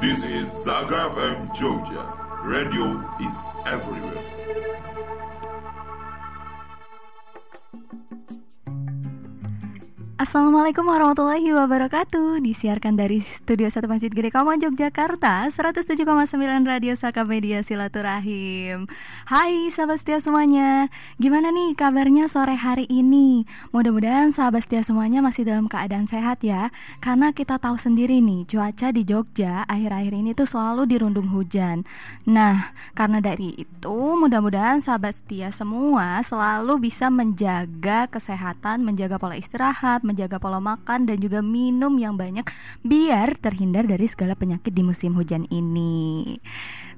This 0.00 0.22
is 0.22 0.48
Zagreb 0.64 1.18
and 1.18 1.54
Georgia. 1.54 2.40
Radio 2.42 3.04
is 3.20 3.36
everywhere. 3.66 4.69
Assalamualaikum 10.20 10.84
warahmatullahi 10.84 11.48
wabarakatuh. 11.48 12.44
Disiarkan 12.44 12.92
dari 12.92 13.24
Studio 13.24 13.72
1 13.72 13.88
Masjid 13.88 14.12
Gede 14.12 14.28
Kauman 14.28 14.60
Yogyakarta 14.60 15.48
107,9 15.48 15.96
Radio 16.68 16.92
Saka 16.92 17.24
Media 17.24 17.64
Silaturahim. 17.64 18.84
Hai 19.24 19.72
sahabat 19.72 20.04
setia 20.04 20.20
semuanya. 20.20 20.92
Gimana 21.16 21.48
nih 21.48 21.72
kabarnya 21.72 22.28
sore 22.28 22.52
hari 22.52 22.84
ini? 22.92 23.48
Mudah-mudahan 23.72 24.36
sahabat 24.36 24.68
setia 24.68 24.84
semuanya 24.84 25.24
masih 25.24 25.48
dalam 25.48 25.72
keadaan 25.72 26.04
sehat 26.04 26.44
ya. 26.44 26.68
Karena 27.00 27.32
kita 27.32 27.56
tahu 27.56 27.80
sendiri 27.80 28.20
nih 28.20 28.44
Cuaca 28.44 28.92
di 28.92 29.08
Jogja 29.08 29.64
akhir-akhir 29.72 30.12
ini 30.12 30.36
tuh 30.36 30.44
selalu 30.44 30.84
dirundung 30.84 31.32
hujan. 31.32 31.88
Nah 32.28 32.76
karena 32.92 33.24
dari 33.24 33.56
itu 33.56 33.96
mudah-mudahan 34.20 34.84
sahabat 34.84 35.16
setia 35.16 35.48
semua 35.48 36.20
Selalu 36.20 36.90
bisa 36.90 37.08
menjaga 37.08 38.04
kesehatan 38.12 38.84
Menjaga 38.84 39.16
pola 39.16 39.38
istirahat 39.38 40.09
menjaga 40.10 40.42
pola 40.42 40.58
makan 40.58 41.06
dan 41.06 41.22
juga 41.22 41.38
minum 41.38 41.94
yang 41.96 42.18
banyak 42.18 42.42
biar 42.82 43.38
terhindar 43.38 43.86
dari 43.86 44.10
segala 44.10 44.34
penyakit 44.34 44.74
di 44.74 44.82
musim 44.82 45.14
hujan 45.14 45.46
ini. 45.54 46.36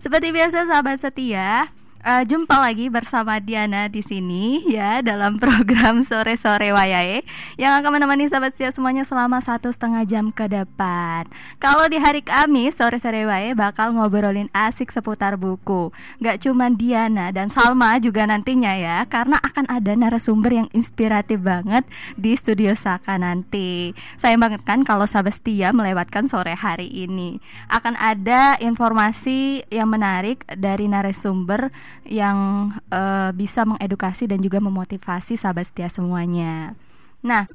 Seperti 0.00 0.32
biasa 0.32 0.64
sahabat 0.64 0.98
setia, 0.98 1.68
uh, 2.02 2.22
jumpa 2.26 2.58
lagi 2.58 2.90
bersama 2.90 3.38
Diana 3.38 3.86
di 3.86 4.02
sini 4.02 4.62
ya 4.66 5.00
dalam 5.00 5.38
program 5.42 6.02
sore 6.02 6.34
sore 6.34 6.74
wayahe 6.74 7.22
yang 7.56 7.72
akan 7.78 7.98
menemani 7.98 8.26
sahabat 8.26 8.54
setia 8.54 8.74
semuanya 8.74 9.06
selama 9.06 9.38
satu 9.38 9.70
setengah 9.70 10.04
jam 10.06 10.34
ke 10.34 10.50
depan. 10.50 11.26
Kalau 11.62 11.86
di 11.86 11.98
hari 11.98 12.20
Kamis 12.22 12.78
sore 12.78 12.98
sore 12.98 13.24
wayahe 13.24 13.54
bakal 13.54 13.94
ngobrolin 13.94 14.50
asik 14.52 14.90
seputar 14.90 15.38
buku. 15.38 15.94
Gak 16.20 16.42
cuma 16.44 16.68
Diana 16.70 17.30
dan 17.30 17.48
Salma 17.48 17.96
juga 18.02 18.26
nantinya 18.26 18.74
ya 18.74 19.06
karena 19.06 19.38
akan 19.42 19.70
ada 19.70 19.92
narasumber 19.94 20.52
yang 20.52 20.68
inspiratif 20.74 21.38
banget 21.40 21.86
di 22.18 22.34
studio 22.34 22.74
Saka 22.74 23.16
nanti. 23.16 23.94
Saya 24.18 24.34
banget 24.36 24.66
kan 24.66 24.82
kalau 24.82 25.06
sahabat 25.06 25.38
setia 25.38 25.70
melewatkan 25.70 26.26
sore 26.26 26.54
hari 26.58 26.90
ini 26.90 27.38
akan 27.70 27.94
ada 27.96 28.58
informasi 28.58 29.64
yang 29.70 29.88
menarik 29.88 30.42
dari 30.58 30.90
narasumber 30.90 31.70
yang 32.06 32.70
uh, 32.90 33.30
bisa 33.32 33.62
mengedukasi 33.62 34.26
dan 34.26 34.42
juga 34.42 34.58
memotivasi 34.58 35.38
sahabat 35.38 35.70
setia 35.70 35.88
semuanya. 35.88 36.74
Nah, 37.22 37.46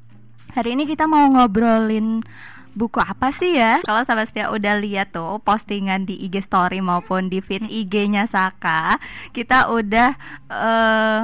hari 0.56 0.74
ini 0.74 0.88
kita 0.88 1.04
mau 1.04 1.28
ngobrolin 1.28 2.24
buku 2.78 3.02
apa 3.02 3.34
sih 3.34 3.58
ya? 3.58 3.82
Kalau 3.82 4.06
sahabat 4.06 4.30
setia 4.30 4.54
udah 4.54 4.78
lihat 4.78 5.10
tuh 5.10 5.42
postingan 5.42 6.06
di 6.06 6.14
IG 6.24 6.46
story 6.46 6.78
maupun 6.78 7.26
di 7.26 7.42
feed 7.42 7.66
IG-nya 7.66 8.30
Saka, 8.30 9.02
kita 9.34 9.68
udah 9.72 10.14
uh, 10.46 11.20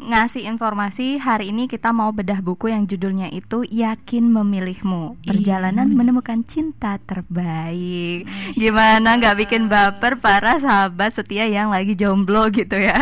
ngasih 0.00 0.48
informasi 0.48 1.20
hari 1.20 1.52
ini 1.52 1.68
kita 1.68 1.92
mau 1.92 2.08
bedah 2.10 2.40
buku 2.40 2.72
yang 2.72 2.88
judulnya 2.88 3.28
itu 3.28 3.68
Yakin 3.68 4.32
Memilihmu. 4.32 5.20
Perjalanan 5.20 5.92
iya. 5.92 5.96
Menemukan 5.96 6.40
Cinta 6.48 6.96
Terbaik. 7.04 8.24
Gimana 8.56 9.20
nggak 9.20 9.36
bikin 9.44 9.68
baper 9.68 10.16
para 10.18 10.56
sahabat 10.56 11.12
setia 11.12 11.44
yang 11.44 11.68
lagi 11.68 11.92
jomblo 11.92 12.48
gitu 12.48 12.80
ya? 12.80 12.96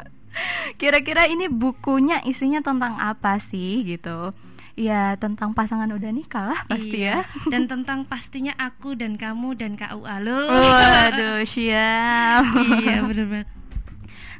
Kira-kira 0.80 1.28
ini 1.28 1.46
bukunya 1.46 2.24
isinya 2.24 2.64
tentang 2.64 2.96
apa 2.98 3.38
sih 3.38 3.84
gitu? 3.84 4.32
Ya 4.74 5.14
tentang 5.22 5.54
pasangan 5.54 5.86
udah 5.94 6.10
nikah 6.10 6.50
lah 6.50 6.60
pasti 6.66 7.06
iya. 7.06 7.22
ya. 7.22 7.46
Dan 7.46 7.70
tentang 7.70 8.10
pastinya 8.10 8.50
aku 8.58 8.98
dan 8.98 9.14
kamu 9.14 9.54
dan 9.54 9.78
KU 9.78 10.02
Alo 10.02 10.50
Waduh 10.50 11.46
siap. 11.52 12.42
Iya 12.82 13.06
bener 13.06 13.26
banget 13.30 13.63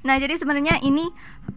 Nah, 0.05 0.20
jadi 0.20 0.36
sebenarnya 0.36 0.84
ini 0.84 1.08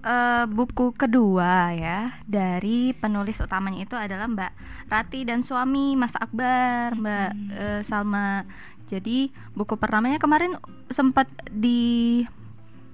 uh, 0.08 0.48
buku 0.48 0.96
kedua 0.96 1.76
ya 1.76 2.16
dari 2.24 2.96
penulis 2.96 3.44
utamanya 3.44 3.84
itu 3.84 3.96
adalah 4.00 4.24
Mbak 4.32 4.52
Rati 4.88 5.28
dan 5.28 5.44
suami 5.44 6.00
Mas 6.00 6.16
Akbar, 6.16 6.96
Mbak 6.96 7.30
hmm. 7.36 7.50
uh, 7.52 7.82
Salma. 7.84 8.48
Jadi 8.88 9.36
buku 9.52 9.76
pertamanya 9.76 10.16
kemarin 10.16 10.56
sempat 10.88 11.28
di 11.52 12.24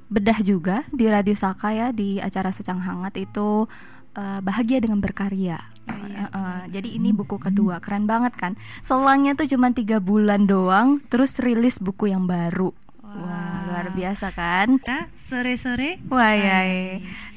bedah 0.09 0.41
juga 0.41 0.89
di 0.89 1.05
Radio 1.05 1.37
Saka 1.37 1.69
ya 1.69 1.87
di 1.93 2.17
acara 2.17 2.49
Secang 2.49 2.81
Hangat 2.81 3.13
itu 3.21 3.69
uh, 4.17 4.39
bahagia 4.41 4.81
dengan 4.81 4.97
berkarya. 4.97 5.61
Oh, 5.83 6.05
iya. 6.09 6.17
uh, 6.17 6.33
uh, 6.33 6.59
jadi 6.73 6.97
ini 6.97 7.13
buku 7.13 7.37
kedua 7.37 7.77
keren 7.77 8.09
banget 8.09 8.33
kan. 8.33 8.57
Selangnya 8.81 9.37
tuh 9.37 9.45
cuma 9.45 9.69
tiga 9.69 10.01
bulan 10.01 10.49
doang, 10.49 10.97
terus 11.13 11.37
rilis 11.37 11.77
buku 11.77 12.09
yang 12.09 12.25
baru. 12.25 12.73
Wah, 13.03 13.52
luar 13.73 13.89
biasa 13.89 14.29
kan? 14.37 14.77
Kita 14.77 15.09
sore-sore. 15.25 15.97
Wah, 16.13 16.37
ya. 16.37 16.61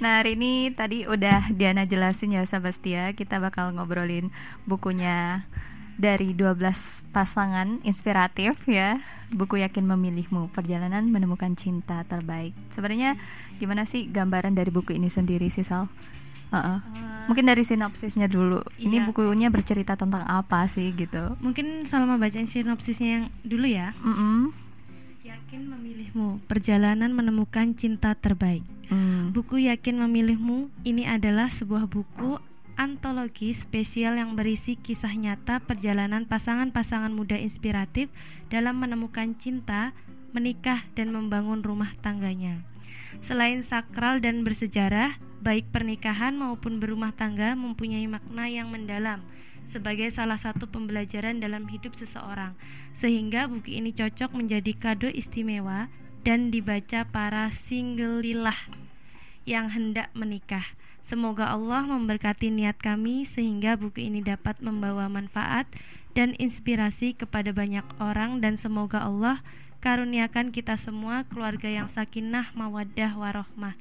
Nah, 0.04 0.20
hari 0.20 0.36
ini 0.36 0.68
tadi 0.76 1.08
udah 1.08 1.48
Diana 1.48 1.88
jelasin 1.88 2.36
ya 2.36 2.44
sahabat 2.44 2.76
setia, 2.76 3.16
kita 3.16 3.40
bakal 3.40 3.72
ngobrolin 3.72 4.28
bukunya 4.68 5.48
dari 5.96 6.36
12 6.36 6.60
pasangan 7.08 7.80
inspiratif 7.88 8.60
ya. 8.68 9.00
Buku 9.32 9.58
Yakin 9.58 9.88
Memilihmu, 9.88 10.52
Perjalanan 10.52 11.08
Menemukan 11.08 11.56
Cinta 11.56 12.04
Terbaik. 12.04 12.52
Sebenarnya 12.70 13.16
gimana 13.58 13.88
sih 13.88 14.06
gambaran 14.06 14.54
dari 14.54 14.68
buku 14.68 14.94
ini 14.94 15.08
sendiri 15.10 15.48
sih, 15.48 15.66
Sal? 15.66 15.90
Uh 16.52 16.56
-uh. 16.62 16.78
Mungkin 17.26 17.48
dari 17.48 17.66
sinopsisnya 17.66 18.30
dulu. 18.30 18.62
Ini 18.78 19.02
iya. 19.02 19.06
bukunya 19.08 19.48
bercerita 19.50 19.98
tentang 19.98 20.22
apa 20.30 20.70
sih 20.70 20.94
gitu? 20.94 21.34
Mungkin 21.42 21.88
Salma 21.90 22.20
bacain 22.22 22.46
sinopsisnya 22.46 23.08
yang 23.08 23.24
dulu 23.42 23.66
ya. 23.66 23.96
Mm 23.98 24.14
-mm 24.14 24.65
Yakin 25.46 25.70
Memilihmu, 25.70 26.42
Perjalanan 26.50 27.14
Menemukan 27.14 27.70
Cinta 27.78 28.18
Terbaik. 28.18 28.66
Hmm. 28.90 29.30
Buku 29.30 29.62
Yakin 29.70 29.94
Memilihmu 30.02 30.74
ini 30.82 31.06
adalah 31.06 31.46
sebuah 31.46 31.86
buku 31.86 32.42
antologi 32.74 33.54
spesial 33.54 34.18
yang 34.18 34.34
berisi 34.34 34.74
kisah 34.74 35.14
nyata 35.14 35.62
perjalanan 35.62 36.26
pasangan-pasangan 36.26 37.14
muda 37.14 37.38
inspiratif 37.38 38.10
dalam 38.50 38.82
menemukan 38.82 39.38
cinta, 39.38 39.94
menikah, 40.34 40.82
dan 40.98 41.14
membangun 41.14 41.62
rumah 41.62 41.94
tangganya. 42.02 42.66
Selain 43.22 43.62
sakral 43.62 44.18
dan 44.18 44.42
bersejarah, 44.42 45.14
baik 45.46 45.70
pernikahan 45.70 46.34
maupun 46.34 46.82
berumah 46.82 47.14
tangga 47.14 47.54
mempunyai 47.54 48.10
makna 48.10 48.50
yang 48.50 48.66
mendalam– 48.74 49.22
sebagai 49.66 50.08
salah 50.14 50.38
satu 50.38 50.70
pembelajaran 50.70 51.38
dalam 51.38 51.66
hidup 51.68 51.94
seseorang, 51.98 52.54
sehingga 52.94 53.50
buku 53.50 53.78
ini 53.78 53.92
cocok 53.92 54.32
menjadi 54.34 54.72
kado 54.74 55.08
istimewa 55.10 55.90
dan 56.26 56.50
dibaca 56.50 57.06
para 57.06 57.50
single 57.54 58.22
lillah 58.22 58.58
yang 59.46 59.70
hendak 59.70 60.10
menikah. 60.16 60.66
Semoga 61.06 61.54
Allah 61.54 61.86
memberkati 61.86 62.50
niat 62.50 62.82
kami 62.82 63.22
sehingga 63.22 63.78
buku 63.78 64.10
ini 64.10 64.26
dapat 64.26 64.58
membawa 64.58 65.06
manfaat 65.06 65.70
dan 66.18 66.34
inspirasi 66.42 67.14
kepada 67.14 67.54
banyak 67.54 67.86
orang 68.02 68.42
dan 68.42 68.58
semoga 68.58 69.06
Allah 69.06 69.38
karuniakan 69.86 70.50
kita 70.50 70.74
semua 70.74 71.22
keluarga 71.30 71.70
yang 71.70 71.86
sakinah 71.86 72.50
mawaddah 72.58 73.14
warohmah 73.14 73.78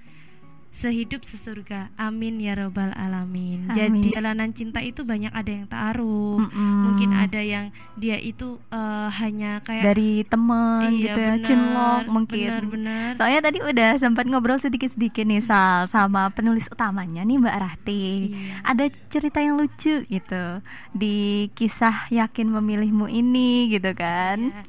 sehidup 0.75 1.23
sesurga. 1.23 1.87
Amin 1.95 2.35
ya 2.35 2.51
robbal 2.59 2.91
alamin. 2.99 3.71
Amin. 3.71 3.75
Jadi 3.79 4.11
jalanan 4.11 4.51
cinta 4.51 4.83
itu 4.83 5.07
banyak 5.07 5.31
ada 5.31 5.47
yang 5.47 5.65
taruh, 5.71 6.43
mm 6.43 6.51
-mm. 6.51 6.79
mungkin 6.83 7.09
ada 7.15 7.39
yang 7.39 7.71
dia 7.95 8.19
itu 8.19 8.59
uh, 8.75 9.07
hanya 9.07 9.63
kayak 9.63 9.95
dari 9.95 10.27
teman 10.27 10.91
iya, 10.91 11.15
gitu 11.15 11.19
ya, 11.23 11.33
cinlok 11.47 12.03
mungkin. 12.11 12.49
Bener, 12.51 12.65
bener. 12.67 13.09
Soalnya 13.15 13.39
tadi 13.39 13.63
udah 13.63 13.91
sempat 13.95 14.27
ngobrol 14.27 14.59
sedikit-sedikit 14.59 15.23
nih 15.23 15.39
Sal 15.39 15.87
sama 15.87 16.27
penulis 16.35 16.67
utamanya 16.67 17.23
nih 17.23 17.39
Mbak 17.39 17.57
Rati. 17.57 18.05
Iya. 18.35 18.55
Ada 18.67 18.85
cerita 19.07 19.39
yang 19.39 19.55
lucu 19.55 20.03
gitu 20.03 20.45
di 20.91 21.47
kisah 21.55 22.11
yakin 22.11 22.51
memilihmu 22.51 23.07
ini 23.07 23.71
gitu 23.71 23.95
kan. 23.95 24.51
Iya. 24.51 24.63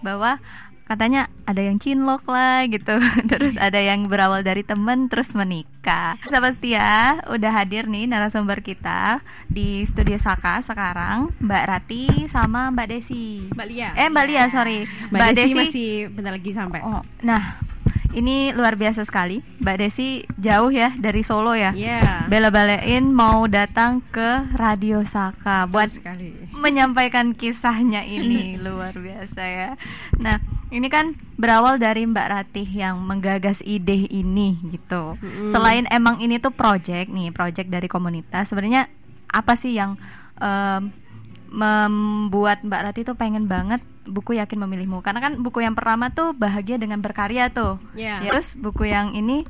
Bahwa 0.00 0.38
katanya 0.90 1.30
ada 1.46 1.62
yang 1.62 1.78
cinlok 1.78 2.26
lah 2.26 2.66
gitu. 2.66 2.98
Terus 3.30 3.54
ada 3.54 3.78
yang 3.78 4.10
berawal 4.10 4.42
dari 4.42 4.66
temen 4.66 5.06
terus 5.06 5.30
menikah. 5.38 6.18
Sahabat 6.26 6.58
setia 6.58 7.22
udah 7.30 7.54
hadir 7.54 7.86
nih 7.86 8.10
narasumber 8.10 8.58
kita 8.58 9.22
di 9.46 9.86
studio 9.86 10.18
Saka 10.18 10.58
sekarang 10.66 11.30
Mbak 11.38 11.64
Rati 11.70 12.04
sama 12.26 12.74
Mbak 12.74 12.86
Desi. 12.90 13.46
Mbak 13.54 13.66
Lia. 13.70 13.88
Eh 13.94 14.10
Mbak 14.10 14.24
Lia 14.26 14.44
sorry. 14.50 14.82
Mbak, 15.14 15.14
Mbak 15.14 15.30
Desi, 15.30 15.38
Desi 15.38 15.54
masih 15.54 15.90
bentar 16.10 16.32
lagi 16.34 16.50
sampai. 16.50 16.80
Oh, 16.82 17.06
nah 17.22 17.69
ini 18.12 18.50
luar 18.50 18.74
biasa 18.74 19.06
sekali. 19.06 19.42
Mbak 19.62 19.76
Desi 19.78 20.26
jauh 20.36 20.70
ya 20.74 20.94
dari 20.98 21.22
Solo 21.22 21.54
ya. 21.54 21.70
Iya. 21.74 22.00
Yeah. 22.02 22.18
Bela-belain 22.26 23.04
mau 23.10 23.46
datang 23.46 24.02
ke 24.10 24.50
Radio 24.58 25.02
Saka 25.06 25.70
buat 25.70 25.90
sekali. 25.94 26.50
menyampaikan 26.54 27.32
kisahnya 27.32 28.02
ini 28.04 28.56
luar 28.64 28.96
biasa 28.96 29.42
ya. 29.42 29.70
Nah, 30.18 30.42
ini 30.74 30.86
kan 30.90 31.14
berawal 31.38 31.78
dari 31.78 32.06
Mbak 32.06 32.28
Ratih 32.30 32.68
yang 32.68 32.98
menggagas 33.02 33.62
ide 33.62 34.06
ini 34.10 34.58
gitu. 34.70 35.18
Mm. 35.18 35.50
Selain 35.50 35.84
emang 35.90 36.18
ini 36.18 36.42
tuh 36.42 36.52
project 36.54 37.10
nih, 37.10 37.30
project 37.30 37.70
dari 37.70 37.86
komunitas. 37.86 38.50
Sebenarnya 38.50 38.90
apa 39.30 39.54
sih 39.54 39.78
yang 39.78 39.94
um, 40.42 40.90
membuat 41.50 42.62
Mbak 42.62 42.82
Rati 42.86 43.00
tuh 43.02 43.18
pengen 43.18 43.50
banget 43.50 43.82
buku 44.10 44.36
Yakin 44.36 44.58
Memilihmu 44.58 45.00
karena 45.00 45.22
kan 45.22 45.38
buku 45.38 45.62
yang 45.62 45.72
pertama 45.72 46.10
tuh 46.10 46.34
bahagia 46.34 46.76
dengan 46.76 46.98
berkarya 46.98 47.48
tuh. 47.48 47.78
Iya. 47.94 48.26
Ya, 48.26 48.30
Terus 48.34 48.58
buku 48.58 48.84
yang 48.84 49.14
ini 49.14 49.46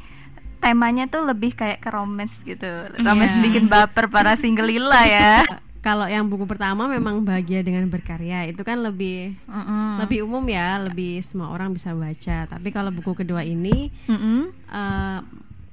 temanya 0.61 1.09
tuh 1.09 1.25
lebih 1.25 1.57
kayak 1.57 1.81
ke 1.81 1.89
romance 1.89 2.37
gitu. 2.45 2.69
Romance 3.01 3.35
Iya. 3.35 3.45
bikin 3.49 3.65
baper 3.67 4.13
para 4.13 4.37
single 4.37 4.69
lila 4.69 5.01
ya. 5.09 5.41
Kalau 5.81 6.05
yang 6.05 6.29
buku 6.29 6.45
pertama 6.45 6.85
memang 6.85 7.25
bahagia 7.25 7.65
dengan 7.65 7.89
berkarya 7.89 8.45
itu 8.45 8.61
kan 8.61 8.85
lebih 8.85 9.33
Mm-mm. 9.49 10.05
lebih 10.05 10.29
umum 10.29 10.45
ya, 10.45 10.77
lebih 10.77 11.25
semua 11.25 11.49
orang 11.49 11.73
bisa 11.73 11.97
baca. 11.97 12.45
Tapi 12.45 12.69
kalau 12.69 12.93
buku 12.93 13.17
kedua 13.17 13.41
ini 13.41 13.89
Mm-mm. 14.05 14.53
eh, 14.69 15.19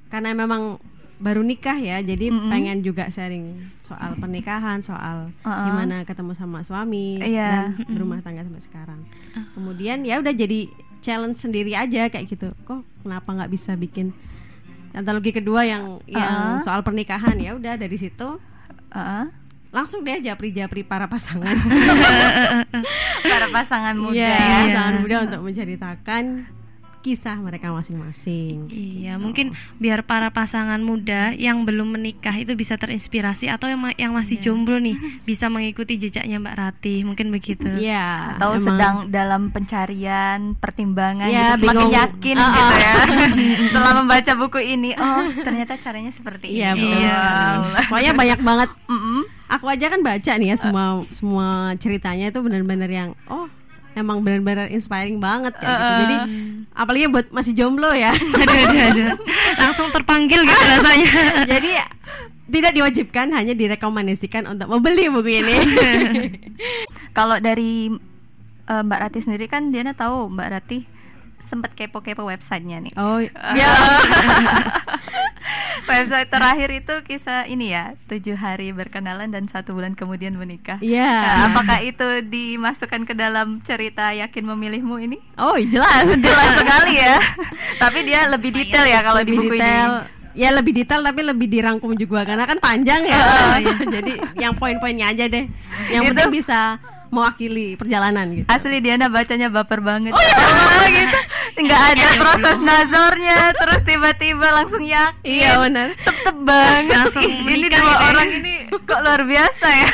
karena 0.08 0.32
memang 0.32 0.80
baru 1.18 1.42
nikah 1.42 1.74
ya, 1.74 1.98
jadi 1.98 2.30
Mm-mm. 2.30 2.46
pengen 2.46 2.78
juga 2.80 3.06
sharing 3.06 3.58
soal 3.80 4.14
pernikahan, 4.14 4.78
soal 4.78 5.34
Uh-uh. 5.40 5.64
gimana 5.64 6.02
ketemu 6.02 6.32
sama 6.32 6.62
suami 6.62 7.18
Iya. 7.18 7.74
dan 7.74 7.90
berumah 7.90 8.20
tangga 8.20 8.42
sampai 8.42 8.62
sekarang. 8.62 9.00
Kemudian 9.52 10.02
ya 10.02 10.18
udah 10.18 10.30
jadi 10.30 10.70
challenge 10.98 11.38
sendiri 11.38 11.72
aja 11.72 12.06
kayak 12.06 12.26
gitu. 12.28 12.54
Kok 12.62 13.02
kenapa 13.02 13.28
nggak 13.32 13.50
bisa 13.50 13.74
bikin 13.74 14.14
antologi 14.90 15.30
kedua 15.32 15.62
yang 15.62 15.98
Uh-uh. 15.98 16.06
yang 16.08 16.34
soal 16.60 16.80
pernikahan 16.80 17.34
ya 17.36 17.52
udah 17.52 17.74
dari 17.74 17.94
situ 17.94 18.38
Uh-uh. 18.88 19.26
langsung 19.68 20.00
deh 20.00 20.16
japri-japri 20.18 20.80
para 20.80 21.04
pasangan. 21.04 21.52
para 23.24 23.46
pasangan 23.48 23.94
muda 23.94 24.16
Iya, 24.16 24.32
ya. 24.32 24.48
pasangan 24.64 24.94
muda 25.02 25.16
untuk 25.26 25.40
menceritakan 25.42 26.24
kisah 27.08 27.36
mereka 27.36 27.72
masing-masing. 27.72 28.68
Iya, 28.68 29.16
mungkin 29.16 29.50
biar 29.76 30.02
para 30.02 30.28
pasangan 30.28 30.76
muda 30.78 31.32
yang 31.32 31.64
belum 31.64 31.88
menikah 31.90 32.34
itu 32.34 32.52
bisa 32.52 32.76
terinspirasi 32.76 33.48
atau 33.48 33.64
yang 33.66 33.80
ma- 33.80 33.96
yang 33.96 34.12
masih 34.12 34.36
jomblo 34.36 34.76
nih 34.76 34.92
bisa 35.24 35.48
mengikuti 35.48 35.96
jejaknya 35.96 36.36
Mbak 36.36 36.52
Rati, 36.54 37.00
mungkin 37.00 37.28
begitu. 37.28 37.64
Iya, 37.64 38.36
Atau 38.36 38.52
emang. 38.52 38.60
sedang 38.60 38.94
dalam 39.08 39.42
pencarian, 39.48 40.52
pertimbangan 40.54 41.26
Ya, 41.26 41.56
gitu, 41.56 41.64
semakin 41.64 41.76
bingung. 41.80 41.92
yakin 41.94 42.36
Uh-uh. 42.36 42.52
gitu 42.52 42.74
ya. 42.76 42.94
Setelah 43.68 43.92
membaca 43.96 44.32
buku 44.36 44.60
ini, 44.60 44.90
oh 44.92 45.24
ternyata 45.38 45.74
caranya 45.76 46.10
seperti 46.10 46.52
Iya, 46.52 46.74
ini. 46.74 46.84
betul. 46.84 47.00
Iya. 47.00 47.18
Pokoknya 47.86 48.12
banyak 48.12 48.40
banget. 48.42 48.70
Mm-mm. 48.86 49.20
Aku 49.48 49.64
aja 49.64 49.88
kan 49.88 50.00
baca 50.02 50.32
nih 50.34 50.52
ya 50.52 50.56
semua 50.58 50.84
semua 51.08 51.48
ceritanya 51.74 52.28
itu 52.28 52.36
benar-benar 52.38 52.84
yang 52.86 53.10
oh 53.26 53.48
emang 53.98 54.22
benar-benar 54.22 54.70
inspiring 54.70 55.18
banget 55.18 55.52
kayak 55.58 55.74
gitu. 55.74 55.94
Jadi 56.06 56.16
apalagi 56.72 57.04
buat 57.10 57.26
masih 57.34 57.52
jomblo 57.58 57.90
ya. 57.90 58.14
Aduh, 58.42 58.58
aduh, 58.70 58.82
aduh. 58.94 59.08
Langsung 59.58 59.88
terpanggil 59.90 60.40
gitu 60.46 60.64
rasanya. 60.78 61.12
Jadi 61.44 61.70
tidak 62.48 62.72
diwajibkan 62.72 63.28
hanya 63.36 63.52
direkomendasikan 63.52 64.48
untuk 64.48 64.72
membeli 64.72 65.12
buku 65.12 65.44
ini. 65.44 65.56
Kalau 67.18 67.36
dari 67.42 67.92
eh, 68.64 68.82
Mbak 68.82 69.00
Rati 69.04 69.18
sendiri 69.20 69.50
kan 69.50 69.68
Diana 69.68 69.92
tahu 69.92 70.32
Mbak 70.32 70.48
Rati 70.48 70.97
sempat 71.40 71.72
kepo-kepo 71.72 72.26
websitenya 72.26 72.78
nih. 72.82 72.92
oh, 72.96 73.18
Ya. 73.58 73.70
Website 75.88 76.28
terakhir 76.28 76.68
itu 76.84 76.94
kisah 77.08 77.48
ini 77.48 77.72
ya, 77.72 77.96
tujuh 78.12 78.36
hari 78.36 78.76
berkenalan 78.76 79.32
dan 79.32 79.48
satu 79.48 79.72
bulan 79.72 79.96
kemudian 79.96 80.36
menikah. 80.36 80.76
Iya. 80.84 81.08
Nah, 81.08 81.36
apakah 81.48 81.80
itu 81.80 82.20
dimasukkan 82.28 83.08
ke 83.08 83.16
dalam 83.16 83.64
cerita 83.64 84.12
yakin 84.12 84.44
memilihmu 84.44 85.00
ini? 85.00 85.16
oh 85.40 85.56
jelas. 85.56 86.04
Jelas 86.20 86.50
sekali 86.60 87.00
ya. 87.00 87.16
Tapi 87.80 87.98
dia 88.04 88.28
lebih 88.28 88.52
detail 88.52 88.84
ya 88.84 89.00
kalau 89.00 89.24
di 89.24 89.32
lebih 89.32 89.48
buku 89.48 89.54
detail. 89.56 89.92
ini. 90.04 90.16
Ya 90.36 90.48
lebih 90.52 90.72
detail 90.76 91.00
tapi 91.00 91.20
lebih 91.24 91.48
dirangkum 91.48 91.96
juga 91.96 92.22
karena 92.22 92.44
kan 92.44 92.60
panjang 92.60 93.02
ya. 93.08 93.18
Jadi 93.96 94.12
yang 94.36 94.52
poin-poinnya 94.54 95.08
aja 95.08 95.24
deh. 95.24 95.48
Yang 95.88 96.02
penting 96.12 96.30
bisa 96.44 96.76
mewakili 97.08 97.74
perjalanan 97.74 98.26
gitu. 98.32 98.46
Asli 98.46 98.78
Diana 98.78 99.08
bacanya 99.08 99.48
baper 99.48 99.80
banget. 99.80 100.12
Oh, 100.12 100.84
gitu. 100.96 101.18
Enggak 101.58 101.82
ada 101.90 102.06
proses 102.16 102.58
nazornya, 102.60 103.38
terus 103.52 103.80
tiba-tiba 103.82 104.46
langsung 104.52 104.84
yakin. 104.84 105.26
Iya 105.26 105.58
benar. 105.58 105.88
Tep-tep 105.96 106.36
banget. 106.38 106.94
Langsung 106.94 107.24
ini 107.26 107.66
dua 107.66 107.94
orang 108.08 108.28
ini 108.30 108.54
kok 108.70 109.00
luar 109.00 109.22
biasa 109.22 109.66
ya. 109.68 109.90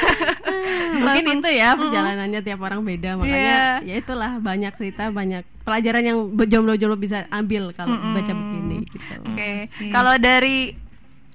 Mungkin 1.04 1.40
itu 1.40 1.50
ya 1.50 1.68
perjalanannya 1.74 2.40
tiap 2.40 2.60
orang 2.60 2.80
beda 2.82 3.16
makanya 3.16 3.34
Iya. 3.34 3.64
ya 3.82 3.94
itulah 3.98 4.38
banyak 4.38 4.72
cerita 4.74 5.10
banyak 5.10 5.42
pelajaran 5.62 6.02
yang 6.04 6.18
jomblo-jomblo 6.36 6.96
bisa 6.96 7.24
ambil 7.28 7.72
kalau 7.72 7.96
baca 7.96 8.32
buku 8.32 8.54
ini 8.60 8.76
gitu. 8.86 9.14
Oke. 9.24 9.50
Kalau 9.90 10.14
dari 10.16 10.76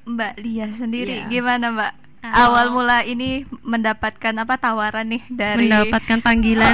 Mbak 0.05 0.33
Lia 0.39 0.67
sendiri 0.73 1.25
Iya. 1.25 1.29
gimana 1.29 1.65
Mbak? 1.69 1.93
Kalau- 2.19 2.51
Awal 2.51 2.65
mula 2.69 2.97
ini 3.01 3.29
mendapatkan 3.61 4.35
apa 4.35 4.55
tawaran 4.55 5.07
nih 5.07 5.23
dari 5.29 5.65
Mendapatkan 5.65 6.19
panggilan. 6.19 6.73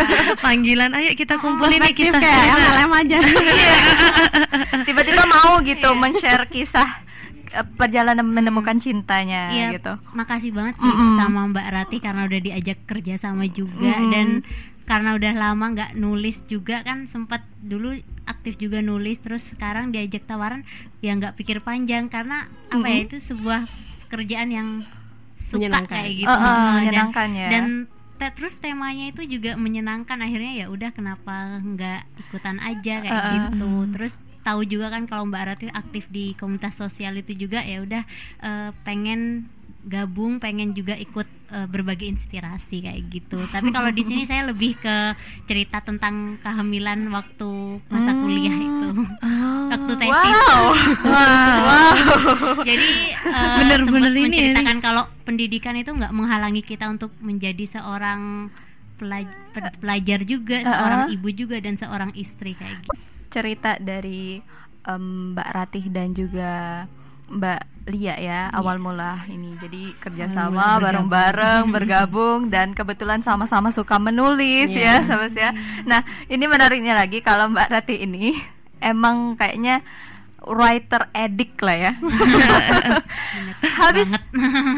panggilan, 0.46 0.90
ayo 0.92 1.10
kita 1.12 1.34
kumpulin 1.36 1.76
nih 1.76 1.90
Perspektif 1.90 2.14
kisah 2.14 2.20
kayak. 2.20 2.54
MLM 2.54 2.92
aja. 2.94 3.18
tiba-tiba 4.86 5.22
mau 5.24 5.58
gitu 5.60 5.88
men-share 5.94 6.46
kisah 6.46 6.88
eh, 7.50 7.66
perjalanan 7.72 8.22
menemukan 8.22 8.76
cintanya 8.76 9.50
Iya, 9.50 9.68
gitu. 9.74 9.92
makasih 10.12 10.50
banget 10.50 10.74
sih 10.76 10.86
Mm-mm. 10.86 11.16
sama 11.16 11.46
Mbak 11.48 11.66
Rati 11.68 11.96
karena 11.98 12.22
udah 12.24 12.40
diajak 12.40 12.78
kerja 12.84 13.14
sama 13.16 13.46
juga 13.46 13.74
Mm-mm. 13.92 14.10
dan 14.10 14.26
karena 14.84 15.10
udah 15.12 15.32
lama 15.32 15.64
nggak 15.70 15.90
nulis 15.96 16.44
juga 16.44 16.82
kan 16.82 17.06
sempat 17.06 17.40
dulu 17.58 17.96
aktif 18.24 18.58
juga 18.58 18.78
nulis 18.78 19.16
terus 19.18 19.42
sekarang 19.46 19.88
diajak 19.88 20.22
tawaran 20.22 20.62
ya 21.00 21.10
nggak 21.12 21.34
pikir 21.34 21.58
panjang 21.60 22.06
karena 22.06 22.46
apa 22.68 22.84
ya 22.84 22.94
Mm-mm. 22.94 23.06
itu 23.06 23.16
sebuah 23.18 23.64
kerjaan 24.14 24.48
yang 24.48 24.68
suka 25.36 25.58
Menyenangkan. 25.60 25.96
kayak 25.98 26.12
gitu 26.16 26.30
Heeh, 26.30 26.40
dan- 26.40 26.74
menyenangkan 26.78 27.28
ya. 27.32 27.48
dan 27.50 27.64
te- 28.14 28.32
terus 28.32 28.54
temanya 28.56 29.04
itu 29.08 29.22
juga 29.28 29.50
menyenangkan 29.54 30.18
akhirnya 30.18 30.52
ya 30.54 30.66
udah 30.68 30.90
kenapa 30.90 31.34
nggak 31.60 32.00
ikutan 32.20 32.56
aja 32.58 32.94
kayak 33.00 33.10
Uh-uh. 33.20 33.34
gitu 33.50 33.68
terus 33.90 34.14
tahu 34.40 34.60
juga 34.62 34.88
kan 34.88 35.04
kalau 35.04 35.24
Mbak 35.24 35.42
Rati 35.42 35.66
aktif 35.68 36.06
di 36.08 36.32
komunitas 36.34 36.74
sosial 36.74 37.16
itu 37.16 37.34
juga 37.34 37.60
ya 37.60 37.80
udah 37.80 38.02
eh, 38.40 38.70
pengen 38.82 39.50
gabung 39.84 40.40
pengen 40.40 40.72
juga 40.72 40.92
ikut 40.92 41.28
eh, 41.50 41.66
berbagi 41.66 42.08
inspirasi 42.08 42.80
kayak 42.80 43.02
gitu. 43.06 43.36
Tapi 43.38 43.68
kalau 43.68 43.88
di 43.88 44.00
sini 44.00 44.24
saya 44.30 44.48
lebih 44.48 44.74
ke 44.74 44.96
cerita 45.44 45.78
tentang 45.78 46.40
kehamilan 46.40 47.04
waktu 47.08 47.50
masa 47.86 48.12
kuliah 48.12 48.56
itu. 48.56 48.88
Waktu 49.68 49.92
tesis. 49.94 50.36
Wow. 50.40 50.72
jadi 52.68 52.90
eh, 53.12 53.54
Bener-bener 53.60 54.12
ini 54.12 54.24
menceritakan 54.24 54.78
kalau 54.80 55.04
pendidikan 55.22 55.74
itu 55.74 55.90
nggak 55.90 56.12
menghalangi 56.12 56.60
kita 56.60 56.88
untuk 56.88 57.12
menjadi 57.20 57.64
seorang 57.70 58.48
pelaj- 58.94 59.36
pe- 59.50 59.74
pelajar 59.78 60.22
juga, 60.22 60.60
Uh-uh. 60.60 60.70
seorang 60.70 61.02
ibu 61.10 61.28
juga 61.28 61.56
dan 61.58 61.74
seorang 61.74 62.10
istri 62.14 62.54
kayak 62.54 62.82
gitu. 62.82 62.96
cerita 63.28 63.74
dari 63.76 64.38
em, 64.82 65.04
Mbak 65.34 65.48
Ratih 65.50 65.84
dan 65.90 66.14
juga 66.14 66.84
Mbak 67.34 67.60
Lia 67.84 68.16
ya 68.16 68.40
awal 68.48 68.80
mula 68.80 69.28
ini. 69.28 69.60
Jadi 69.60 69.92
kerjasama 70.00 70.80
bareng-bareng 70.80 71.68
bergabung 71.76 72.48
dan 72.48 72.72
kebetulan 72.72 73.20
sama-sama 73.20 73.68
suka 73.68 74.00
menulis 74.00 74.72
ya 74.72 75.04
sama 75.04 75.28
ya. 75.28 75.52
Nah 75.84 76.00
ini 76.32 76.48
menariknya 76.48 76.96
lagi 76.96 77.20
kalau 77.20 77.52
Mbak 77.52 77.68
Ratih 77.68 78.08
ini 78.08 78.40
emang 78.80 79.36
kayaknya 79.36 79.84
writer 80.48 81.12
addict 81.12 81.60
lah 81.60 81.76
ya. 81.76 81.92
Habis 83.84 84.08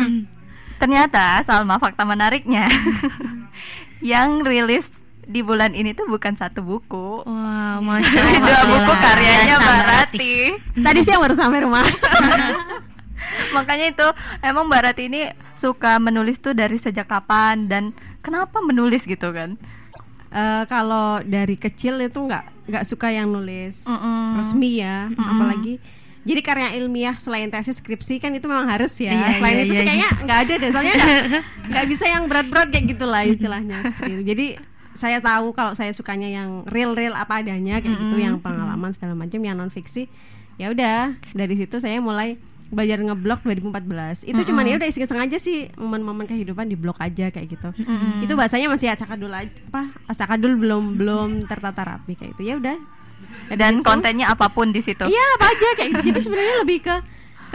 ternyata 0.82 1.46
Salma 1.46 1.78
fakta 1.78 2.02
menariknya. 2.02 2.66
Yang 4.02 4.28
rilis 4.44 4.86
di 5.26 5.40
bulan 5.42 5.74
ini 5.74 5.90
tuh 5.90 6.06
bukan 6.06 6.38
satu 6.38 6.62
buku 6.62 7.26
Wow, 7.26 7.78
masya 7.86 8.14
Ini 8.16 8.38
dua 8.38 8.46
Allah. 8.54 8.66
buku 8.70 8.92
karyanya 8.94 9.56
Biasa, 9.58 9.66
Mbak 9.66 9.82
Rati. 9.84 10.34
Tadi 10.80 10.98
siang 11.02 11.20
baru 11.20 11.34
sampai 11.34 11.60
rumah. 11.66 11.82
Makanya 13.56 13.86
itu 13.90 14.06
emang 14.40 14.70
Mbak 14.70 14.82
Rati 14.86 15.02
ini 15.10 15.22
suka 15.58 15.98
menulis 15.98 16.38
tuh 16.38 16.54
dari 16.54 16.78
sejak 16.78 17.10
kapan 17.10 17.66
dan 17.66 17.90
kenapa 18.22 18.62
menulis 18.62 19.02
gitu 19.02 19.34
kan? 19.34 19.58
Eh, 20.30 20.62
kalau 20.68 21.22
dari 21.22 21.56
kecil 21.56 21.98
itu 21.98 22.18
nggak 22.18 22.66
nggak 22.66 22.84
suka 22.84 23.14
yang 23.14 23.30
nulis 23.30 23.86
Mm-mm. 23.86 24.42
resmi 24.42 24.82
ya, 24.82 25.06
apalagi 25.14 25.78
jadi 26.26 26.40
karya 26.42 26.68
ilmiah 26.82 27.14
selain 27.22 27.46
tesis 27.46 27.78
skripsi 27.78 28.18
kan 28.18 28.34
itu 28.34 28.50
memang 28.50 28.66
harus 28.66 28.90
ya. 28.98 29.14
Iya, 29.14 29.38
selain 29.38 29.54
iya, 29.54 29.62
itu 29.62 29.72
sih 29.72 29.78
iya, 29.78 29.86
kayaknya 29.86 30.10
nggak 30.26 30.38
ada 30.42 30.54
deh, 30.58 30.70
soalnya 30.74 30.94
nggak 31.70 31.86
bisa 31.86 32.04
yang 32.10 32.22
berat-berat 32.26 32.68
kayak 32.74 32.86
gitulah 32.90 33.22
istilahnya. 33.22 33.78
Jadi 34.34 34.46
saya 34.98 35.22
tahu 35.22 35.52
kalau 35.52 35.76
saya 35.76 35.92
sukanya 35.92 36.26
yang 36.26 36.64
real-real 36.66 37.14
apa 37.14 37.44
adanya 37.44 37.78
kayak 37.78 37.94
gitu, 37.94 38.16
yang 38.18 38.40
pengalaman 38.42 38.90
segala 38.96 39.14
macam, 39.14 39.38
yang 39.38 39.54
non 39.54 39.70
fiksi. 39.70 40.08
Ya 40.56 40.72
udah 40.72 41.14
dari 41.36 41.54
situ 41.54 41.76
saya 41.78 42.00
mulai 42.00 42.40
belajar 42.66 42.98
ngeblog 42.98 43.46
2014 43.46 44.26
itu 44.26 44.40
cuman 44.42 44.66
ya 44.66 44.74
udah 44.74 44.88
iseng-iseng 44.90 45.22
aja 45.22 45.38
sih 45.38 45.70
momen-momen 45.78 46.26
kehidupan 46.26 46.66
di 46.66 46.74
blog 46.74 46.98
aja 46.98 47.30
kayak 47.30 47.46
gitu. 47.46 47.70
Itu 48.26 48.34
bahasanya 48.34 48.66
masih 48.66 48.90
acakadul 48.90 49.30
aja 49.30 49.52
apa 49.70 49.94
acakadul 50.10 50.58
belum 50.58 50.98
belum 50.98 51.28
tertata 51.46 51.86
rapi 51.86 52.18
kayak 52.18 52.34
itu 52.34 52.42
ya 52.42 52.58
udah. 52.58 52.74
Dan 53.54 53.86
kontennya 53.86 54.34
apa 54.34 54.50
pun 54.50 54.74
di 54.74 54.82
situ. 54.82 55.06
Iya 55.06 55.24
apa 55.38 55.46
aja 55.54 55.68
kayak 55.78 55.90
gitu. 55.94 56.06
Jadi 56.10 56.20
sebenarnya 56.26 56.54
lebih 56.66 56.78
ke 56.82 56.96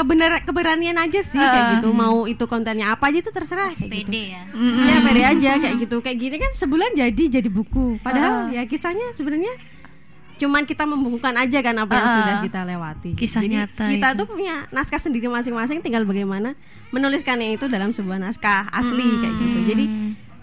kebenar 0.01 0.41
keberanian 0.41 0.97
aja 0.97 1.21
sih 1.21 1.37
kayak 1.37 1.77
gitu. 1.77 1.89
Mau 1.91 2.25
itu 2.25 2.41
kontennya 2.43 2.91
apa 2.91 3.07
aja 3.07 3.21
itu 3.21 3.29
terserah 3.29 3.69
kayak 3.69 3.87
gitu. 4.03 4.11
ya. 4.11 4.41
Ya 4.83 4.95
pede 4.99 5.21
aja 5.23 5.51
kayak 5.57 5.75
gitu. 5.79 5.95
Kayak 5.99 6.17
gini 6.19 6.35
kan 6.37 6.51
sebulan 6.53 6.89
jadi 6.93 7.23
jadi 7.31 7.47
buku. 7.47 8.01
Padahal 8.01 8.49
ya 8.49 8.65
kisahnya 8.65 9.13
sebenarnya 9.13 9.53
cuman 10.35 10.65
kita 10.65 10.83
membukukan 10.83 11.37
aja 11.37 11.61
kan 11.61 11.75
apa 11.77 11.93
yang 11.93 12.01
Ah. 12.03 12.15
sudah 12.17 12.35
kita 12.41 12.59
lewati. 12.65 13.11
Kisah 13.13 13.39
jadi 13.39 13.53
nyata 13.61 13.83
kita 13.87 14.07
itu. 14.07 14.17
tuh 14.17 14.27
punya 14.27 14.55
naskah 14.69 14.97
sendiri 14.97 15.29
masing-masing 15.29 15.79
tinggal 15.79 16.01
bagaimana 16.01 16.57
menuliskannya 16.89 17.53
itu 17.53 17.69
dalam 17.69 17.93
sebuah 17.93 18.17
naskah 18.17 18.65
asli 18.67 19.05
kayak 19.21 19.35
gitu. 19.37 19.59
Jadi 19.69 19.85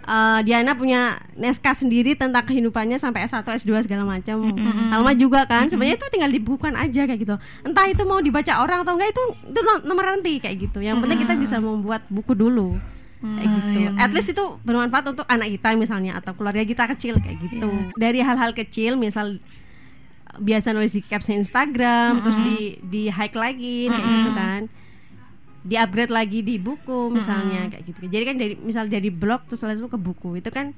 eh, 0.08 0.40
Diana 0.42 0.72
punya 0.72 1.20
naskah 1.36 1.76
sendiri 1.76 2.16
tentang 2.16 2.40
kehidupannya 2.42 2.96
sampai 2.96 3.28
S1 3.28 3.44
S2 3.44 3.84
segala 3.84 4.08
macam. 4.08 4.40
Alma 4.88 5.12
juga 5.12 5.44
kan 5.44 5.68
sebenarnya 5.68 6.00
itu 6.00 6.06
tinggal 6.08 6.32
dibukukan 6.32 6.74
aja 6.74 7.04
kayak 7.04 7.20
gitu. 7.20 7.36
Entah 7.60 7.86
itu 7.86 8.02
mau 8.02 8.18
dibaca 8.18 8.64
orang 8.64 8.82
atau 8.82 8.96
enggak 8.96 9.12
itu 9.12 9.22
itu 9.44 9.60
no- 9.60 9.84
nomor 9.84 10.04
nanti 10.08 10.40
kayak 10.40 10.56
gitu. 10.64 10.80
Yang 10.80 11.04
penting 11.04 11.18
kita 11.20 11.34
bisa 11.36 11.56
membuat 11.60 12.08
buku 12.08 12.32
dulu. 12.32 12.80
Kayak 13.18 13.50
gitu. 13.50 13.78
At 13.98 14.10
least 14.14 14.30
itu 14.30 14.44
bermanfaat 14.62 15.04
untuk 15.10 15.26
anak 15.26 15.50
kita 15.50 15.74
misalnya 15.74 16.16
atau 16.16 16.32
keluarga 16.32 16.62
kita 16.62 16.86
kecil 16.96 17.18
kayak 17.18 17.36
gitu. 17.44 17.68
Dari 17.94 18.22
hal-hal 18.22 18.54
kecil 18.54 18.94
misal 18.94 19.42
biasa 20.38 20.70
nulis 20.70 20.94
di 20.94 21.02
caption 21.02 21.34
Instagram 21.36 22.22
terus 22.22 22.38
di 22.38 22.58
di 22.78 23.02
hike 23.10 23.34
lagi 23.34 23.90
kayak 23.90 24.06
gitu 24.06 24.30
kan. 24.32 24.60
Di 25.60 25.74
upgrade 25.74 26.08
lagi 26.08 26.40
di 26.40 26.56
buku 26.56 27.10
misalnya 27.10 27.68
kayak 27.68 27.84
gitu. 27.84 28.00
Jadi 28.04 28.24
kan 28.24 28.36
dari 28.36 28.54
misal 28.56 28.84
dari 28.86 29.08
blog 29.08 29.44
terus 29.44 29.60
langsung 29.60 29.86
ke 29.86 29.96
buku 29.96 30.36
itu 30.36 30.48
kan 30.48 30.72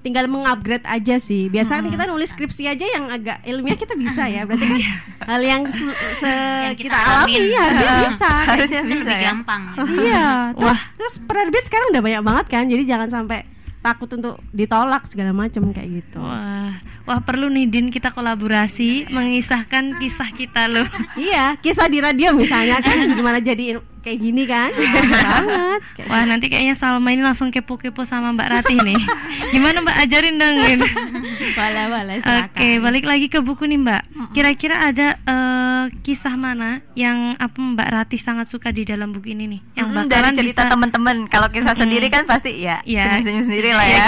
tinggal 0.00 0.28
mengupgrade 0.28 0.84
aja 0.84 1.16
sih. 1.16 1.48
Biasa 1.48 1.80
kan 1.80 1.88
kita 1.88 2.04
nulis 2.04 2.28
skripsi 2.28 2.68
aja 2.68 2.84
yang 2.84 3.08
agak 3.08 3.40
ilmiah 3.42 3.72
kita 3.74 3.94
bisa 3.94 4.28
ya. 4.28 4.44
Berarti 4.44 4.66
kan 4.66 4.80
hal 5.24 5.40
yang 5.40 5.62
se- 5.66 5.88
se- 6.18 6.64
Yang 6.66 6.76
kita, 6.76 6.92
kita 6.92 6.98
alami 7.00 7.40
ya 7.48 7.64
bisa. 8.04 8.30
Harusnya 8.44 8.80
Itu 8.80 8.90
bisa 8.90 9.00
lebih 9.06 9.16
ya. 9.16 9.30
gampang 9.32 9.62
Iya, 10.04 10.26
terus, 10.52 10.78
terus 10.94 11.14
penerbit 11.24 11.64
sekarang 11.64 11.88
udah 11.88 12.02
banyak 12.02 12.22
banget 12.22 12.46
kan, 12.48 12.64
jadi 12.66 12.82
jangan 12.84 13.08
sampai 13.10 13.48
takut 13.80 14.08
untuk 14.10 14.40
ditolak 14.50 15.04
segala 15.06 15.32
macam 15.32 15.68
kayak 15.68 15.88
gitu. 15.94 16.16
Wah, 16.16 16.72
wah 17.04 17.20
perlu 17.20 17.48
nih 17.48 17.64
Din 17.64 17.88
kita 17.88 18.08
kolaborasi 18.10 19.08
mengisahkan 19.08 19.96
kisah 19.96 20.32
kita 20.32 20.68
loh. 20.68 20.84
Iya, 21.14 21.56
kisah 21.56 21.88
di 21.88 22.00
radio 22.00 22.32
misalnya 22.32 22.80
kan 22.80 22.96
gimana 23.08 23.40
jadi 23.40 23.76
kayak 24.04 24.18
gini 24.20 24.44
kan, 24.44 24.68
Bagus 24.76 25.10
banget. 25.10 25.80
Kayak 25.96 26.08
Wah 26.08 26.24
nanti 26.24 26.46
kayaknya 26.46 26.74
Salma 26.74 27.08
ini 27.08 27.20
langsung 27.20 27.48
kepo-kepo 27.48 28.04
sama 28.04 28.30
Mbak 28.30 28.48
Ratih 28.50 28.78
nih. 28.78 29.00
Gimana 29.56 29.80
Mbak 29.80 29.96
ajarin 29.98 30.36
dong 30.36 30.54
Din. 30.60 30.80
boleh 31.58 31.84
boleh 31.88 32.16
Oke, 32.20 32.68
balik 32.78 33.04
lagi 33.04 33.26
ke 33.26 33.40
buku 33.40 33.64
nih 33.64 33.80
Mbak. 33.80 34.02
Kira-kira 34.30 34.76
ada 34.78 35.16
eh, 35.16 35.82
kisah 36.00 36.36
mana 36.36 36.84
yang 36.92 37.34
apa 37.34 37.56
Mbak 37.56 37.88
Ratih 37.90 38.20
sangat 38.20 38.46
suka 38.46 38.68
di 38.68 38.84
dalam 38.84 39.10
buku 39.10 39.32
ini 39.32 39.48
nih? 39.48 39.60
Yang 39.74 39.86
Mm, 39.86 40.06
dari 40.06 40.30
cerita 40.34 40.62
bisa 40.62 40.62
teman-teman. 40.68 41.16
Kalau 41.26 41.48
kisah 41.48 41.72
sendiri 41.72 42.06
kan 42.06 42.26
pasti 42.26 42.60
ya 42.60 42.84
Iya. 42.84 43.08
senyum-senyum 43.08 43.44
sendiri 43.44 43.70
lah 43.72 43.86
ya. 43.86 44.06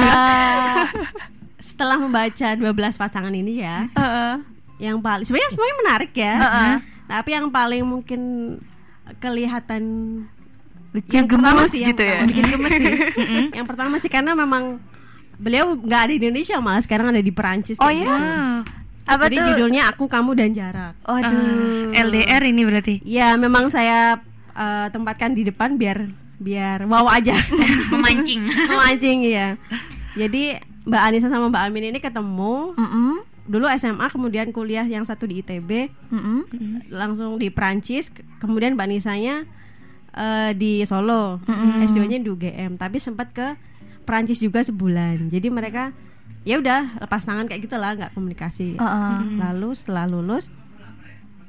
Eh, 0.00 0.82
setelah 1.60 1.96
membaca 1.96 2.48
12 2.50 2.66
pasangan 2.96 3.30
ini 3.30 3.60
ya, 3.60 3.86
Heeh. 3.92 4.32
yang 4.80 4.98
paling 4.98 5.22
sebenarnya 5.22 5.50
semuanya 5.52 5.76
menarik 5.78 6.12
ya. 6.12 6.34
Heeh. 6.36 6.72
Tapi 7.04 7.30
yang 7.30 7.46
paling 7.48 7.82
mungkin 7.82 8.20
kelihatan 9.18 9.82
Lucu 10.90 11.14
yang 11.14 11.26
pertama 11.30 11.62
gemes 11.62 11.70
sih 11.70 11.80
yang 11.86 11.90
gitu 11.94 12.02
ya. 12.02 12.10
pertama, 12.10 12.28
bikin 12.30 12.44
gemes 12.50 12.72
sih. 12.74 12.92
yang 13.58 13.66
pertama 13.66 13.94
sih 14.02 14.10
karena 14.10 14.32
memang 14.34 14.64
beliau 15.38 15.78
nggak 15.78 16.00
ada 16.04 16.12
di 16.12 16.18
Indonesia 16.18 16.58
malah 16.58 16.82
sekarang 16.82 17.14
ada 17.14 17.22
di 17.22 17.32
Perancis. 17.32 17.78
Oh 17.78 17.88
gitu. 17.88 18.10
Wow. 18.10 18.66
Apa 19.06 19.26
Jadi 19.26 19.36
tuh? 19.38 19.46
judulnya 19.54 19.82
aku 19.90 20.04
kamu 20.10 20.30
dan 20.34 20.50
jarak. 20.54 20.94
Waduh. 21.06 21.94
Ah, 21.94 22.02
LDR 22.06 22.42
ini 22.46 22.62
berarti. 22.66 22.94
Ya 23.06 23.38
memang 23.38 23.70
saya 23.70 24.18
eh, 24.54 24.86
tempatkan 24.90 25.34
di 25.34 25.46
depan 25.46 25.78
biar 25.78 26.10
biar 26.42 26.90
wow 26.90 27.06
aja. 27.06 27.38
memancing 27.94 28.50
Memancing 28.50 29.18
ya. 29.30 29.54
Jadi 30.18 30.58
Mbak 30.90 31.02
Anissa 31.06 31.28
sama 31.30 31.54
Mbak 31.54 31.62
Amin 31.70 31.84
ini 31.94 31.98
ketemu 32.02 32.74
Mm-mm. 32.74 33.22
Dulu 33.42 33.68
SMA 33.70 34.06
kemudian 34.08 34.50
kuliah 34.50 34.82
yang 34.82 35.02
satu 35.02 35.24
di 35.24 35.40
ITB 35.40 35.88
Mm-mm. 36.08 36.38
langsung 36.88 37.36
di 37.36 37.48
Prancis 37.48 38.08
ke- 38.08 38.22
kemudian 38.38 38.72
Mbak 38.72 38.88
Nisanya 38.88 39.44
eh, 40.12 40.50
di 40.52 40.82
Solo 40.82 41.38
S2-nya 41.80 42.16
di 42.16 42.26
UGM 42.26 42.74
tapi 42.74 42.96
sempat 42.96 43.30
ke 43.30 43.54
Prancis 44.02 44.38
juga 44.38 44.60
sebulan 44.60 45.28
jadi 45.28 45.48
mereka 45.48 45.94
ya 46.40 46.56
udah 46.56 46.98
lepas 46.98 47.20
tangan 47.20 47.44
kayak 47.44 47.62
gitulah 47.62 47.92
nggak 47.92 48.12
komunikasi 48.12 48.74
Heeh. 48.74 49.18
lalu 49.36 49.70
setelah 49.72 50.04
lulus 50.04 50.48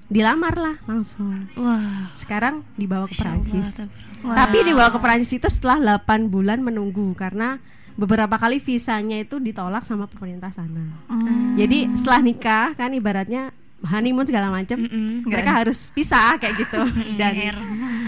dilamar 0.07 0.53
lah 0.53 0.75
langsung 0.83 1.47
Wah. 1.55 2.11
sekarang 2.13 2.67
dibawa 2.75 3.05
ke 3.05 3.15
Prancis 3.15 3.81
Wow. 4.21 4.37
tapi 4.37 4.61
dibawa 4.61 4.93
ke 4.93 5.01
Prancis 5.01 5.33
itu 5.33 5.49
setelah 5.49 5.97
8 5.97 6.29
bulan 6.29 6.61
menunggu 6.61 7.17
karena 7.17 7.57
beberapa 7.93 8.35
kali 8.35 8.57
visanya 8.57 9.15
itu 9.15 9.37
ditolak 9.37 9.81
sama 9.81 10.05
pemerintah 10.05 10.49
sana 10.49 10.83
Mm. 11.05 11.55
jadi 11.55 11.79
setelah 11.93 12.21
nikah 12.21 12.67
kan 12.73 12.89
ibaratnya 12.89 13.51
honeymoon 13.81 14.23
segala 14.23 14.47
macam 14.47 14.77
Mm-mm. 14.77 15.25
mereka 15.25 15.51
harus 15.55 15.89
pisah 15.89 16.37
kayak 16.37 16.53
gitu 16.59 16.77
dan 17.19 17.33
GR. 17.33 17.57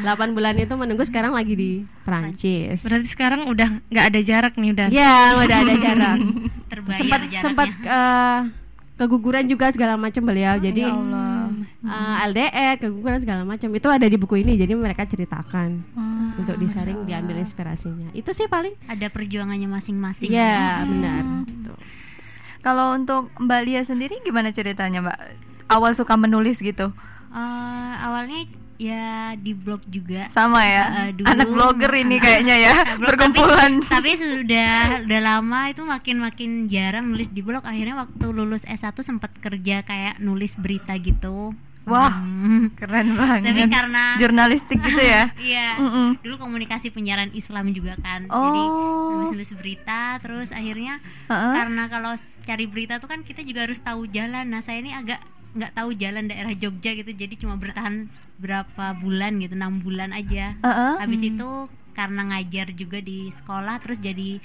8 0.04 0.06
bulan 0.32 0.54
itu 0.56 0.74
menunggu 0.74 1.02
sekarang 1.02 1.32
lagi 1.32 1.54
di 1.54 1.72
Prancis 2.04 2.80
Berarti 2.80 3.08
sekarang 3.08 3.48
udah 3.48 3.82
nggak 3.84 4.06
ada 4.06 4.20
jarak 4.20 4.54
nih 4.54 4.70
udah. 4.72 4.88
ya 4.90 5.16
udah 5.36 5.58
ada 5.60 5.76
jarak 5.76 6.18
terbayar 6.72 6.98
sempat 6.98 7.20
jaraknya 7.22 7.40
sempat 7.42 7.68
eh, 7.74 8.40
keguguran 8.96 9.46
juga 9.46 9.68
segala 9.70 9.98
macam 9.98 10.22
beliau 10.22 10.56
jadi 10.58 10.84
Ya 10.84 10.94
Allah. 10.94 11.43
Eh, 11.82 12.26
LDR 12.26 12.76
keguguran 12.78 13.18
segala 13.18 13.42
macam 13.44 13.70
itu 13.70 13.88
ada 13.88 14.04
di 14.04 14.16
buku 14.16 14.38
ini 14.38 14.56
jadi 14.56 14.74
mereka 14.74 15.04
ceritakan 15.04 15.84
Hmm. 15.94 16.36
untuk 16.36 16.56
disaring 16.56 17.04
diambil 17.04 17.38
inspirasinya 17.38 18.10
itu 18.12 18.30
sih 18.30 18.48
paling 18.48 18.74
ada 18.86 19.06
perjuangannya 19.08 19.68
masing-masing 19.68 20.30
ya 20.30 20.82
benar 20.84 21.22
Tuh. 21.64 21.78
Kalau 22.60 22.94
untuk 22.94 23.28
Mbak 23.38 23.62
Lia 23.62 23.82
sendiri 23.82 24.20
gimana 24.22 24.50
ceritanya 24.50 25.04
Mbak? 25.04 25.20
Awal 25.68 25.92
suka 25.94 26.16
menulis 26.16 26.58
gitu? 26.58 26.96
Eh, 27.30 27.94
awalnya 28.00 28.48
ya 28.76 29.06
di 29.36 29.52
blog 29.52 29.82
juga 29.86 30.28
Sama 30.28 30.62
ya? 30.62 30.84
Eh, 31.06 31.12
dulu- 31.14 31.28
Anak 31.28 31.48
blogger 31.48 31.94
ini 31.96 32.18
kayaknya 32.18 32.56
ya 32.58 32.76
Blog, 32.96 33.14
Perkumpulan 33.14 33.72
tapi, 33.80 34.12
tapi 34.12 34.12
sudah 34.16 34.74
udah 35.04 35.22
lama 35.22 35.60
itu 35.68 35.82
makin 35.82 36.18
makin 36.20 36.50
jarang 36.66 37.06
nulis 37.08 37.28
di 37.28 37.40
blog 37.40 37.62
akhirnya 37.62 37.96
waktu 37.98 38.26
lulus 38.28 38.64
S1 38.64 38.94
sempat 38.98 39.32
kerja 39.36 39.82
kayak 39.82 40.18
nulis 40.18 40.56
berita 40.56 40.94
gitu 40.96 41.54
Wah 41.84 42.16
Hmm. 42.16 42.72
keren 42.74 43.12
banget 43.14 43.44
tapi 43.46 43.62
karena 43.68 44.16
Jurnalistik 44.16 44.80
gitu 44.80 45.00
ya? 45.00 45.36
iya 45.44 45.76
Mm-mm. 45.76 46.16
dulu 46.18 46.40
komunikasi 46.40 46.90
penyiaran 46.90 47.28
Islam 47.32 47.70
juga 47.70 47.96
kan 47.98 48.24
jadi 48.24 48.62
Oh. 48.64 49.20
nulis-nulis 49.20 49.52
berita 49.54 50.16
terus 50.18 50.50
akhirnya 50.50 51.04
Heeh. 51.28 51.54
karena 51.54 51.84
kalau 51.86 52.16
cari 52.42 52.66
berita 52.66 52.98
tuh 52.98 53.06
kan 53.06 53.20
kita 53.22 53.44
juga 53.44 53.68
harus 53.68 53.78
tahu 53.78 54.08
jalan 54.08 54.48
nah 54.48 54.60
saya 54.60 54.80
ini 54.80 54.92
agak 54.92 55.20
nggak 55.54 55.74
tahu 55.78 55.90
jalan 55.94 56.26
daerah 56.26 56.54
Jogja 56.58 56.98
gitu 56.98 57.14
jadi 57.14 57.34
cuma 57.38 57.62
bertahan 57.62 58.10
berapa 58.42 58.98
bulan 58.98 59.38
gitu 59.38 59.54
enam 59.54 59.80
bulan 59.86 60.10
aja 60.10 60.58
Heeh. 60.60 60.94
habis 60.98 61.22
itu 61.22 61.50
karena 61.94 62.22
ngajar 62.34 62.74
juga 62.74 62.98
di 63.00 63.30
sekolah 63.30 63.78
terus 63.86 64.02
jadi 64.02 64.42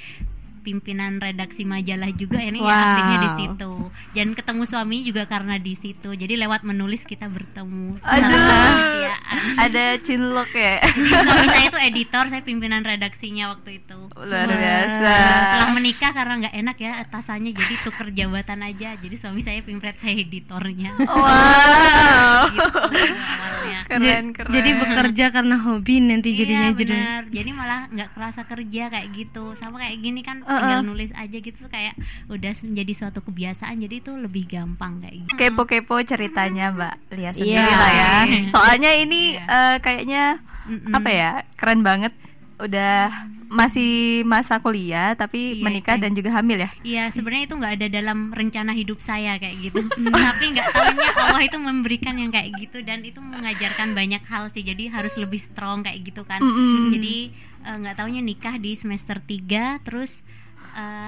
pimpinan 0.68 1.16
redaksi 1.16 1.64
majalah 1.64 2.12
juga 2.12 2.36
ini 2.38 2.60
Wow. 2.60 2.68
aktifnya 2.68 3.16
di 3.18 3.30
situ 3.34 3.72
dan 4.12 4.28
ketemu 4.32 4.62
suami 4.62 4.96
juga 5.00 5.24
karena 5.24 5.56
di 5.56 5.72
situ 5.72 6.12
jadi 6.12 6.36
lewat 6.36 6.60
menulis 6.62 7.02
kita 7.02 7.24
bertemu 7.26 7.96
Aduh. 7.98 8.28
Kesetiaan. 8.28 9.40
Ada 9.56 9.84
cinlok 9.98 10.50
ya? 10.52 10.76
Suami 10.84 11.46
saya 11.48 11.66
itu 11.66 11.78
editor 11.80 12.24
saya 12.26 12.42
pimpinan 12.42 12.82
redaksinya 12.82 13.48
waktu 13.50 13.78
itu 13.78 13.98
Luar 14.14 14.44
biasa 14.46 15.14
setelah 15.40 15.70
menikah 15.72 16.10
karena 16.10 16.34
nggak 16.38 16.54
enak 16.56 16.76
ya 16.76 16.92
atasannya 17.00 17.52
jadi 17.52 17.74
tuker 17.80 18.08
jabatan 18.10 18.60
aja 18.60 18.88
jadi 18.94 19.16
suami 19.16 19.40
saya 19.40 19.62
pimpret 19.62 19.96
saya 19.96 20.18
editornya 20.18 20.92
Wow 20.98 22.44
gitu 22.50 22.78
awalnya 23.08 23.80
Keren 23.88 24.26
keren 24.32 24.50
Jadi 24.50 24.70
bekerja 24.74 25.24
karena 25.30 25.56
hobi 25.58 25.94
nanti 25.98 26.34
jadinya 26.34 26.68
iya 26.68 26.76
jadi. 26.76 26.94
jadi 27.30 27.50
malah 27.52 27.88
nggak 27.88 28.10
kerasa 28.12 28.42
kerja 28.44 28.82
kayak 28.88 29.08
gitu 29.10 29.54
sama 29.54 29.80
kayak 29.80 29.96
gini 29.98 30.20
kan 30.20 30.40
Uh-uh. 30.40 30.57
Tinggal 30.60 30.82
nulis 30.82 31.10
aja 31.12 31.36
gitu 31.36 31.56
tuh 31.58 31.68
kayak 31.68 31.94
udah 32.26 32.52
menjadi 32.62 32.92
suatu 32.94 33.20
kebiasaan 33.20 33.76
jadi 33.78 33.94
itu 33.98 34.12
lebih 34.12 34.44
gampang 34.46 34.98
kayak 34.98 35.14
gitu 35.22 35.32
kepo-kepo 35.34 35.96
ceritanya 36.02 36.70
Mbak 36.70 36.94
Lia 37.12 37.30
sendiri 37.32 37.58
Iya. 37.60 37.74
lah 37.74 37.92
ya. 37.92 38.12
Iya. 38.24 38.40
Soalnya 38.48 38.90
ini 38.94 39.20
Iya. 39.34 39.44
eh, 39.44 39.76
kayaknya 39.78 40.22
Mm-mm. 40.64 40.92
apa 40.92 41.08
ya 41.08 41.30
keren 41.54 41.80
banget. 41.80 42.12
Udah 42.58 43.06
masih 43.48 43.90
masa 44.22 44.58
kuliah 44.58 45.14
tapi 45.14 45.56
Iya, 45.56 45.62
menikah 45.62 45.94
iya. 45.94 46.02
dan 46.02 46.12
juga 46.12 46.30
hamil 46.32 46.58
ya. 46.58 46.70
Iya 46.82 47.04
sebenarnya 47.08 47.46
itu 47.46 47.54
nggak 47.54 47.74
ada 47.74 47.86
dalam 47.88 48.18
rencana 48.30 48.72
hidup 48.72 48.98
saya 48.98 49.38
kayak 49.38 49.56
gitu 49.62 49.78
tapi 50.26 50.44
nggak 50.52 50.68
tahunya 50.68 51.08
Allah 51.16 51.42
itu 51.42 51.56
memberikan 51.56 52.14
yang 52.14 52.28
kayak 52.28 52.50
gitu 52.58 52.82
dan 52.82 53.00
itu 53.00 53.18
mengajarkan 53.18 53.94
banyak 53.94 54.20
hal 54.22 54.50
sih 54.50 54.60
jadi 54.60 54.90
harus 54.90 55.14
lebih 55.14 55.38
strong 55.38 55.80
kayak 55.80 56.02
gitu 56.04 56.22
kan 56.22 56.42
Mm-mm. 56.42 56.92
jadi 56.92 57.16
eh, 57.62 57.76
nggak 57.78 57.96
taunya 57.96 58.20
nikah 58.20 58.54
di 58.54 58.74
semester 58.74 59.16
3 59.18 59.80
terus 59.80 60.20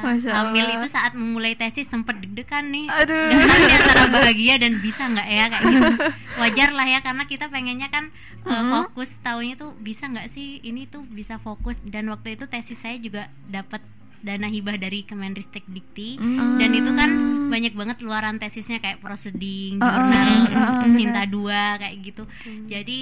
Masya 0.00 0.30
hamil 0.32 0.64
Allah. 0.64 0.76
itu 0.76 0.88
saat 0.88 1.12
memulai 1.12 1.54
tesis 1.54 1.84
sempet 1.84 2.18
deg-degan 2.18 2.66
nih 2.66 2.86
Aduh. 2.88 3.28
dan 3.28 3.46
antara 3.76 4.04
bahagia 4.10 4.54
dan 4.56 4.78
bisa 4.78 5.02
nggak 5.04 5.28
ya 5.28 5.44
kayak 5.46 5.62
gitu 5.66 5.90
wajar 6.36 6.70
lah 6.70 6.86
ya 6.86 6.98
karena 7.00 7.24
kita 7.24 7.46
pengennya 7.46 7.88
kan 7.88 8.10
eh, 8.40 8.50
Mhm. 8.50 8.70
fokus 8.72 9.10
tahunya 9.18 9.54
tuh 9.54 9.70
bisa 9.76 10.06
nggak 10.06 10.26
sih 10.26 10.58
ini 10.60 10.84
tuh 10.84 11.04
bisa 11.04 11.36
fokus 11.38 11.76
dan 11.82 12.08
waktu 12.08 12.34
itu 12.34 12.44
tesis 12.44 12.76
saya 12.76 12.96
juga 12.96 13.22
dapat 13.44 13.80
dana 14.20 14.46
hibah 14.46 14.76
dari 14.76 15.00
Kemenristek 15.02 15.64
Dikti 15.66 16.16
Hmm. 16.16 16.56
dan 16.56 16.70
itu 16.70 16.92
kan 16.92 17.10
banyak 17.48 17.72
banget 17.72 17.98
luaran 18.00 18.36
tesisnya 18.36 18.76
kayak 18.76 19.00
proseding, 19.00 19.76
Uh-uh, 19.76 19.90
jurnal, 19.90 20.30
uh-uh, 20.46 20.92
Sinta 20.92 21.24
2 21.24 21.40
kayak 21.78 21.96
gitu. 22.00 22.22
Jadi 22.66 23.00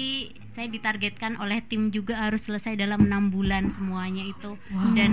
saya 0.49 0.65
ditargetkan 0.65 1.35
oleh 1.35 1.59
tim 1.61 1.87
juga 1.89 2.17
harus 2.19 2.41
selesai 2.41 2.73
dalam 2.73 3.03
enam 3.03 3.29
bulan 3.29 3.67
semuanya 3.67 4.23
itu 4.23 4.55
dan 4.93 5.11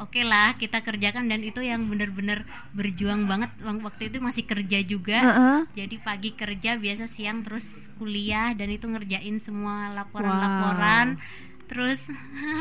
oke 0.00 0.20
lah 0.24 0.56
kita 0.56 0.80
kerjakan 0.80 1.28
dan 1.28 1.44
itu 1.44 1.60
yang 1.60 1.84
benar-benar 1.86 2.48
berjuang 2.72 3.28
banget 3.28 3.52
waktu 3.62 4.08
itu 4.08 4.16
masih 4.18 4.44
kerja 4.48 4.78
juga. 4.80 5.18
Heeh. 5.20 5.58
Jadi 5.76 5.96
pagi 6.00 6.30
kerja 6.32 6.80
biasa 6.80 7.04
siang 7.04 7.44
terus 7.44 7.76
kuliah 8.00 8.56
dan 8.56 8.72
itu 8.72 8.88
ngerjain 8.88 9.36
semua 9.38 9.92
laporan-laporan. 9.92 11.20
Terus 11.68 12.02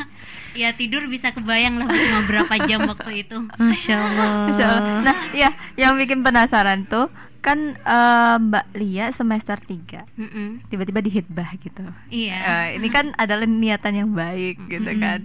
ya 0.61 0.75
tidur 0.75 1.07
bisa 1.09 1.33
kebayang 1.33 1.81
lah 1.81 1.87
cuma 1.89 2.21
berapa 2.27 2.53
jam 2.67 2.85
waktu 2.85 3.25
itu. 3.25 3.37
Masya 3.57 3.95
Allah. 3.95 4.29
Masya 4.51 4.65
Allah. 4.67 4.83
Nah, 5.01 5.15
ya, 5.31 5.49
yang 5.79 5.95
bikin 5.97 6.21
penasaran 6.21 6.85
tuh 6.85 7.07
kan 7.39 7.79
eh, 7.79 8.35
Mbak 8.35 8.65
Lia 8.75 9.15
semester 9.15 9.55
3 9.55 10.19
Mm-mm. 10.19 10.67
tiba-tiba 10.67 10.99
dihitbah 10.99 11.55
gitu. 11.63 11.87
Iya. 12.11 12.37
Eh, 12.37 12.67
ini 12.83 12.91
kan 12.91 13.15
adalah 13.15 13.47
niatan 13.47 13.95
yang 13.95 14.11
baik 14.11 14.59
gitu 14.67 14.91
Mm-mm. 14.91 15.01
kan. 15.01 15.19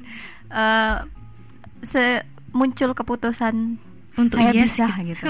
Eh 0.55 1.24
se 1.85 2.25
muncul 2.55 2.93
keputusan 2.97 3.79
Untuk 4.15 4.39
saya 4.39 4.55
yes 4.55 4.79
bisa 4.79 4.87
gitu. 5.11 5.25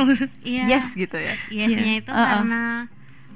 Iya. 0.45 0.65
Yes 0.69 0.87
gitu 0.93 1.17
ya. 1.17 1.35
Yesnya 1.49 1.93
itu 2.05 2.11
Uh-uh. 2.13 2.21
karena 2.21 2.63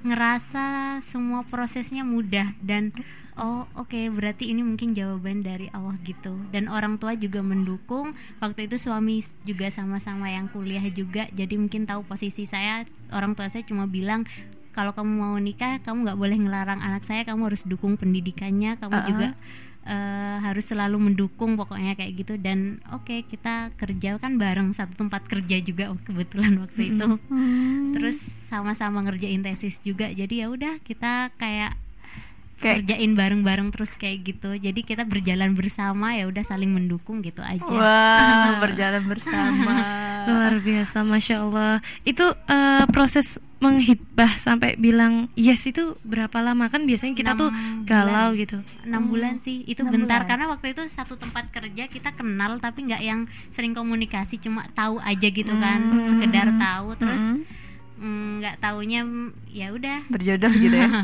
ngerasa 0.05 0.67
semua 1.09 1.43
prosesnya 1.43 2.07
mudah 2.07 2.55
dan 2.63 2.95
oh 3.39 3.67
oke 3.79 3.97
berarti 4.15 4.51
ini 4.51 4.63
mungkin 4.63 4.95
jawaban 4.95 5.43
dari 5.43 5.71
Allah 5.75 5.99
gitu 6.07 6.39
dan 6.51 6.71
orang 6.71 6.99
tua 6.99 7.15
juga 7.19 7.43
mendukung 7.43 8.15
waktu 8.43 8.71
itu 8.71 8.79
suami 8.79 9.23
juga 9.47 9.71
sama-sama 9.71 10.31
yang 10.31 10.51
kuliah 10.51 10.83
juga 10.91 11.27
jadi 11.35 11.55
mungkin 11.59 11.87
tahu 11.87 12.07
posisi 12.07 12.47
saya 12.47 12.87
orang 13.11 13.35
tua 13.35 13.51
saya 13.51 13.67
cuma 13.67 13.87
bilang 13.91 14.27
kalau 14.75 14.95
kamu 14.95 15.11
mau 15.11 15.35
nikah 15.39 15.83
kamu 15.83 16.07
nggak 16.07 16.19
boleh 16.19 16.39
ngelarang 16.47 16.79
anak 16.83 17.03
saya 17.03 17.27
kamu 17.27 17.51
harus 17.51 17.63
dukung 17.67 17.99
pendidikannya 17.99 18.79
kamu 18.79 18.95
Uh-uh. 18.95 19.09
juga 19.11 19.29
eh, 19.89 20.37
harus 20.45 20.69
selalu 20.69 21.11
mendukung 21.11 21.57
pokoknya 21.57 21.97
kayak 21.97 22.13
gitu. 22.21 22.37
Dan 22.37 22.85
oke 22.93 23.25
kita 23.27 23.73
kerja 23.81 24.21
kan 24.21 24.37
bareng 24.37 24.77
satu 24.77 24.93
tempat 25.01 25.25
kerja 25.25 25.57
juga 25.65 25.97
kebetulan 26.07 26.61
waktu 26.61 26.95
itu. 26.95 27.09
Hmm. 27.33 27.97
terus 27.97 28.21
sama-sama 28.53 29.01
ngerjain 29.09 29.41
tesis 29.41 29.81
juga. 29.81 30.13
Jadi 30.13 30.45
ya 30.45 30.53
udah 30.53 30.79
kita 30.85 31.33
kayak 31.41 31.88
Kayak- 32.59 32.85
kerjain 32.85 33.13
bareng-bareng 33.13 33.69
terus 33.71 33.95
kayak 33.95 34.19
gitu 34.25 34.51
jadi 34.53 34.81
kita 34.81 35.03
berjalan 35.05 35.53
bersama 35.53 36.13
ya 36.13 36.27
udah 36.27 36.43
saling 36.43 36.69
mendukung 36.69 37.21
gitu 37.21 37.39
aja 37.41 37.63
Wah, 37.65 38.59
berjalan 38.63 39.07
bersama. 39.07 39.75
Luar 40.25 40.59
biasa, 40.59 41.01
masya 41.03 41.41
Allah. 41.41 41.75
Itu 42.03 42.21
eh, 42.45 42.85
proses 42.89 43.39
menghibah 43.59 44.37
sampai 44.37 44.75
bilang 44.77 45.27
yes 45.35 45.65
itu 45.65 45.99
berapa 46.03 46.39
lama 46.39 46.67
kan 46.67 46.83
biasanya 46.83 47.11
kita 47.13 47.33
tuh 47.35 47.51
bulan. 47.51 47.83
galau 47.85 48.29
gitu. 48.33 48.59
enam 48.83 49.03
bulan 49.05 49.39
sih 49.41 49.63
itu 49.65 49.83
bentar 49.83 50.23
bulan. 50.23 50.29
karena 50.29 50.45
waktu 50.49 50.67
itu 50.73 50.83
satu 50.89 51.15
tempat 51.15 51.51
kerja 51.51 51.87
kita 51.87 52.11
kenal 52.13 52.59
tapi 52.59 52.87
nggak 52.87 53.03
yang 53.03 53.21
sering 53.51 53.73
komunikasi 53.73 54.39
cuma 54.39 54.63
tahu 54.73 54.99
aja 55.01 55.27
gitu 55.29 55.51
kan 55.53 55.81
Hmm. 55.85 56.07
sekedar 56.09 56.55
tahu 56.55 56.89
terus 56.97 57.23
Mm-mm. 57.99 58.07
mm, 58.07 58.31
nggak 58.39 58.57
taunya 58.63 59.01
mm, 59.03 59.29
ya 59.51 59.67
udah 59.75 59.99
berjodoh 60.07 60.53
gitu 60.55 60.77
ya. 60.79 60.89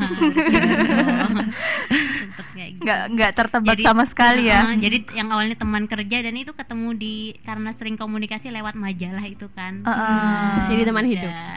Gitu. 2.54 2.86
Nggak 2.86 3.00
nggak 3.18 3.30
tertebak 3.34 3.74
Jadi- 3.74 3.86
sama 3.86 4.04
sekali 4.06 4.46
ya. 4.46 4.62
Heeh, 4.62 4.78
jadi 4.78 4.98
yang 5.18 5.28
awalnya 5.34 5.58
teman 5.58 5.90
kerja 5.90 6.22
dan 6.22 6.34
itu 6.38 6.54
ketemu 6.54 6.94
di 6.94 7.14
karena 7.42 7.74
sering 7.74 7.98
komunikasi 7.98 8.54
lewat 8.54 8.78
majalah 8.78 9.26
itu 9.26 9.50
kan. 9.50 9.82
Heeh. 9.82 10.70
Jadi 10.70 10.82
teman 10.86 11.04
hidup. 11.06 11.32
Udah, 11.34 11.54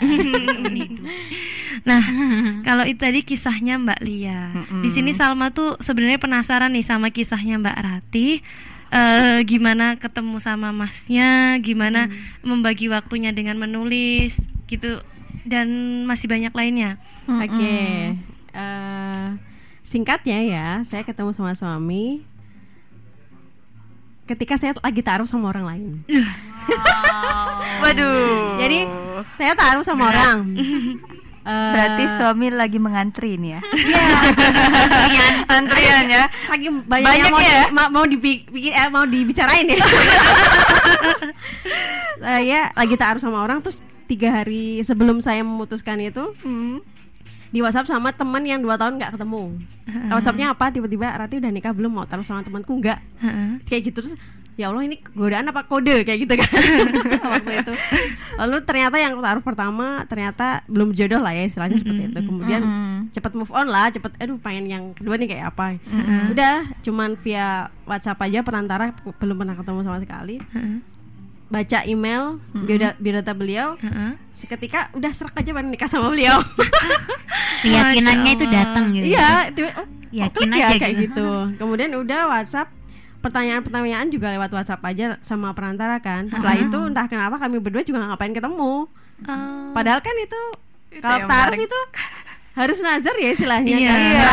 teman 0.57 0.75
hidup. 0.75 1.01
Nah, 1.85 2.01
kalau 2.67 2.89
itu 2.89 2.97
tadi 2.97 3.21
kisahnya 3.21 3.77
Mbak 3.77 4.01
Lia. 4.01 4.49
Mm-mm. 4.49 4.81
Di 4.81 4.89
sini 4.89 5.13
Salma 5.13 5.53
tuh 5.53 5.77
sebenarnya 5.77 6.17
penasaran 6.17 6.73
nih 6.73 6.81
sama 6.81 7.13
kisahnya 7.13 7.61
Mbak 7.61 7.77
Rati. 7.77 8.41
Eh, 8.87 9.39
gimana 9.45 9.99
ketemu 10.01 10.41
sama 10.41 10.73
masnya, 10.73 11.59
gimana 11.61 12.09
membagi 12.41 12.89
waktunya 12.89 13.29
dengan 13.29 13.59
menulis 13.61 14.41
gitu 14.65 15.03
dan 15.47 15.67
masih 16.03 16.27
banyak 16.27 16.51
lainnya. 16.51 16.99
Oke. 17.25 18.13
Eh, 18.51 19.27
singkatnya 19.81 20.39
ya, 20.43 20.67
saya 20.83 21.01
ketemu 21.01 21.31
sama 21.31 21.53
suami 21.53 22.21
ketika 24.27 24.59
saya 24.59 24.75
lagi 24.77 24.99
taruh 24.99 25.23
sama 25.23 25.47
orang 25.47 25.65
lain. 25.65 25.91
Waduh. 27.83 28.59
Jadi 28.59 28.79
saya 29.35 29.53
taruh 29.53 29.81
sama 29.81 30.11
orang. 30.11 30.37
Eh, 31.47 31.53
berarti 31.71 32.03
suami 32.19 32.51
lagi 32.51 32.75
mengantri 32.75 33.39
nih 33.39 33.55
ya. 33.55 33.61
Iya. 35.07 35.47
Antrian 35.47 36.05
ya. 36.11 36.27
saking 36.43 36.83
banyaknya 36.83 37.07
Banyak 37.07 37.31
mau, 37.31 37.39
ya? 37.39 37.47
di- 37.47 37.71
ma- 37.71 37.87
mau 37.87 38.03
dibi- 38.03 38.43
bikin- 38.51 38.75
eh, 38.75 38.89
mau 38.91 39.07
dibicarain 39.07 39.63
ya. 39.63 39.79
saya 42.19 42.59
lagi 42.73 42.95
taruh 42.95 43.23
sama 43.23 43.39
orang 43.39 43.63
terus 43.63 43.79
tiga 44.07 44.31
hari 44.33 44.79
sebelum 44.81 45.19
saya 45.19 45.43
memutuskan 45.43 45.99
itu 45.99 46.31
Hmm. 46.39 46.79
di 47.47 47.59
WhatsApp 47.59 47.87
sama 47.87 48.11
teman 48.11 48.41
yang 48.41 48.59
dua 48.59 48.75
tahun 48.75 48.95
nggak 48.95 49.13
ketemu. 49.13 49.55
WhatsAppnya 50.09 50.51
apa? 50.51 50.67
Tiba-tiba 50.67 51.07
Rati 51.09 51.37
udah 51.37 51.47
nikah 51.47 51.71
belum? 51.71 51.91
Mau 51.93 52.03
taruh 52.03 52.19
sama 52.21 52.41
temanku 52.41 52.75
nggak? 52.75 52.99
Heeh. 53.19 53.49
Kayak 53.63 53.81
gitu 53.85 53.99
terus. 54.01 54.15
Ya 54.57 54.67
Allah 54.67 54.83
ini 54.83 54.97
godaan 55.13 55.45
apa 55.45 55.63
kode 55.63 56.01
kayak 56.01 56.19
gitu 56.19 56.33
kan 56.33 56.49
waktu 57.37 57.61
itu. 57.61 57.73
Lalu 58.35 58.57
ternyata 58.65 58.97
yang 58.97 59.13
taruh 59.15 59.39
pertama 59.39 60.01
ternyata 60.03 60.65
belum 60.65 60.91
jodoh 60.91 61.21
lah 61.21 61.29
ya 61.31 61.45
istilahnya 61.45 61.77
seperti 61.77 62.09
itu. 62.09 62.19
Kemudian 62.19 62.61
Mm-mm. 62.65 62.97
cepet 63.13 63.31
move 63.31 63.53
on 63.53 63.69
lah, 63.69 63.93
cepet. 63.93 64.17
Aduh 64.17 64.41
pengen 64.41 64.65
yang 64.65 64.83
kedua 64.91 65.13
nih 65.15 65.29
kayak 65.29 65.53
apa? 65.53 65.77
Udah 66.33 66.73
cuman 66.81 67.13
via 67.21 67.69
WhatsApp 67.85 68.17
aja 68.19 68.41
perantara 68.41 68.97
belum 69.21 69.37
pernah 69.37 69.53
ketemu 69.53 69.79
sama 69.85 70.01
sekali. 70.01 70.41
Heeh. 70.41 70.81
Baca 71.47 71.79
email 71.83 72.43
biodata, 72.53 72.95
biodata 72.97 73.31
beliau. 73.31 73.75
Heeh. 73.77 74.11
Seketika 74.33 74.91
udah 74.91 75.11
serak 75.11 75.33
aja 75.33 75.49
pengen 75.49 75.71
nikah 75.71 75.87
sama 75.87 76.11
beliau. 76.11 76.43
Keyakinannya 77.63 78.31
itu 78.33 78.45
datang 78.47 78.85
gitu. 78.91 79.05
Iya, 79.09 79.49
tiba- 79.49 79.75
oh, 79.75 79.87
Yakin 80.07 80.47
klik 80.47 80.55
aja 80.55 80.67
ya 80.67 80.77
kayak 80.77 80.95
gitu. 80.97 81.07
gitu. 81.09 81.29
Kemudian 81.57 81.91
udah 81.93 82.21
WhatsApp 82.27 82.69
pertanyaan-pertanyaan 83.19 84.07
juga 84.07 84.31
lewat 84.31 84.51
WhatsApp 84.51 84.81
aja 84.85 85.05
sama 85.19 85.51
perantara 85.51 85.97
kan. 85.99 86.27
Setelah 86.27 86.55
itu 86.57 86.79
entah 86.85 87.07
kenapa 87.07 87.35
kami 87.37 87.57
berdua 87.57 87.81
juga 87.81 87.99
nggak 87.99 88.11
ngapain 88.13 88.33
ketemu. 88.33 88.73
Oh. 89.25 89.71
Padahal 89.73 89.99
kan 89.99 90.15
itu 90.15 90.41
Itu 90.89 91.01
kalau 91.01 91.25
menarik. 91.25 91.65
itu 91.65 91.79
harus 92.53 92.77
nazar 92.79 93.15
ya 93.15 93.29
istilahnya 93.31 93.75
Iya. 93.75 93.89
kan. 93.89 93.99
Iya. 93.99 94.29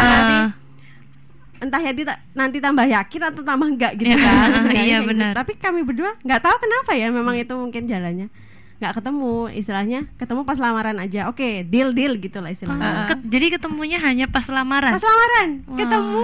Entah 1.65 1.81
ya 1.81 1.93
nanti 2.37 2.61
tambah 2.61 2.85
yakin 2.85 3.21
atau 3.33 3.41
tambah 3.41 3.65
enggak 3.67 3.93
gitu 3.97 4.13
Iya, 4.13 4.21
kan. 4.21 4.49
Istilahnya 4.53 4.85
iya, 4.89 4.99
gitu. 5.01 5.09
benar. 5.11 5.33
Tapi 5.33 5.53
kami 5.57 5.81
berdua 5.83 6.11
nggak 6.21 6.41
tahu 6.45 6.57
kenapa 6.61 6.91
ya 6.93 7.09
memang 7.09 7.35
itu 7.35 7.55
mungkin 7.57 7.89
jalannya 7.89 8.29
nggak 8.79 8.93
ketemu. 9.01 9.35
Istilahnya 9.57 10.01
ketemu 10.15 10.41
pas 10.45 10.59
lamaran 10.61 10.97
aja. 11.01 11.21
Oke 11.33 11.65
deal 11.65 11.97
deal 11.97 12.21
gitu 12.21 12.39
lah 12.45 12.53
istilahnya. 12.53 13.09
Ket- 13.09 13.25
jadi 13.25 13.47
ketemunya 13.57 13.99
hanya 13.99 14.29
pas 14.29 14.45
lamaran. 14.47 14.93
pas 14.93 15.03
lamaran. 15.03 15.49
Wah, 15.65 15.77
ketemu 15.81 16.21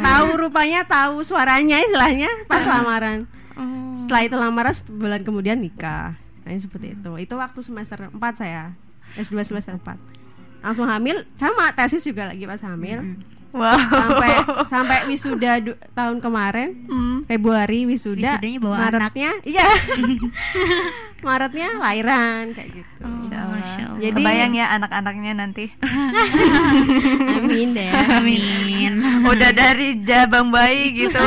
tahu 0.00 0.28
rupanya 0.40 0.80
tahu 0.82 1.20
suaranya 1.22 1.76
istilahnya 1.84 2.30
pas 2.48 2.64
lamaran. 2.64 3.28
Oh. 3.58 3.98
setelah 4.06 4.22
itu 4.22 4.36
lamaran 4.38 4.74
bulan 4.88 5.20
kemudian 5.26 5.58
nikah. 5.58 6.14
Nah, 6.46 6.54
seperti 6.54 6.94
itu. 6.94 7.10
Itu 7.18 7.34
waktu 7.36 7.58
semester 7.60 8.08
4 8.08 8.16
saya. 8.34 8.72
S2 9.18 9.40
semester 9.42 9.74
4 9.74 10.18
langsung 10.58 10.90
hamil 10.90 11.22
sama 11.38 11.70
tesis 11.70 12.02
juga 12.02 12.26
lagi 12.28 12.42
pas 12.42 12.58
hamil 12.60 12.98
Wow. 13.48 13.80
sampai 13.80 14.32
sampai 14.68 14.98
wisuda 15.08 15.56
tahun 15.92 16.20
kemarin 16.20 16.84
Hmm. 16.84 17.24
Februari 17.24 17.88
wisuda 17.88 18.36
Wisudanya 18.36 18.58
bawa 18.60 18.76
Maretnya 18.86 19.32
iya 19.42 19.64
Maretnya 21.18 21.68
lahiran 21.76 22.50
kayak 22.52 22.70
gitu 22.72 22.90
Oh, 22.98 23.06
Masya 23.08 23.36
Allah. 23.36 23.56
Masya 23.56 23.82
Allah. 23.84 23.98
Jadi- 24.00 24.14
Kebayang 24.18 24.52
ya 24.52 24.66
anak-anaknya 24.72 25.32
nanti. 25.36 25.64
amin 27.38 27.68
deh 27.70 27.90
Amin. 27.90 28.92
Udah 29.24 29.50
dari 29.50 29.88
jabang 30.00 30.48
bayi 30.48 30.94
gitu. 30.96 31.18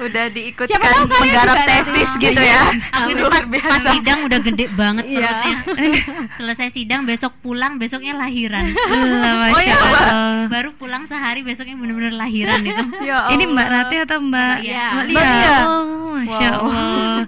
Udah 0.00 0.24
diikutkan 0.28 0.70
Siapa 0.70 0.86
tahu 0.88 1.04
kalian 1.04 1.20
menggarap 1.20 1.56
tesis 1.64 2.08
nanti. 2.08 2.24
gitu 2.24 2.42
ya. 2.42 2.62
Aku 2.92 3.08
itu 3.08 3.20
Luar 3.20 3.30
pas, 3.30 3.42
pas 3.42 3.50
biasa. 3.52 3.88
sidang 3.92 4.18
udah 4.24 4.40
gede 4.40 4.66
banget 4.70 5.04
Iya. 5.08 5.20
perutnya. 5.20 5.56
Selesai 6.38 6.68
sidang 6.72 7.02
besok 7.04 7.32
pulang 7.38 7.76
besoknya 7.76 8.14
lahiran. 8.14 8.70
Allah, 8.70 9.32
Masya 9.44 9.52
Oh, 9.52 9.60
iya, 9.60 9.76
Mbak. 9.76 10.00
Allah. 10.00 10.46
Baru 10.48 10.70
pulang 10.74 11.02
sehari 11.04 11.42
besoknya 11.42 11.74
bener-bener 11.76 12.10
lahiran 12.12 12.60
itu. 12.60 12.84
Ya 13.02 13.28
Ini 13.28 13.44
Mbak 13.46 13.60
Allah. 13.64 13.82
Rati 13.82 13.96
atau 14.00 14.18
Mbak 14.20 14.46
Mbak 14.48 14.60
Lia. 14.60 14.86
Mbak 14.88 15.04
Mbak 15.06 15.24
Lia. 15.28 15.56
Oh, 15.60 15.82
Masya 16.16 16.48
Wow. 16.50 16.58
Allah. 16.60 17.18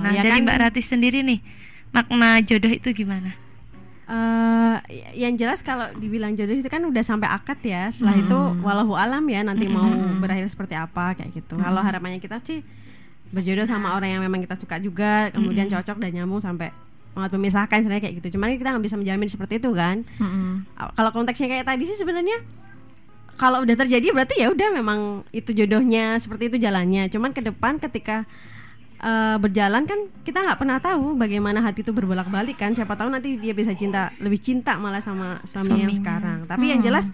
Nah, 0.00 0.10
Ya 0.10 0.22
dari 0.26 0.42
kan? 0.42 0.46
Mbak 0.46 0.58
Rati 0.66 0.82
sendiri 0.82 1.22
nih, 1.22 1.38
makna 1.94 2.42
jodoh 2.42 2.72
itu 2.72 2.90
gimana? 2.90 3.34
Eh, 4.04 4.76
yang 5.16 5.32
jelas 5.40 5.64
kalau 5.64 5.88
dibilang 5.96 6.36
jodoh 6.36 6.52
itu 6.52 6.68
kan 6.68 6.84
udah 6.84 7.00
sampai 7.00 7.24
akad 7.32 7.56
ya. 7.64 7.88
Setelah 7.88 8.16
itu 8.20 8.38
walau 8.60 8.92
alam 8.92 9.24
ya 9.32 9.40
nanti 9.40 9.64
mau 9.64 9.88
berakhir 10.20 10.44
seperti 10.52 10.76
apa 10.76 11.16
kayak 11.16 11.32
gitu. 11.32 11.56
Kalau 11.56 11.80
harapannya 11.80 12.20
kita 12.20 12.36
sih 12.44 12.60
berjodoh 13.32 13.64
sama 13.64 13.96
orang 13.96 14.18
yang 14.18 14.22
memang 14.22 14.44
kita 14.44 14.60
suka 14.60 14.76
juga, 14.76 15.32
kemudian 15.32 15.72
cocok 15.72 15.96
dan 15.96 16.10
nyambung 16.12 16.44
sampai 16.44 16.68
banget 17.16 17.30
memisahkan 17.38 17.78
sebenarnya 17.80 18.02
kayak 18.04 18.14
gitu. 18.20 18.36
Cuman 18.36 18.58
kita 18.60 18.68
nggak 18.76 18.84
bisa 18.84 18.96
menjamin 19.00 19.28
seperti 19.30 19.56
itu 19.56 19.70
kan. 19.72 20.04
Mm-mm. 20.20 20.68
Kalau 20.76 21.10
konteksnya 21.14 21.48
kayak 21.48 21.64
tadi 21.64 21.88
sih 21.88 21.96
sebenarnya 21.96 22.44
kalau 23.40 23.64
udah 23.64 23.74
terjadi 23.74 24.14
berarti 24.14 24.36
ya 24.38 24.52
udah 24.52 24.68
memang 24.74 25.24
itu 25.32 25.56
jodohnya 25.56 26.20
seperti 26.20 26.52
itu 26.52 26.56
jalannya. 26.60 27.08
Cuman 27.08 27.32
ke 27.32 27.40
depan 27.40 27.80
ketika 27.80 28.28
eh, 29.04 29.36
berjalan 29.36 29.84
kan 29.84 30.00
kita 30.24 30.40
nggak 30.40 30.56
pernah 30.56 30.80
tahu 30.80 31.12
bagaimana 31.14 31.60
hati 31.60 31.84
itu 31.84 31.92
berbolak-balik 31.92 32.56
kan. 32.56 32.72
Siapa 32.72 32.96
tahu 32.96 33.12
nanti 33.12 33.36
dia 33.36 33.52
bisa 33.52 33.70
cinta 33.72 34.08
lebih 34.16 34.40
cinta 34.40 34.80
malah 34.80 34.98
sama 34.98 35.44
suami 35.44 35.76
yang 35.78 35.92
sekarang. 35.94 36.38
Tapi 36.48 36.64
yang 36.72 36.80
jelas 36.80 37.06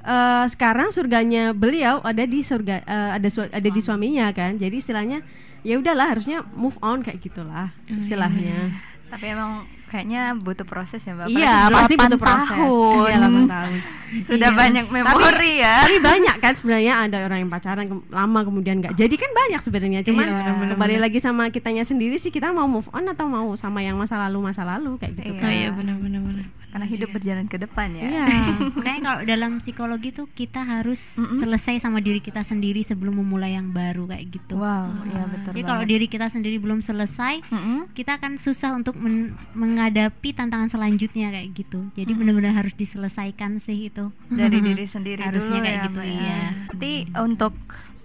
eh, 0.00 0.44
sekarang 0.46 0.92
surganya 0.92 1.52
beliau 1.52 2.00
ada 2.00 2.24
di 2.24 2.40
surga 2.40 2.84
eh, 2.84 3.10
ada 3.16 3.28
su- 3.28 3.48
ada 3.48 3.68
di 3.68 3.80
suaminya 3.80 4.28
kan. 4.30 4.56
Jadi 4.56 4.76
istilahnya 4.76 5.24
ya 5.60 5.76
udahlah 5.76 6.16
harusnya 6.16 6.44
move 6.52 6.76
on 6.80 7.00
kayak 7.00 7.20
gitulah 7.20 7.72
istilahnya. 7.88 8.72
Tapi 9.10 9.26
emang 9.26 9.66
kayaknya 9.90 10.32
butuh 10.32 10.62
proses 10.62 11.02
ya 11.02 11.12
Mbak. 11.12 11.26
Iya, 11.28 11.66
pasti 11.68 11.94
8 11.94 12.02
butuh 12.06 12.18
proses. 12.18 12.46
tahun. 12.48 13.04
Iya, 13.04 13.16
8 13.18 13.44
tahun. 13.44 13.74
Sudah 14.22 14.48
Iya. 14.48 14.56
banyak 14.56 14.84
memori 14.86 15.52
ya. 15.58 15.76
Tapi 15.82 15.98
banyak 16.00 16.36
kan 16.36 16.52
sebenarnya 16.52 16.94
ada 17.00 17.16
orang 17.20 17.38
yang 17.40 17.50
pacaran 17.50 17.84
ke- 17.84 18.06
lama 18.08 18.40
kemudian 18.40 18.76
nggak. 18.78 18.94
Jadi 18.94 19.14
kan 19.14 19.30
banyak 19.30 19.60
sebenarnya. 19.60 20.00
Cuman 20.00 20.24
Iya, 20.24 20.34
benar-benar. 20.36 20.70
kembali 20.74 20.96
lagi 20.96 21.18
sama 21.18 21.42
kitanya 21.48 21.82
sendiri 21.82 22.14
sih 22.16 22.28
kita 22.28 22.48
mau 22.48 22.64
move 22.64 22.86
on 22.88 23.02
atau 23.04 23.26
mau 23.26 23.50
sama 23.54 23.80
yang 23.80 23.94
masa 23.94 24.14
lalu 24.20 24.38
masa 24.44 24.62
lalu 24.62 24.94
kayak 24.96 25.12
gitu 25.16 25.26
Iya. 25.26 25.32
Oh 25.32 25.40
kan. 25.40 25.50
iya 25.50 25.68
benar-benar 25.70 26.20
benar. 26.22 26.46
Karena 26.70 26.86
hidup 26.86 27.10
berjalan 27.10 27.46
ke 27.50 27.58
depan 27.58 27.90
ya. 27.92 28.02
Iya. 28.06 28.26
Makanya 28.78 29.00
kalau 29.02 29.20
dalam 29.26 29.52
psikologi 29.58 30.14
tuh 30.14 30.26
kita 30.30 30.62
harus 30.62 31.18
Mm-mm. 31.18 31.42
selesai 31.42 31.82
sama 31.82 31.98
diri 31.98 32.22
kita 32.22 32.46
sendiri 32.46 32.86
sebelum 32.86 33.18
memulai 33.18 33.58
yang 33.58 33.74
baru 33.74 34.06
kayak 34.06 34.26
gitu. 34.30 34.54
Wow, 34.58 35.04
iya 35.10 35.24
betul. 35.26 35.50
Jadi 35.58 35.62
kalau 35.66 35.82
diri 35.82 36.06
kita 36.06 36.26
sendiri 36.30 36.56
belum 36.62 36.80
selesai, 36.80 37.42
Mm-mm. 37.50 37.90
kita 37.92 38.22
akan 38.22 38.38
susah 38.38 38.72
untuk 38.72 38.94
men- 38.94 39.34
menghadapi 39.52 40.30
tantangan 40.30 40.70
selanjutnya 40.70 41.34
kayak 41.34 41.50
gitu. 41.58 41.90
Jadi 41.98 42.10
benar-benar 42.14 42.54
harus 42.54 42.74
diselesaikan 42.78 43.58
sih 43.58 43.90
itu. 43.90 44.14
dari 44.30 44.62
diri 44.62 44.86
sendiri 44.86 45.20
Harusnya 45.26 45.58
dulu 45.58 45.66
kayak 45.66 45.76
ya, 45.76 45.84
gitu, 45.86 46.00
Mbak 46.00 46.06
iya. 46.06 46.40
Nanti 46.70 46.92
untuk 47.18 47.54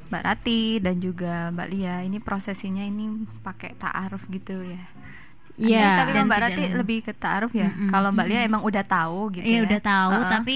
Mbak 0.05 0.21
Rati 0.21 0.61
dan 0.81 0.95
juga 1.01 1.49
Mbak 1.49 1.67
Lia 1.73 1.95
ini 2.05 2.17
prosesinya 2.21 2.85
ini 2.85 3.25
pakai 3.41 3.73
ta'aruf 3.77 4.25
gitu 4.29 4.61
ya. 4.61 4.81
Iya. 5.55 6.03
Tapi 6.03 6.11
Dan 6.11 6.23
Mbak 6.27 6.39
Rati 6.41 6.63
lebih 6.69 6.97
ke 7.01 7.11
ta'aruf 7.11 7.51
ya. 7.51 7.69
Mm-mm. 7.69 7.87
Kalau 7.87 8.09
Mbak 8.11 8.25
Lia 8.27 8.41
emang 8.43 8.61
udah 8.61 8.83
tahu 8.83 9.31
gitu 9.31 9.43
Iya 9.43 9.57
ya. 9.57 9.63
udah 9.63 9.79
tahu, 9.79 10.11
Heeh. 10.13 10.29
tapi 10.29 10.55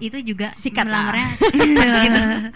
itu 0.00 0.16
juga 0.24 0.48
Sikat 0.56 0.88
lah. 0.88 1.12
melamarnya 1.12 1.28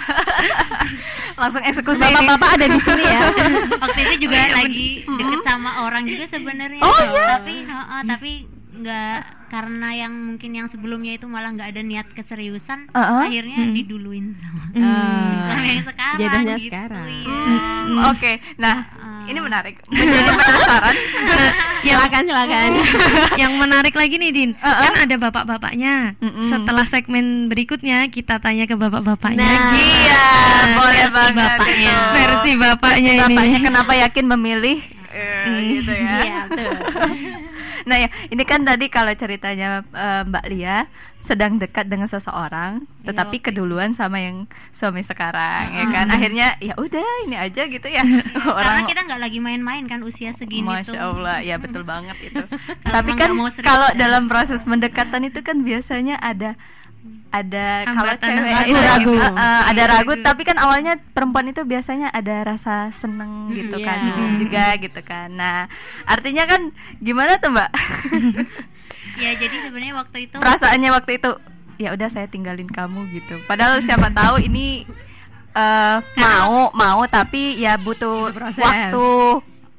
langsung 1.36 1.60
eksekusi. 1.60 2.00
Bapak-bapak 2.00 2.50
ada 2.56 2.66
di 2.66 2.80
sini 2.80 3.04
ya. 3.04 3.20
waktu 3.84 4.00
itu 4.02 4.14
juga 4.24 4.38
lagi 4.54 4.86
deket 5.04 5.40
sama 5.44 5.70
orang 5.82 6.02
juga 6.04 6.24
sebenarnya 6.24 6.80
Oh, 6.80 7.00
iya? 7.04 7.24
tapi 7.36 7.54
heeh, 7.60 8.00
tapi 8.06 8.32
nggak 8.76 9.18
karena 9.46 9.88
yang 9.94 10.10
mungkin 10.10 10.50
yang 10.52 10.66
sebelumnya 10.66 11.14
itu 11.14 11.24
malah 11.24 11.48
nggak 11.48 11.70
ada 11.70 11.80
niat 11.80 12.10
keseriusan 12.10 12.90
Heeh. 12.90 13.22
akhirnya 13.22 13.70
diduluin 13.70 14.34
sama 14.34 14.66
Eh, 14.74 15.34
sama 15.40 15.62
yang 15.64 15.84
sekarang 15.84 16.18
jodohnya 16.18 16.56
gitu, 16.56 16.66
sekarang. 16.68 17.06
iya. 17.06 17.38
Hmm, 17.84 17.98
Oke, 18.10 18.32
nah 18.56 18.76
Heeh. 18.82 19.30
ini 19.30 19.38
menarik. 19.38 19.74
Penasaran. 19.84 20.94
silakan 21.84 22.22
silakan. 22.24 22.70
Yang 23.42 23.52
menarik 23.54 23.94
lagi 23.94 24.14
nih 24.16 24.30
Din, 24.30 24.50
kan 24.56 24.94
ada 24.96 25.16
bapak-bapaknya. 25.20 26.16
Mm-mm. 26.18 26.48
Setelah 26.48 26.84
segmen 26.84 27.46
berikutnya 27.46 28.08
kita 28.08 28.40
tanya 28.40 28.64
ke 28.64 28.74
bapak-bapaknya. 28.74 29.44
Nah. 29.44 29.70
Iya, 29.76 30.26
boleh 30.74 31.04
versi 31.04 31.14
banget 31.14 31.50
bapaknya. 31.52 31.92
itu. 31.92 32.10
Versi 32.10 32.50
bapaknya 32.56 33.12
ini. 33.12 33.22
Bapaknya 33.28 33.58
kenapa 33.60 33.92
yakin 33.94 34.24
memilih 34.26 34.78
eh, 35.12 35.44
gitu 35.76 35.92
ya. 35.92 36.10
Iya, 36.18 36.38
tuh. 36.48 36.72
Nah 37.84 37.96
ya, 38.00 38.08
ini 38.28 38.42
kan 38.42 38.64
tadi 38.64 38.88
kalau 38.88 39.12
ceritanya 39.12 39.84
eh, 39.92 40.22
Mbak 40.24 40.44
Lia 40.48 40.88
sedang 41.24 41.56
dekat 41.56 41.88
dengan 41.88 42.04
seseorang, 42.04 42.84
Iya, 43.00 43.12
tetapi 43.12 43.40
waktu- 43.40 43.46
keduluan 43.48 43.96
sama 43.96 44.20
yang 44.20 44.44
suami 44.76 45.00
sekarang, 45.00 45.72
ya 45.72 45.84
kan? 45.88 46.06
Akhirnya 46.12 46.52
ya 46.60 46.76
udah 46.76 47.00
ini 47.24 47.36
aja 47.40 47.64
gitu 47.64 47.88
ya. 47.88 48.04
karena 48.04 48.52
Orang 48.52 48.84
kita 48.84 49.00
nggak 49.08 49.20
lagi 49.24 49.38
main-main 49.40 49.88
kan 49.88 50.04
usia 50.04 50.36
segini 50.36 50.68
Masya 50.68 50.92
tuh 50.92 51.00
Allah, 51.00 51.40
ya 51.40 51.56
betul 51.56 51.80
banget 51.80 52.28
itu. 52.28 52.44
Tapi 52.94 53.16
kan 53.16 53.32
kalau 53.64 53.88
ya. 53.92 53.96
dalam 53.96 54.28
proses 54.28 54.68
mendekatan 54.68 55.24
itu 55.24 55.40
kan 55.40 55.64
biasanya 55.64 56.20
ada 56.20 56.60
ada 57.34 57.82
kalau 57.84 58.14
cewek 58.14 58.52
itu 58.64 58.78
Ragu. 58.78 59.14
eh, 59.18 59.62
ada 59.66 59.82
Iya, 59.82 59.90
ragu, 59.90 60.12
tapi 60.22 60.42
kan 60.42 60.54
awalnya 60.56 60.94
perempuan 61.10 61.50
itu 61.50 61.62
biasanya 61.62 62.08
ada 62.08 62.46
rasa 62.46 62.88
seneng 62.90 63.50
gitu 63.50 63.74
kan 63.76 63.98
iya. 63.98 64.08
ingin 64.08 64.32
juga 64.38 64.64
gitu 64.78 65.00
kan. 65.02 65.28
Nah, 65.28 65.66
artinya 66.04 66.46
kan 66.46 66.70
gimana 66.98 67.34
tuh 67.36 67.50
Mbak? 67.50 67.70
ya 69.22 69.30
jadi 69.34 69.56
sebenarnya 69.62 69.94
waktu 69.94 70.26
itu 70.26 70.36
Perasaannya 70.38 70.90
waktu 70.90 71.10
itu 71.18 71.30
ya 71.76 71.90
udah 71.90 72.06
saya 72.06 72.26
tinggalin 72.26 72.66
kamu 72.66 73.10
gitu. 73.12 73.42
Padahal 73.44 73.82
siapa 73.82 74.10
tahu 74.10 74.38
ini 74.40 74.86
eh, 75.52 75.98
mau 76.16 76.70
mau 76.70 77.00
tapi 77.06 77.58
ya 77.58 77.74
butuh 77.74 78.30
waktu 78.32 79.06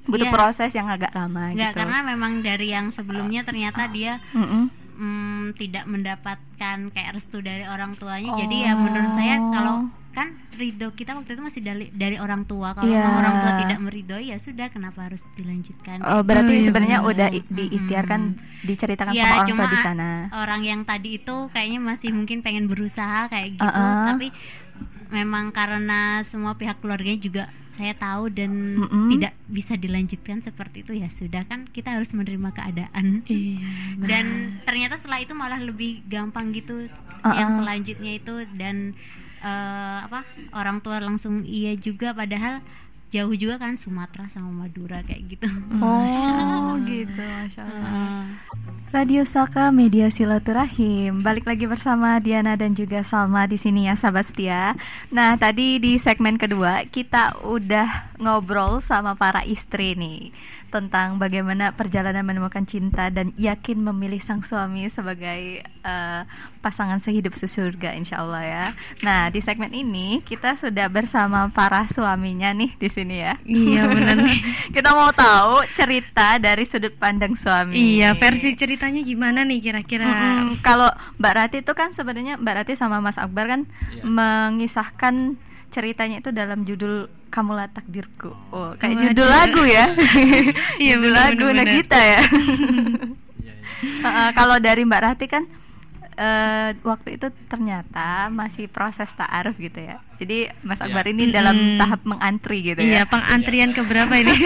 butuh 0.05 0.21
Iya. 0.21 0.33
proses 0.33 0.69
yang 0.69 0.85
agak 0.85 1.09
lama 1.11 1.49
nggak 1.49 1.71
gitu. 1.71 1.79
karena 1.81 1.99
memang 2.05 2.39
dari 2.39 2.69
yang 2.69 2.93
sebelumnya 2.93 3.41
ternyata 3.41 3.89
dia 3.89 4.21
Mm-mm. 4.31 4.69
mm, 4.69 4.84
tidak 5.53 5.83
mendapatkan 5.85 6.77
kayak 6.89 7.11
restu 7.13 7.39
dari 7.39 7.63
orang 7.63 7.93
tuanya 7.93 8.27
Oh. 8.27 8.37
jadi 8.37 8.55
ya 8.61 8.73
menurut 8.73 9.11
saya 9.13 9.35
kalau 9.37 9.75
kan 10.09 10.31
ridho 10.53 10.87
kita 10.89 11.11
waktu 11.11 11.27
itu 11.29 11.43
masih 11.43 11.59
dari 11.59 11.91
dari 11.91 12.15
orang 12.15 12.43
tua 12.43 12.71
kalau 12.71 12.87
Iya. 12.87 13.03
memang 13.03 13.15
orang 13.19 13.35
tua 13.37 13.51
tidak 13.59 13.79
meridhoi 13.81 14.25
ya 14.25 14.37
sudah 14.37 14.67
kenapa 14.69 14.99
harus 15.03 15.19
dilanjutkan 15.33 15.99
Oh, 16.01 16.21
berarti 16.21 16.47
Oh, 16.49 16.55
iya, 16.55 16.65
sebenarnya 16.65 16.97
benar. 16.97 17.11
udah 17.11 17.27
i- 17.29 17.43
diikhtiarkan 17.45 18.21
diceritakan 18.61 19.11
Ya, 19.11 19.23
sama 19.25 19.35
orang 19.35 19.47
tua 19.51 19.67
di 19.67 19.79
sana. 19.83 20.09
orang 20.33 20.61
yang 20.63 20.81
tadi 20.81 21.09
itu 21.17 21.35
kayaknya 21.49 21.79
masih 21.81 22.09
mungkin 22.09 22.39
pengen 22.39 22.65
berusaha 22.65 23.27
kayak 23.27 23.59
gitu 23.59 23.67
Uh-uh. 23.67 24.07
tapi 24.09 24.31
memang 25.07 25.51
karena 25.51 26.23
semua 26.23 26.55
pihak 26.55 26.79
keluarganya 26.79 27.19
juga 27.19 27.43
saya 27.75 27.93
tahu 27.93 28.31
dan 28.31 28.51
Mm-mm. 28.79 29.11
tidak 29.11 29.35
bisa 29.45 29.75
dilanjutkan 29.75 30.39
seperti 30.39 30.81
itu 30.81 30.95
ya 30.95 31.07
sudah 31.07 31.43
kan 31.43 31.67
kita 31.67 31.91
harus 31.91 32.09
menerima 32.09 32.49
keadaan 32.49 33.21
Iya. 33.25 33.69
dan 34.01 34.25
ternyata 34.63 34.95
setelah 34.95 35.19
itu 35.19 35.31
malah 35.31 35.59
lebih 35.59 36.01
gampang 36.05 36.49
gitu 36.49 36.87
Uh-uh. 37.21 37.35
yang 37.35 37.51
selanjutnya 37.53 38.11
itu 38.15 38.33
dan 38.55 38.95
eh, 39.39 39.97
apa 40.01 40.23
orang 40.51 40.79
tua 40.79 40.97
langsung 40.97 41.43
iya 41.43 41.75
juga 41.75 42.11
padahal 42.11 42.63
jauh 43.09 43.33
juga 43.33 43.61
kan 43.61 43.77
Sumatera 43.77 44.27
sama 44.29 44.65
Madura 44.65 45.01
kayak 45.05 45.23
gitu 45.37 45.47
Oh, 45.79 46.75
gitu, 46.85 47.21
masya 47.21 47.63
Allah. 47.63 48.27
Radio 48.95 49.27
Saka 49.27 49.75
Media 49.75 50.07
Silaturahim. 50.07 51.19
Balik 51.19 51.43
lagi 51.43 51.67
bersama 51.67 52.15
Diana 52.23 52.55
dan 52.55 52.71
juga 52.79 53.03
Salma 53.03 53.43
di 53.43 53.59
sini 53.59 53.91
ya, 53.91 53.99
sahabat 53.99 54.31
setia. 54.31 54.79
Nah, 55.11 55.35
tadi 55.35 55.83
di 55.83 55.99
segmen 55.99 56.39
kedua 56.39 56.87
kita 56.87 57.43
udah 57.43 58.15
ngobrol 58.23 58.79
sama 58.79 59.11
para 59.19 59.43
istri 59.43 59.99
nih 59.99 60.31
tentang 60.75 61.15
bagaimana 61.15 61.71
perjalanan 61.71 62.27
menemukan 62.27 62.67
cinta 62.67 63.07
dan 63.07 63.31
yakin 63.39 63.79
memilih 63.79 64.19
sang 64.19 64.43
suami 64.43 64.91
sebagai 64.91 65.63
eh, 65.63 66.21
pasangan 66.59 66.99
sehidup 66.99 67.31
sesurga, 67.31 67.95
insya 67.95 68.19
Allah 68.19 68.43
ya. 68.43 68.65
Nah, 69.07 69.31
di 69.31 69.39
segmen 69.39 69.71
ini 69.71 70.19
kita 70.27 70.59
sudah 70.59 70.91
bersama 70.91 71.47
para 71.55 71.87
suaminya 71.87 72.51
nih 72.51 72.75
di 72.75 72.89
sini 72.91 73.15
ya. 73.23 73.39
Iya 73.47 73.87
benar 73.87 74.19
nih. 74.19 74.39
Kita 74.75 74.91
mau 74.91 75.13
tahu 75.15 75.63
cerita 75.77 76.35
dari 76.35 76.67
sudut 76.67 76.91
pandang 76.99 77.39
suami. 77.39 78.01
Iya, 78.01 78.17
versi 78.19 78.51
ceritanya 78.59 78.99
gimana 79.05 79.47
nih 79.47 79.63
kira-kira? 79.63 80.43
Kalau 80.59 80.91
Mbak 81.15 81.33
Rati 81.37 81.57
itu 81.63 81.71
kan 81.71 81.95
sebenarnya 81.95 82.35
Mbak 82.35 82.55
Rati 82.59 82.73
sama 82.75 82.99
Mas 82.99 83.15
Akbar 83.15 83.47
kan 83.47 83.61
mengisahkan 84.03 85.39
ceritanya 85.75 86.23
itu 86.23 86.31
dalam 86.31 86.63
judul 86.63 87.11
Kamulah 87.27 87.67
Takdirku. 87.67 88.31
Oh, 88.49 88.71
kayak 88.79 88.95
Waduh. 88.95 89.03
judul 89.11 89.27
lagu 89.27 89.63
ya. 89.67 89.85
Iya, 90.79 90.95
judul 90.95 91.11
benar, 91.11 91.19
lagu 91.35 91.45
benar. 91.51 91.65
Nagita 91.67 91.99
ya. 91.99 92.21
Heeh, 93.83 94.29
Kalau 94.31 94.55
dari 94.57 94.81
Mbak 94.87 95.01
Rati 95.03 95.25
kan 95.27 95.43
eh, 96.15 96.69
waktu 96.79 97.19
itu 97.19 97.27
ternyata 97.51 98.31
masih 98.31 98.71
proses 98.71 99.11
ta'aruf 99.11 99.59
gitu 99.59 99.83
ya. 99.83 99.99
Jadi 100.15 100.47
Mas 100.63 100.79
Akbar 100.79 101.03
ini 101.05 101.27
dalam 101.27 101.75
tahap 101.75 102.07
mengantri 102.07 102.63
gitu 102.63 102.79
Iya, 102.79 103.03
ya. 103.03 103.11
pengantrian 103.11 103.75
ke 103.75 103.83
berapa 103.83 104.15
ini? 104.15 104.31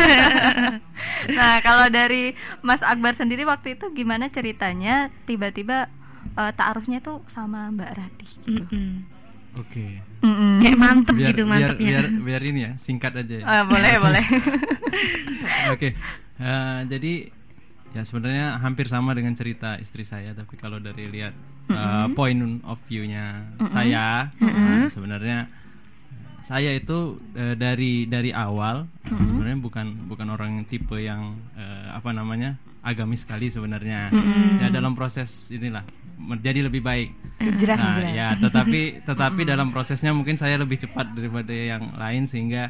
Nah, 1.30 1.62
kalau 1.62 1.88
dari 1.88 2.34
Mas 2.60 2.82
Akbar 2.82 3.14
sendiri 3.14 3.46
waktu 3.46 3.78
itu 3.78 3.88
gimana 3.94 4.28
ceritanya 4.28 5.14
tiba-tiba 5.24 5.88
eh, 6.36 6.52
ta'arufnya 6.52 7.00
tuh 7.00 7.22
sama 7.30 7.70
Mbak 7.70 7.92
Rati 7.94 8.26
gitu. 8.42 8.66
Mm-mm. 8.66 9.19
Oke. 9.56 10.04
Mm-mm. 10.22 10.62
Kayak 10.62 10.78
mantep 10.84 11.14
Biar, 11.16 11.30
gitu 11.32 11.44
biar, 11.44 11.52
mantepnya. 11.52 11.90
biar 11.90 12.06
biar 12.22 12.42
ini 12.44 12.60
ya 12.62 12.72
singkat 12.78 13.14
aja. 13.16 13.36
ya. 13.42 13.46
Ah, 13.46 13.64
boleh 13.66 13.94
boleh. 14.06 14.26
Oke, 15.74 15.90
eh, 16.38 16.80
jadi 16.86 17.14
ya 17.90 18.02
sebenarnya 18.06 18.62
hampir 18.62 18.86
sama 18.86 19.18
dengan 19.18 19.34
cerita 19.34 19.76
istri 19.78 20.06
saya, 20.06 20.34
tapi 20.34 20.54
kalau 20.56 20.78
dari 20.78 21.10
lihat 21.10 21.34
eh, 21.68 22.08
point 22.14 22.38
of 22.64 22.78
view-nya 22.86 23.50
saya, 23.68 24.30
eh, 24.38 24.86
sebenarnya 24.88 25.50
eh, 25.50 26.42
saya 26.42 26.72
itu 26.72 27.18
eh, 27.34 27.54
dari 27.54 28.06
dari 28.06 28.30
awal 28.30 28.86
eh, 29.04 29.26
sebenarnya 29.26 29.58
bukan 29.58 29.88
bukan 30.06 30.28
orang 30.30 30.50
yang 30.62 30.66
tipe 30.66 30.98
yang 30.98 31.34
eh, 31.56 31.88
apa 31.90 32.14
namanya 32.14 32.54
agamis 32.80 33.26
sekali 33.26 33.50
sebenarnya. 33.50 34.08
Ya 34.62 34.68
dalam 34.70 34.94
proses 34.94 35.50
inilah 35.52 35.84
menjadi 36.20 36.68
lebih 36.68 36.84
baik. 36.84 37.10
Hijrah 37.40 37.74
Nah, 37.74 37.88
hijrah. 37.96 38.12
ya 38.12 38.28
tetapi 38.36 38.82
tetapi 39.08 39.42
dalam 39.44 39.72
prosesnya 39.72 40.12
mungkin 40.12 40.36
saya 40.36 40.60
lebih 40.60 40.76
cepat 40.78 41.16
daripada 41.16 41.50
yang 41.50 41.96
lain 41.96 42.28
sehingga 42.28 42.68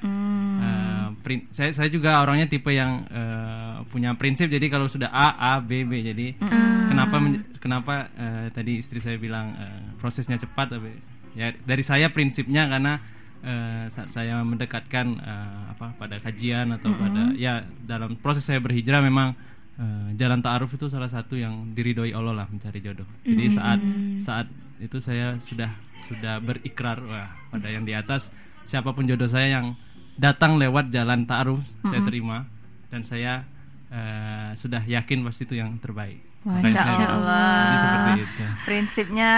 eh, 0.61 1.07
prin- 1.19 1.49
saya 1.49 1.73
saya 1.73 1.89
juga 1.89 2.21
orangnya 2.21 2.45
tipe 2.45 2.69
yang 2.69 3.03
eh, 3.09 3.75
punya 3.89 4.13
prinsip. 4.13 4.47
Jadi 4.47 4.69
kalau 4.69 4.85
sudah 4.85 5.09
A 5.09 5.33
A 5.35 5.53
B 5.57 5.81
B 5.81 6.05
jadi 6.05 6.37
kenapa 6.85 7.15
men- 7.17 7.45
kenapa 7.57 7.93
eh, 8.13 8.47
tadi 8.53 8.77
istri 8.77 9.01
saya 9.01 9.17
bilang 9.17 9.57
eh, 9.57 9.97
prosesnya 9.97 10.37
cepat 10.37 10.77
tapi 10.77 10.93
ya 11.33 11.49
dari 11.55 11.81
saya 11.81 12.09
prinsipnya 12.09 12.69
karena 12.69 13.01
eh, 13.41 13.89
saat 13.89 14.13
saya 14.13 14.37
mendekatkan 14.41 15.05
eh, 15.17 15.61
apa 15.73 15.97
pada 15.97 16.21
kajian 16.21 16.77
atau 16.77 16.93
pada 16.93 17.33
ya 17.33 17.65
dalam 17.81 18.13
proses 18.15 18.45
saya 18.45 18.61
berhijrah 18.61 19.01
memang 19.01 19.33
eh, 19.79 20.09
jalan 20.19 20.43
ta'aruf 20.43 20.75
itu 20.75 20.91
salah 20.91 21.07
satu 21.07 21.39
yang 21.39 21.71
diridhoi 21.71 22.11
Allah 22.11 22.43
lah 22.43 22.47
mencari 22.51 22.83
jodoh. 22.83 23.07
Jadi 23.23 23.45
saat 23.49 23.79
saat 24.21 24.47
itu 24.79 24.99
saya 24.99 25.39
sudah 25.39 25.71
sudah 26.05 26.39
berikrar 26.43 26.99
wah 27.03 27.31
pada 27.51 27.67
yang 27.67 27.83
di 27.83 27.95
atas 27.95 28.31
siapa 28.63 28.93
pun 28.93 29.09
jodoh 29.09 29.27
saya 29.27 29.59
yang 29.59 29.73
datang 30.19 30.59
lewat 30.59 30.91
jalan 30.93 31.25
ta'aruf 31.25 31.63
saya 31.87 32.03
terima 32.05 32.45
dan 32.93 33.01
saya 33.01 33.43
eh, 33.89 34.51
sudah 34.53 34.83
yakin 34.85 35.25
pasti 35.25 35.49
itu 35.49 35.57
yang 35.57 35.79
terbaik. 35.81 36.28
Masya 36.39 36.81
saya- 36.81 37.09
Allah. 37.09 37.51
Jadi 37.59 37.77
seperti 37.77 38.11
itu. 38.17 38.43
Prinsipnya 38.63 39.31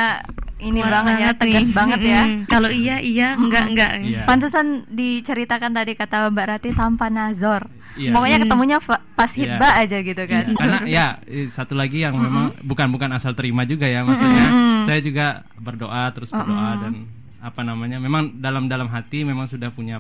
ini 0.60 0.80
Kuat 0.80 0.92
banget 0.94 1.16
ya, 1.18 1.30
tegas 1.34 1.64
nih. 1.64 1.74
banget 1.74 2.00
ya. 2.04 2.22
Kalau 2.46 2.70
iya 2.70 2.96
iya, 2.98 3.28
enggak 3.34 3.64
enggak. 3.68 3.92
Iya. 4.00 4.22
Pantesan 4.24 4.66
diceritakan 4.88 5.72
tadi 5.72 5.92
kata 5.94 6.30
Mbak 6.30 6.46
Rati 6.48 6.70
tanpa 6.72 7.08
nazor. 7.08 7.66
Iya. 7.92 8.14
Pokoknya 8.14 8.38
ketemunya 8.40 8.78
fa- 8.78 9.04
pas 9.12 9.28
Iya. 9.30 9.58
hitbah 9.58 9.74
aja 9.76 9.98
gitu 10.00 10.24
kan. 10.24 10.44
Iya, 10.46 10.56
karena 10.56 10.78
ya 10.86 11.06
eh, 11.26 11.44
satu 11.46 11.74
lagi 11.74 12.00
yang 12.00 12.14
memang 12.14 12.56
bukan 12.62 12.88
bukan 12.88 13.10
asal 13.12 13.34
terima 13.34 13.66
juga 13.66 13.84
ya 13.84 14.02
maksudnya 14.02 14.46
saya 14.84 15.00
juga 15.00 15.26
berdoa 15.56 16.08
terus 16.12 16.30
berdoa 16.30 16.72
dan 16.80 16.94
apa 17.38 17.62
namanya 17.62 17.98
memang 17.98 18.38
dalam 18.38 18.66
dalam 18.66 18.88
hati 18.88 19.22
memang 19.22 19.44
sudah 19.44 19.70
punya 19.70 20.00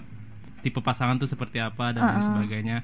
tipe 0.61 0.77
pasangan 0.77 1.17
tuh 1.17 1.25
seperti 1.25 1.57
apa 1.57 1.89
dan 1.89 2.05
lain 2.05 2.21
sebagainya 2.21 2.77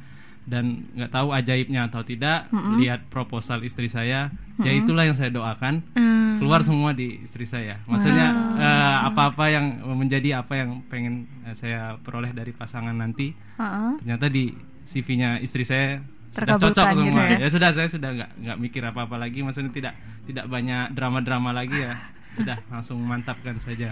dan 0.47 0.87
nggak 0.95 1.11
tahu 1.11 1.35
ajaibnya 1.35 1.91
atau 1.91 2.07
tidak 2.07 2.47
lihat 2.79 3.11
proposal 3.11 3.59
istri 3.67 3.91
saya 3.91 4.31
ya 4.63 4.71
itulah 4.71 5.03
yang 5.03 5.13
saya 5.13 5.29
doakan. 5.29 5.83
Hmm. 5.93 6.15
keluar 6.37 6.61
semua 6.61 6.93
di 6.93 7.17
istri 7.25 7.49
saya. 7.49 7.81
Maksudnya 7.89 8.29
eh, 8.61 8.97
apa-apa 9.09 9.49
yang 9.49 9.81
menjadi 9.97 10.39
apa 10.45 10.53
yang 10.53 10.85
pengen 10.85 11.25
eh, 11.43 11.57
saya 11.57 11.97
peroleh 11.97 12.29
dari 12.29 12.53
pasangan 12.53 12.93
nanti 12.93 13.33
Heeh. 13.57 13.91
ternyata 14.05 14.29
di 14.29 14.53
CV-nya 14.85 15.41
istri 15.41 15.65
saya 15.65 15.99
sudah 16.31 16.61
cocok 16.61 16.85
gitu 16.93 17.09
semua. 17.09 17.25
ya. 17.25 17.37
ya 17.41 17.49
sudah 17.49 17.69
saya 17.73 17.87
sudah 17.89 18.09
nggak 18.13 18.31
nggak 18.45 18.57
mikir 18.61 18.81
apa 18.85 19.09
apa 19.09 19.17
lagi. 19.17 19.41
Maksudnya 19.41 19.73
tidak 19.73 19.93
tidak 20.29 20.45
banyak 20.45 20.93
drama-drama 20.93 21.51
lagi 21.51 21.73
ya 21.73 21.97
sudah 22.37 22.57
langsung 22.67 22.97
mantapkan 22.99 23.57
saja 23.59 23.91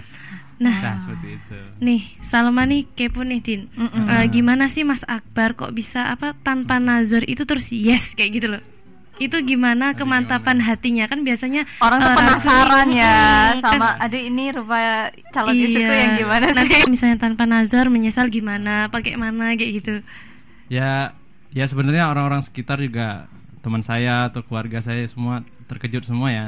nah, 0.56 0.96
seperti 0.96 1.34
itu 1.34 1.58
Nih, 1.78 2.06
Salma 2.20 2.62
nih 2.62 2.86
kepo 2.88 3.20
nih 3.20 3.38
Din. 3.38 3.62
Eh, 3.76 4.26
gimana 4.28 4.66
sih 4.66 4.80
Mas 4.80 5.02
Akbar 5.04 5.52
kok 5.52 5.70
bisa 5.70 6.06
apa 6.06 6.32
tanpa 6.38 6.78
nazar 6.78 7.22
itu 7.22 7.42
terus 7.42 7.68
yes 7.68 8.12
kayak 8.12 8.30
gitu 8.32 8.48
loh. 8.48 8.62
Itu 9.16 9.40
gimana 9.42 9.92
kemantapan 9.92 10.60
hatinya 10.60 11.04
kan 11.04 11.20
biasanya 11.20 11.64
Orang 11.78 11.98
eh, 11.98 12.08
penasaran 12.10 12.88
ya 12.90 13.16
Hmm, 13.50 13.60
sama 13.62 13.86
kan- 13.90 13.98
aduh 14.02 14.22
ini 14.22 14.44
rupa 14.50 14.78
calon 15.30 15.52
istriku 15.54 15.88
Iya. 15.88 16.00
yang 16.02 16.14
gimana 16.18 16.44
Nanti 16.50 16.60
sih? 16.62 16.72
kalau 16.74 16.88
misalnya 16.90 17.18
tanpa 17.18 17.44
nazar 17.44 17.86
menyesal 17.88 18.28
gimana, 18.28 18.86
pakai 18.86 19.16
mana 19.16 19.52
kayak 19.52 19.72
gitu. 19.74 19.94
ya 20.68 21.16
ya 21.48 21.64
sebenarnya 21.64 22.06
orang-orang 22.06 22.40
sekitar 22.40 22.76
juga 22.76 23.24
teman 23.60 23.80
saya 23.80 24.26
atau 24.26 24.40
keluarga 24.40 24.78
saya 24.78 25.02
semua 25.06 25.40
terkejut 25.66 26.04
semua 26.04 26.28
ya 26.28 26.46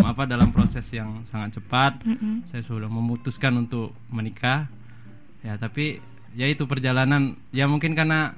dalam 0.00 0.16
apa 0.16 0.22
dalam 0.24 0.48
proses 0.48 0.88
yang 0.96 1.20
sangat 1.28 1.60
cepat. 1.60 2.00
Saya 2.48 2.64
sudah 2.64 2.88
memutuskan 2.88 3.52
untuk 3.60 3.92
menikah. 4.08 4.72
Ya 5.44 5.60
tapi 5.60 6.00
ya 6.32 6.48
itu 6.48 6.64
perjalanan. 6.64 7.36
Ya 7.52 7.68
mungkin 7.68 7.92
karena 7.92 8.32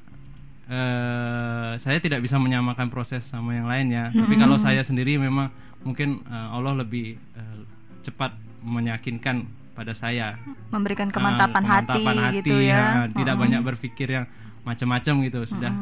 eh, 0.66 1.78
saya 1.78 2.02
tidak 2.02 2.26
bisa 2.26 2.42
menyamakan 2.42 2.90
proses 2.90 3.22
sama 3.22 3.54
yang 3.54 3.70
lain 3.70 3.94
ya. 3.94 4.10
Tapi 4.10 4.34
kalau 4.34 4.58
saya 4.58 4.82
sendiri 4.82 5.22
memang 5.22 5.54
mungkin 5.86 6.26
eh, 6.26 6.48
Allah 6.50 6.82
lebih 6.82 7.14
eh, 7.14 7.58
cepat 8.02 8.34
meyakinkan 8.66 9.46
pada 9.78 9.94
saya. 9.94 10.34
Memberikan 10.74 11.14
kemantapan, 11.14 11.62
kemantapan 11.62 12.16
hati, 12.18 12.38
gitu 12.42 12.58
ya. 12.58 13.06
ah, 13.06 13.08
tidak 13.08 13.38
banyak 13.38 13.60
berpikir 13.62 14.08
yang 14.10 14.26
macam-macam 14.62 15.26
gitu 15.26 15.40
sudah 15.46 15.74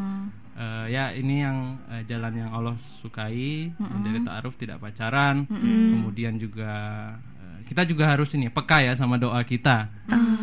eh, 0.60 0.86
ya 0.92 1.16
ini 1.16 1.40
yang 1.40 1.80
eh, 1.88 2.04
jalan 2.04 2.36
yang 2.36 2.50
Allah 2.52 2.76
sukai 2.76 3.72
dari 4.04 4.20
ta'aruf 4.20 4.60
tidak 4.60 4.84
pacaran. 4.84 5.48
Kemudian 5.48 6.36
juga 6.36 6.72
eh, 7.16 7.58
kita 7.64 7.88
juga 7.88 8.12
harus 8.12 8.36
ini 8.36 8.52
peka 8.52 8.84
ya 8.84 8.92
sama 8.92 9.16
doa 9.16 9.40
kita. 9.40 9.88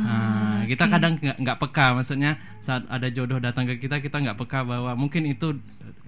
Nah, 0.07 0.63
kita 0.65 0.89
kadang 0.89 1.19
nggak 1.21 1.59
peka. 1.61 1.93
Maksudnya 1.93 2.39
saat 2.63 2.83
ada 2.89 3.07
jodoh 3.13 3.37
datang 3.37 3.69
ke 3.69 3.77
kita 3.77 4.01
kita 4.01 4.17
nggak 4.17 4.39
peka 4.41 4.65
bahwa 4.65 4.97
mungkin 4.97 5.29
itu 5.29 5.53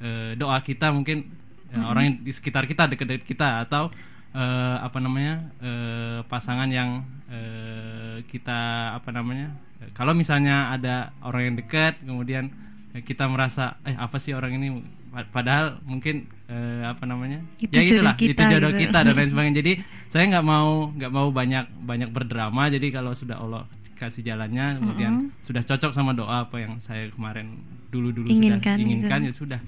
eh, 0.02 0.34
doa 0.36 0.60
kita 0.64 0.90
mungkin 0.90 1.30
eh, 1.72 1.84
orang 1.84 2.04
yang 2.10 2.16
di 2.26 2.32
sekitar 2.34 2.66
kita 2.66 2.90
dekat-dekat 2.90 3.26
kita 3.28 3.64
atau 3.68 3.94
eh, 4.34 4.78
apa 4.80 4.98
namanya 5.00 5.54
eh, 5.62 6.20
pasangan 6.26 6.70
yang 6.72 7.04
eh, 7.30 8.26
kita 8.28 8.94
apa 9.00 9.10
namanya 9.14 9.56
kalau 9.96 10.12
misalnya 10.12 10.76
ada 10.76 11.16
orang 11.24 11.52
yang 11.52 11.56
dekat 11.56 11.96
kemudian 12.04 12.52
kita 12.90 13.30
merasa 13.30 13.78
eh 13.86 13.94
apa 13.94 14.18
sih 14.18 14.34
orang 14.34 14.58
ini? 14.58 14.68
Pa- 15.10 15.26
padahal 15.26 15.82
mungkin 15.86 16.26
eh, 16.46 16.84
apa 16.86 17.06
namanya? 17.06 17.42
Itu 17.58 17.74
ya 17.74 17.82
itulah 17.82 18.16
kita 18.18 18.46
itu 18.46 18.54
jodoh 18.58 18.72
gitu. 18.74 18.82
kita 18.90 18.98
dan 19.06 19.14
lain 19.14 19.30
sebagainya. 19.34 19.58
Jadi 19.62 19.74
saya 20.10 20.24
nggak 20.30 20.46
mau 20.46 20.90
nggak 20.94 21.12
mau 21.14 21.28
banyak 21.30 21.66
banyak 21.86 22.10
berdrama. 22.10 22.70
Jadi 22.70 22.90
kalau 22.90 23.14
sudah 23.14 23.38
Allah 23.38 23.66
kasih 24.00 24.24
jalannya 24.24 24.80
kemudian 24.80 25.28
sudah 25.44 25.60
cocok 25.60 25.92
sama 25.92 26.16
doa 26.16 26.48
apa 26.48 26.56
yang 26.64 26.80
saya 26.80 27.12
kemarin 27.12 27.60
dulu 27.92 28.16
dulu 28.16 28.32
Inginkan 28.32 28.64
sudah 28.64 28.74
gitu. 28.80 28.86
inginkan 28.88 29.20
ya 29.28 29.34
sudah. 29.34 29.60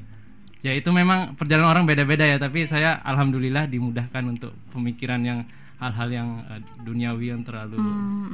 Ya 0.61 0.71
itu 0.77 0.89
memang 0.93 1.33
perjalanan 1.35 1.73
orang 1.73 1.85
beda-beda 1.89 2.25
ya. 2.25 2.37
Tapi 2.37 2.65
saya 2.65 3.01
alhamdulillah 3.01 3.65
dimudahkan 3.65 4.23
untuk 4.25 4.53
pemikiran 4.71 5.21
yang 5.21 5.39
hal-hal 5.81 6.09
yang 6.09 6.29
eh, 6.47 6.61
duniawi 6.85 7.33
yang 7.33 7.41
terlalu 7.41 7.81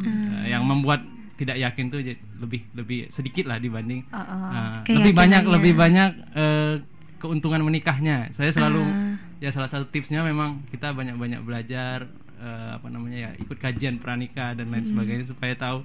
eh, 0.03 0.51
yang 0.51 0.63
membuat 0.63 1.03
tidak 1.37 1.55
yakin 1.55 1.85
tuh 1.87 2.01
lebih 2.35 2.65
lebih 2.73 2.99
sedikit 3.07 3.45
lah 3.45 3.57
dibanding 3.57 4.01
eh, 4.03 4.77
lebih 4.89 5.13
banyak 5.13 5.43
lebih 5.45 5.73
banyak 5.73 6.09
eh, 6.33 6.75
keuntungan 7.17 7.61
menikahnya. 7.61 8.29
Saya 8.29 8.49
selalu 8.49 8.81
Ah. 8.83 9.13
ya 9.37 9.49
salah 9.49 9.65
satu 9.65 9.85
tipsnya 9.85 10.21
memang 10.21 10.65
kita 10.67 10.91
banyak-banyak 10.91 11.41
belajar 11.41 12.05
eh, 12.35 12.69
apa 12.73 12.87
namanya 12.87 13.17
ya 13.19 13.31
ikut 13.37 13.55
kajian 13.55 13.97
pranikah 13.97 14.53
dan 14.53 14.67
lain 14.67 14.83
sebagainya 14.83 15.25
supaya 15.25 15.53
tahu 15.53 15.81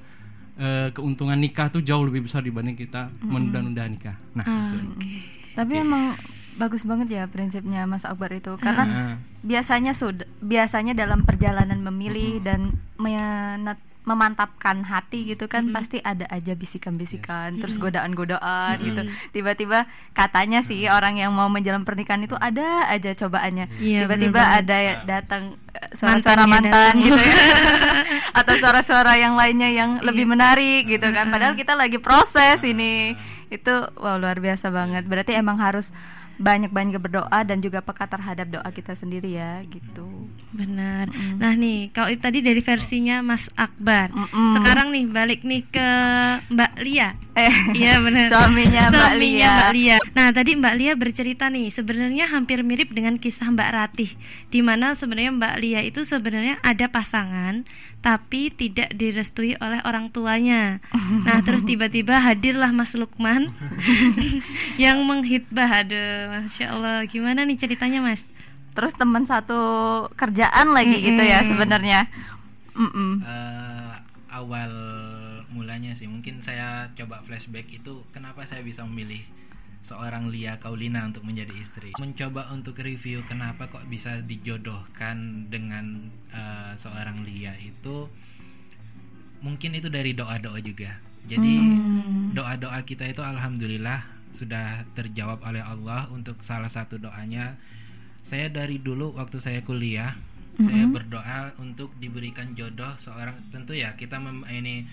eh, 0.54 0.88
keuntungan 0.90 1.36
nikah 1.36 1.68
tuh 1.68 1.80
jauh 1.80 2.02
lebih 2.02 2.24
besar 2.24 2.40
dibanding 2.40 2.74
kita 2.74 3.08
menunda-nunda 3.22 3.84
nikah. 3.86 4.16
Nah 4.32 4.44
Ah, 4.44 4.56
itu. 4.70 4.76
oke. 4.90 5.08
Tapi 5.52 5.72
emang 5.78 6.16
bagus 6.52 6.80
banget 6.82 7.08
ya 7.10 7.24
prinsipnya 7.24 7.84
Mas 7.84 8.04
Akbar 8.04 8.28
itu 8.30 8.56
karena 8.56 8.84
Nah, 8.84 9.14
biasanya 9.40 9.92
sudah 9.92 10.28
biasanya 10.38 10.92
dalam 10.92 11.24
perjalanan 11.24 11.80
memilih 11.82 12.40
dan 12.40 12.76
menat- 12.96 13.80
memantapkan 14.02 14.82
hati 14.82 15.30
gitu 15.30 15.46
kan 15.46 15.70
pasti 15.70 16.02
ada 16.02 16.26
aja 16.26 16.58
bisikan-bisikan 16.58 17.62
terus 17.62 17.78
godaan-godaan 17.78 18.82
gitu. 18.82 19.02
Tiba-tiba 19.30 19.86
katanya 20.10 20.66
sih 20.66 20.90
orang 20.90 21.22
yang 21.22 21.30
mau 21.30 21.46
menjalin 21.46 21.86
pernikahan 21.86 22.26
itu 22.26 22.34
ada 22.34 22.90
aja 22.90 23.14
cobaannya. 23.14 23.70
Iya, 23.78 24.06
tiba-tiba 24.06 24.42
ada 24.42 24.76
ya 24.76 24.94
datang 25.06 25.54
eh, 25.70 25.94
suara-suara 25.94 26.50
mantan 26.50 26.98
gitu 26.98 27.14
ya. 27.14 27.36
Atau 28.42 28.58
suara-suara 28.58 29.14
yang 29.22 29.38
lainnya 29.38 29.70
yang 29.70 30.02
lebih 30.02 30.26
menarik 30.26 30.90
gitu 30.90 31.06
kan. 31.14 31.30
Padahal 31.30 31.54
kita 31.54 31.78
lagi 31.78 32.02
proses 32.02 32.58
ini. 32.66 33.14
Itu 33.54 33.86
wow 34.02 34.18
luar 34.18 34.42
biasa 34.42 34.74
banget. 34.74 35.06
Berarti 35.06 35.38
emang 35.38 35.62
harus 35.62 35.94
banyak-banyak 36.42 36.98
berdoa 36.98 37.40
dan 37.46 37.62
juga 37.62 37.78
peka 37.80 38.10
terhadap 38.10 38.50
doa 38.50 38.68
kita 38.74 38.98
sendiri 38.98 39.38
ya 39.38 39.62
gitu 39.70 40.26
Benar. 40.52 41.08
Nah 41.40 41.56
nih, 41.56 41.88
kalau 41.96 42.12
tadi 42.20 42.44
dari 42.44 42.60
versinya 42.60 43.24
Mas 43.24 43.48
Akbar. 43.56 44.12
Mm-mm. 44.12 44.52
Sekarang 44.52 44.92
nih 44.92 45.08
balik 45.08 45.40
nih 45.48 45.64
ke 45.64 45.88
Mbak 46.52 46.72
Lia. 46.84 47.16
Eh, 47.32 47.48
Iya 47.72 47.96
benar. 47.96 48.28
Suaminya 48.28 48.92
Mbak 48.92 48.92
Suaminya 48.92 49.16
Lia. 49.16 49.48
Mbak 49.56 49.70
Lia. 49.72 49.96
Nah 50.12 50.28
tadi 50.36 50.50
Mbak 50.52 50.74
Lia 50.76 50.92
bercerita 50.92 51.48
nih 51.48 51.72
sebenarnya 51.72 52.28
hampir 52.28 52.60
mirip 52.60 52.92
dengan 52.92 53.16
kisah 53.16 53.48
Mbak 53.48 53.70
Ratih, 53.72 54.10
di 54.52 54.60
mana 54.60 54.92
sebenarnya 54.92 55.32
Mbak 55.32 55.54
Lia 55.56 55.80
itu 55.80 56.04
sebenarnya 56.04 56.60
ada 56.60 56.92
pasangan 56.92 57.64
tapi 58.02 58.50
tidak 58.50 58.92
direstui 58.92 59.56
oleh 59.62 59.80
orang 59.86 60.10
tuanya. 60.10 60.82
Nah 61.22 61.40
terus 61.40 61.62
tiba-tiba 61.62 62.18
hadirlah 62.18 62.68
Mas 62.68 62.92
Lukman 62.92 63.48
yang 64.82 65.00
menghitbah. 65.06 65.86
Aduh, 65.86 66.28
masya 66.28 66.74
Allah. 66.74 67.06
Gimana 67.06 67.46
nih 67.46 67.56
ceritanya 67.56 68.02
Mas? 68.02 68.20
Terus 68.74 68.92
teman 68.92 69.24
satu 69.24 69.60
kerjaan 70.16 70.74
lagi 70.74 70.98
gitu 70.98 71.22
ya 71.22 71.46
sebenarnya. 71.46 72.10
Mm-mm. 72.74 73.20
Eh, 73.22 73.92
awal 74.32 74.72
mulanya 75.62 75.94
sih. 75.94 76.10
Mungkin 76.10 76.42
saya 76.42 76.90
coba 76.98 77.22
flashback 77.22 77.70
itu 77.70 78.02
kenapa 78.10 78.42
saya 78.42 78.66
bisa 78.66 78.82
memilih 78.82 79.22
seorang 79.86 80.26
Lia 80.30 80.58
Kaulina 80.58 81.06
untuk 81.06 81.22
menjadi 81.22 81.54
istri? 81.54 81.94
Mencoba 82.02 82.50
untuk 82.50 82.82
review 82.82 83.22
kenapa 83.30 83.70
kok 83.70 83.86
bisa 83.86 84.18
dijodohkan 84.26 85.46
dengan 85.46 86.10
eh, 86.34 86.74
seorang 86.74 87.22
Lia 87.22 87.54
itu 87.62 88.10
mungkin 89.42 89.78
itu 89.78 89.86
dari 89.86 90.10
doa-doa 90.18 90.58
juga. 90.58 90.98
Jadi 91.30 91.54
doa-doa 92.34 92.82
kita 92.82 93.06
itu 93.06 93.22
alhamdulillah 93.22 94.02
sudah 94.34 94.82
terjawab 94.98 95.38
oleh 95.46 95.62
Allah 95.62 96.10
untuk 96.10 96.42
salah 96.42 96.66
satu 96.66 96.98
doanya. 96.98 97.54
Saya 98.26 98.50
dari 98.50 98.82
dulu 98.82 99.14
waktu 99.14 99.38
saya 99.38 99.62
kuliah 99.62 100.18
saya 100.60 100.84
berdoa 100.84 101.56
untuk 101.56 101.96
diberikan 101.96 102.52
jodoh 102.52 102.92
seorang 103.00 103.40
tentu 103.48 103.72
ya 103.72 103.96
kita 103.96 104.20
mem- 104.20 104.44
ini 104.52 104.84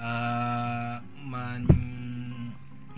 eh, 0.00 0.96
men- 1.28 1.90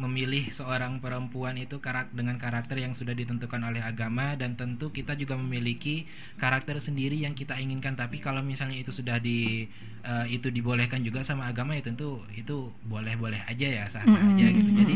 memilih 0.02 0.50
seorang 0.50 0.98
perempuan 0.98 1.54
itu 1.54 1.78
karak 1.78 2.10
dengan 2.10 2.34
karakter 2.34 2.74
yang 2.74 2.90
sudah 2.90 3.14
ditentukan 3.14 3.62
oleh 3.62 3.78
agama 3.78 4.34
dan 4.34 4.58
tentu 4.58 4.90
kita 4.90 5.14
juga 5.14 5.38
memiliki 5.38 6.10
karakter 6.42 6.82
sendiri 6.82 7.14
yang 7.14 7.38
kita 7.38 7.54
inginkan. 7.54 7.94
Tapi 7.94 8.18
kalau 8.18 8.42
misalnya 8.42 8.82
itu 8.82 8.90
sudah 8.90 9.22
di 9.22 9.70
eh, 10.02 10.26
itu 10.26 10.50
dibolehkan 10.50 11.06
juga 11.06 11.22
sama 11.22 11.46
agama 11.46 11.78
ya 11.78 11.86
tentu 11.86 12.26
itu 12.34 12.74
boleh-boleh 12.82 13.46
aja 13.46 13.66
ya 13.70 13.84
sah-sah 13.86 14.34
aja 14.34 14.46
gitu. 14.50 14.70
jadi 14.74 14.94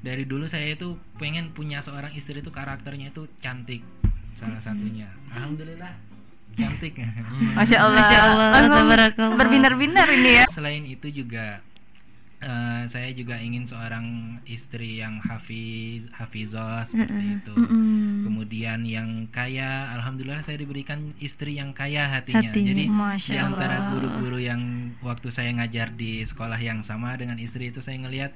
dari 0.00 0.24
dulu 0.24 0.48
saya 0.48 0.72
itu 0.72 0.96
pengen 1.20 1.52
punya 1.52 1.84
seorang 1.84 2.16
istri 2.16 2.40
itu 2.40 2.48
karakternya 2.48 3.12
itu 3.12 3.28
cantik 3.44 3.84
salah 4.32 4.60
satunya. 4.60 5.12
Alhamdulillah 5.36 6.15
cantik 6.56 6.94
Masya 7.54 7.78
Allah. 7.78 8.00
Masya 8.00 8.18
Allah, 8.18 8.48
tabarakallah. 8.66 9.36
Berbinar-binar 9.36 10.08
ini 10.10 10.30
ya. 10.40 10.44
selain 10.48 10.82
itu 10.82 11.06
juga 11.12 11.60
eh, 12.40 12.82
saya 12.88 13.12
juga 13.12 13.36
ingin 13.40 13.64
seorang 13.64 14.38
istri 14.44 15.00
yang 15.00 15.20
hafiz 15.24 16.04
hafizah 16.12 16.84
seperti 16.84 17.40
itu 17.40 17.54
kemudian 18.24 18.84
yang 18.84 19.24
kaya 19.32 19.88
alhamdulillah 19.96 20.44
saya 20.44 20.60
diberikan 20.60 21.16
istri 21.18 21.56
yang 21.56 21.72
kaya 21.72 22.06
hatinya, 22.08 22.52
Hatinya. 22.52 22.68
jadi 22.72 22.84
Masya 22.88 23.32
di 23.32 23.38
antara 23.40 23.76
Allah. 23.80 23.90
guru-guru 23.96 24.38
yang 24.40 24.62
waktu 25.00 25.28
saya 25.32 25.50
ngajar 25.56 25.92
di 25.96 26.20
sekolah 26.22 26.60
yang 26.60 26.84
sama 26.84 27.16
dengan 27.16 27.40
istri 27.40 27.72
itu 27.72 27.80
saya 27.80 27.96
ngelihat 28.00 28.32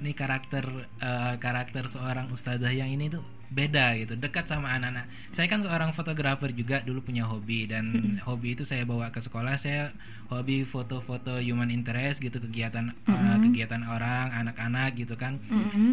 ini 0.00 0.12
karakter 0.16 0.64
eh, 1.00 1.34
karakter 1.36 1.86
seorang 1.90 2.32
ustazah 2.32 2.72
yang 2.72 2.88
ini 2.88 3.12
tuh 3.12 3.22
beda 3.52 3.92
gitu 4.00 4.16
dekat 4.16 4.48
sama 4.48 4.72
anak-anak. 4.72 5.04
Saya 5.28 5.44
kan 5.44 5.60
seorang 5.60 5.92
fotografer 5.92 6.56
juga 6.56 6.80
dulu 6.80 7.04
punya 7.04 7.28
hobi 7.28 7.68
dan 7.68 8.16
hobi 8.24 8.56
itu 8.56 8.64
saya 8.64 8.88
bawa 8.88 9.12
ke 9.12 9.20
sekolah. 9.20 9.60
Saya 9.60 9.92
hobi 10.32 10.64
foto-foto 10.64 11.36
human 11.36 11.68
interest 11.68 12.24
gitu 12.24 12.40
kegiatan 12.40 12.96
eh, 13.04 13.36
kegiatan 13.44 13.84
orang 13.84 14.32
anak-anak 14.32 14.96
gitu 14.96 15.20
kan. 15.20 15.36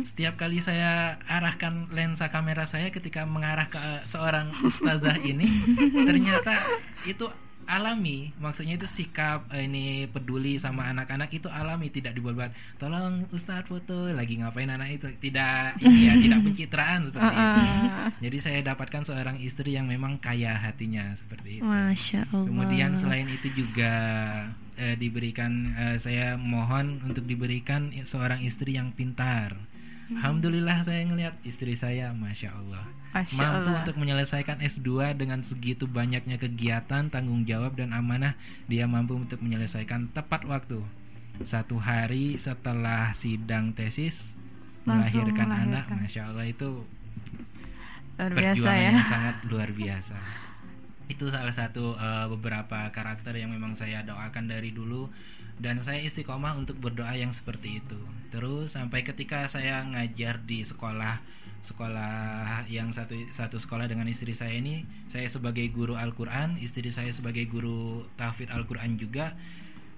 Setiap 0.07 0.39
kali 0.39 0.63
saya 0.63 1.19
arahkan 1.27 1.91
lensa 1.91 2.31
kamera 2.31 2.63
saya 2.63 2.89
ketika 2.95 3.27
mengarah 3.27 3.67
ke 3.67 3.79
seorang 4.07 4.55
ustazah 4.63 5.19
ini 5.19 5.51
ternyata 6.07 6.55
itu 7.03 7.27
alami 7.69 8.33
maksudnya 8.41 8.81
itu 8.81 8.89
sikap 8.89 9.45
eh, 9.53 9.69
ini 9.69 10.09
peduli 10.09 10.57
sama 10.57 10.89
anak-anak 10.89 11.29
itu 11.29 11.45
alami 11.45 11.93
tidak 11.93 12.17
dibuat-buat. 12.17 12.81
Tolong 12.81 13.29
ustadz 13.29 13.69
foto 13.69 14.09
lagi 14.09 14.41
ngapain 14.41 14.73
anak 14.73 14.97
itu? 14.97 15.07
Tidak 15.13 15.77
ini 15.85 16.09
ya 16.09 16.13
tidak 16.25 16.39
pencitraan 16.49 17.05
seperti 17.05 17.29
itu. 17.29 17.63
Jadi 18.25 18.37
saya 18.41 18.59
dapatkan 18.73 19.03
seorang 19.05 19.37
istri 19.45 19.77
yang 19.77 19.85
memang 19.85 20.17
kaya 20.17 20.57
hatinya 20.57 21.13
seperti 21.13 21.61
itu. 21.61 21.63
Masya 21.63 22.33
Allah. 22.33 22.49
Kemudian 22.49 22.91
selain 22.97 23.29
itu 23.29 23.47
juga 23.53 23.93
eh, 24.73 24.97
diberikan 24.97 25.51
eh, 25.77 25.97
saya 26.01 26.33
mohon 26.41 27.05
untuk 27.05 27.29
diberikan 27.29 27.93
seorang 28.01 28.41
istri 28.41 28.75
yang 28.81 28.89
pintar. 28.97 29.53
Alhamdulillah 30.09 30.81
saya 30.81 31.05
ngelihat 31.05 31.37
istri 31.45 31.77
saya, 31.77 32.09
masya 32.17 32.49
Allah, 32.57 32.81
Mampu 33.09 33.41
Allah. 33.41 33.81
untuk 33.81 33.95
menyelesaikan 33.97 34.61
S2 34.61 35.17
dengan 35.17 35.41
segitu 35.41 35.89
banyaknya 35.89 36.37
kegiatan, 36.37 37.09
tanggung 37.09 37.41
jawab 37.41 37.73
dan 37.73 37.89
amanah. 37.89 38.37
Dia 38.69 38.85
mampu 38.85 39.17
untuk 39.17 39.41
menyelesaikan 39.41 40.13
tepat 40.13 40.45
waktu. 40.45 40.85
Satu 41.41 41.81
hari 41.81 42.37
setelah 42.37 43.15
sidang 43.17 43.73
tesis 43.73 44.37
Langsung 44.85 45.25
melahirkan 45.25 45.49
anak, 45.49 45.85
masya 45.89 46.29
Allah 46.29 46.45
itu 46.47 46.83
Luar 48.19 48.31
biasa 48.35 48.35
ya. 48.35 48.53
perjuangannya 48.53 49.05
sangat 49.15 49.35
luar 49.47 49.69
biasa. 49.71 50.17
Itu 51.09 51.25
salah 51.33 51.55
satu 51.55 51.97
eh, 51.97 52.27
beberapa 52.29 52.93
karakter 52.93 53.33
yang 53.39 53.49
memang 53.49 53.73
saya 53.73 54.05
doakan 54.05 54.45
dari 54.45 54.69
dulu 54.69 55.09
dan 55.59 55.81
saya 55.83 55.99
istiqomah 55.99 56.55
untuk 56.55 56.77
berdoa 56.77 57.15
yang 57.17 57.33
seperti 57.33 57.81
itu. 57.81 57.99
Terus 58.29 58.77
sampai 58.77 59.01
ketika 59.01 59.49
saya 59.49 59.81
ngajar 59.83 60.39
di 60.45 60.61
sekolah 60.61 61.19
sekolah 61.61 62.65
yang 62.71 62.91
satu 62.95 63.15
satu 63.31 63.57
sekolah 63.59 63.85
dengan 63.87 64.07
istri 64.07 64.31
saya 64.31 64.55
ini, 64.55 64.87
saya 65.11 65.27
sebagai 65.27 65.67
guru 65.71 65.99
Al-Qur'an, 65.99 66.57
istri 66.59 66.87
saya 66.89 67.11
sebagai 67.11 67.45
guru 67.47 68.07
tahfidz 68.15 68.51
Al-Qur'an 68.51 68.95
juga. 68.95 69.35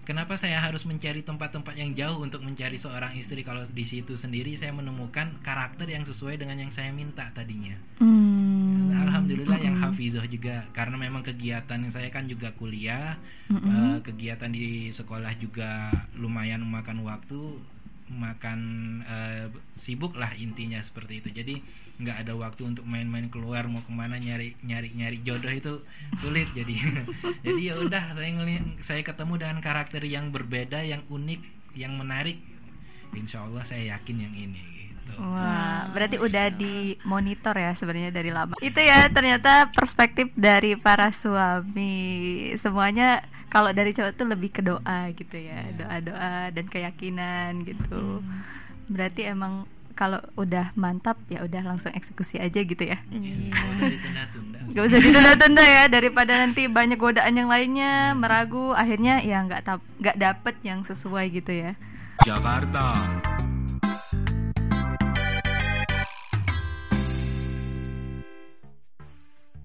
Kenapa 0.02 0.34
saya 0.34 0.58
harus 0.58 0.82
mencari 0.89 1.21
tempat-tempat 1.21 1.78
yang 1.78 1.93
jauh 1.93 2.26
untuk 2.26 2.41
mencari 2.41 2.74
seorang 2.74 3.13
istri 3.21 3.45
kalau 3.45 3.62
di 3.62 3.86
situ 3.86 4.17
sendiri 4.17 4.58
saya 4.58 4.74
menemukan 4.74 5.38
karakter 5.45 5.86
yang 5.86 6.02
sesuai 6.02 6.41
dengan 6.41 6.58
yang 6.58 6.74
saya 6.74 6.89
minta 6.89 7.30
tadinya. 7.38 7.78
Hmm. 8.02 8.89
Alhamdulillah 8.91 9.62
yang 9.62 9.78
hafizah 9.78 10.26
juga 10.26 10.65
karena 10.74 10.97
memang 10.97 11.21
kegiatan 11.21 11.78
saya 11.93 12.10
kan 12.10 12.26
juga 12.26 12.50
kuliah, 12.58 13.21
eh, 13.54 13.97
kegiatan 14.02 14.50
di 14.50 14.89
sekolah 14.89 15.38
juga 15.38 15.93
lumayan 16.17 16.65
memakan 16.65 17.06
waktu, 17.06 17.62
makan 18.12 18.60
eh, 19.08 19.47
sibuk 19.74 20.19
lah 20.19 20.36
intinya 20.36 20.84
seperti 20.84 21.24
itu. 21.24 21.30
Jadi 21.32 21.56
nggak 22.02 22.17
ada 22.26 22.34
waktu 22.34 22.62
untuk 22.65 22.86
main-main 22.89 23.30
keluar 23.30 23.69
mau 23.69 23.86
ke 23.86 23.93
mana 23.93 24.17
nyari 24.17 24.58
nyari 24.65 24.89
nyari 24.97 25.21
jodoh 25.21 25.54
itu 25.54 25.74
sulit 26.17 26.50
jadi 26.50 26.74
jadi 27.45 27.62
ya 27.62 27.74
udah 27.78 28.17
saya 28.17 28.32
ngelihat 28.41 28.65
saya 28.82 29.02
ketemu 29.06 29.34
dengan 29.38 29.60
karakter 29.62 30.02
yang 30.02 30.34
berbeda, 30.34 30.82
yang 30.82 31.06
unik, 31.08 31.41
yang 31.78 31.93
menarik. 31.95 32.41
Insya 33.12 33.43
Allah 33.43 33.62
saya 33.67 34.00
yakin 34.00 34.17
yang 34.24 34.34
ini. 34.34 34.63
Gitu. 35.12 35.13
Wah, 35.19 35.84
berarti 35.91 36.15
udah 36.15 36.47
dimonitor 36.56 37.56
ya 37.60 37.76
sebenarnya 37.76 38.12
dari 38.15 38.32
lama. 38.32 38.56
Itu 38.63 38.80
ya 38.80 39.12
ternyata 39.12 39.67
perspektif 39.76 40.32
dari 40.34 40.80
para 40.80 41.12
suami. 41.12 42.56
Semuanya 42.56 43.28
kalau 43.51 43.75
dari 43.75 43.91
cowok 43.91 44.15
tuh 44.15 44.27
lebih 44.31 44.49
ke 44.55 44.63
doa 44.63 45.11
gitu 45.11 45.35
ya, 45.35 45.59
doa-doa 45.75 46.55
dan 46.55 46.65
keyakinan 46.71 47.67
gitu. 47.67 48.23
Berarti 48.87 49.27
emang 49.27 49.67
kalau 49.91 50.23
udah 50.39 50.71
mantap 50.79 51.19
ya 51.27 51.43
udah 51.43 51.59
langsung 51.67 51.91
eksekusi 51.91 52.39
aja 52.39 52.63
gitu 52.63 52.79
ya. 52.79 53.03
Nggak 53.11 53.67
usah 53.75 53.87
ditunda-tunda. 53.91 54.59
Gak 54.71 54.83
usah 54.87 54.99
ditunda-tunda 55.03 55.63
ya 55.67 55.83
daripada 55.91 56.33
nanti 56.39 56.71
banyak 56.71 56.95
godaan 56.95 57.35
yang 57.35 57.51
lainnya 57.51 58.15
meragu 58.15 58.71
akhirnya 58.71 59.19
ya 59.19 59.43
nggak 59.43 59.67
tap 59.67 59.83
nggak 59.99 60.15
dapet 60.15 60.55
yang 60.63 60.87
sesuai 60.87 61.27
gitu 61.35 61.51
ya. 61.51 61.75
Jakarta. 62.23 62.95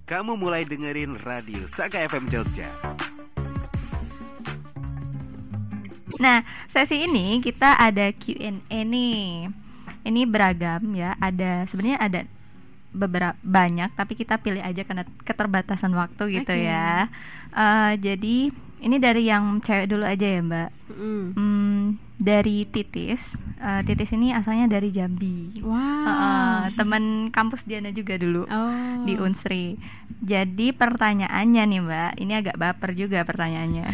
Kamu 0.06 0.38
mulai 0.38 0.66
dengerin 0.66 1.18
radio 1.22 1.66
Saga 1.70 2.02
FM 2.02 2.30
Jogja. 2.30 2.70
Nah, 6.16 6.42
sesi 6.66 7.04
ini 7.04 7.40
kita 7.44 7.76
ada 7.76 8.12
Q&A 8.12 8.78
nih. 8.84 9.50
Ini 10.06 10.20
beragam 10.24 10.82
ya. 10.94 11.18
Ada 11.18 11.66
sebenarnya 11.66 11.98
ada 11.98 12.20
beberapa 12.96 13.36
banyak, 13.44 13.92
tapi 13.92 14.16
kita 14.16 14.40
pilih 14.40 14.64
aja 14.64 14.80
karena 14.86 15.04
keterbatasan 15.26 15.92
waktu 15.92 16.40
gitu 16.40 16.54
Oke. 16.56 16.64
ya. 16.64 17.12
Eh, 17.52 17.92
jadi 18.00 18.36
ini 18.80 18.96
dari 18.96 19.24
yang 19.24 19.60
cewek 19.60 19.88
dulu 19.88 20.04
aja 20.04 20.26
ya, 20.26 20.40
Mbak. 20.40 20.70
Mm. 20.92 21.24
Hmm, 21.32 21.80
dari 22.16 22.64
Titis. 22.64 23.36
Eh, 23.56 23.80
Titis 23.84 24.12
ini 24.12 24.32
asalnya 24.32 24.68
dari 24.68 24.92
Jambi. 24.92 25.60
Wow. 25.60 26.04
Eh, 26.06 26.62
teman 26.76 27.32
kampus 27.32 27.64
Diana 27.64 27.88
juga 27.90 28.20
dulu 28.20 28.44
Oh. 28.46 29.04
di 29.04 29.16
Unsri. 29.16 29.80
Jadi 30.20 30.72
pertanyaannya 30.72 31.62
nih, 31.66 31.80
Mbak, 31.82 32.12
ini 32.20 32.32
agak 32.36 32.56
baper 32.56 32.92
juga 32.92 33.24
pertanyaannya. 33.24 33.84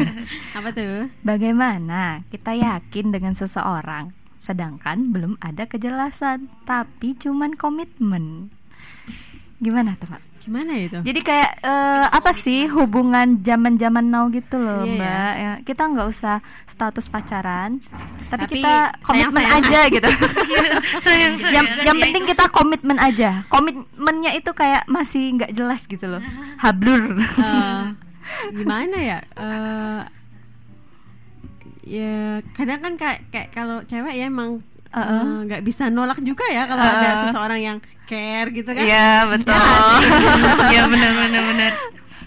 Apa 0.58 0.68
tuh? 0.70 1.10
Bagaimana 1.22 2.22
kita 2.28 2.54
yakin 2.54 3.14
dengan 3.14 3.34
seseorang 3.34 4.10
sedangkan 4.36 5.08
belum 5.08 5.40
ada 5.40 5.64
kejelasan, 5.64 6.52
tapi 6.68 7.16
cuman 7.16 7.56
komitmen. 7.56 8.52
Gimana 9.56 9.96
tuh, 9.96 10.12
Mbak? 10.12 10.33
Gimana 10.44 10.72
itu? 10.76 11.00
Jadi 11.00 11.20
kayak 11.24 11.50
eh, 11.64 12.06
apa 12.12 12.36
sih 12.36 12.68
hubungan 12.68 13.40
zaman-zaman 13.40 14.04
now 14.04 14.28
gitu 14.28 14.60
loh, 14.60 14.84
Iya, 14.84 14.92
ya. 14.92 14.96
Mbak. 15.00 15.32
Ya, 15.40 15.52
kita 15.64 15.82
nggak 15.88 16.08
usah 16.12 16.36
status 16.68 17.08
pacaran, 17.08 17.80
tapi, 18.28 18.44
Tapi 18.44 18.52
kita 18.60 18.74
komitmen 19.00 19.46
aja 19.48 19.80
gitu. 19.88 20.10
sayang 21.04 21.40
yang 21.48 21.66
yang 21.80 21.96
penting 21.96 22.24
kita 22.28 22.44
komitmen 22.52 23.00
aja. 23.00 23.48
Komitmennya 23.48 24.36
itu 24.36 24.52
kayak 24.52 24.84
masih 24.84 25.40
nggak 25.40 25.56
jelas 25.56 25.80
gitu 25.88 26.04
loh. 26.04 26.20
Hablur. 26.60 27.16
Eh, 27.24 27.82
gimana 28.52 28.96
ya? 29.00 29.18
Eh, 29.32 30.00
ya 31.84 32.14
kadang 32.52 32.80
kan 32.80 32.92
kayak 32.96 33.18
kayak 33.28 33.48
kalau 33.52 33.80
cewek 33.84 34.16
ya 34.16 34.28
emang 34.28 34.60
eh, 34.88 35.00
Uh-uh. 35.00 35.44
nggak 35.44 35.64
bisa 35.64 35.88
nolak 35.88 36.16
juga 36.20 36.44
ya 36.48 36.64
kalau 36.64 36.80
Uh-uh. 36.80 36.96
ada 36.96 37.08
seseorang 37.28 37.60
yang 37.60 37.78
care 38.04 38.48
gitu 38.50 38.68
kan? 38.68 38.84
Iya, 38.84 39.10
betul. 39.26 39.54
Iya 40.72 40.82
benar 40.86 41.10
benar 41.14 41.42
benar. 41.46 41.72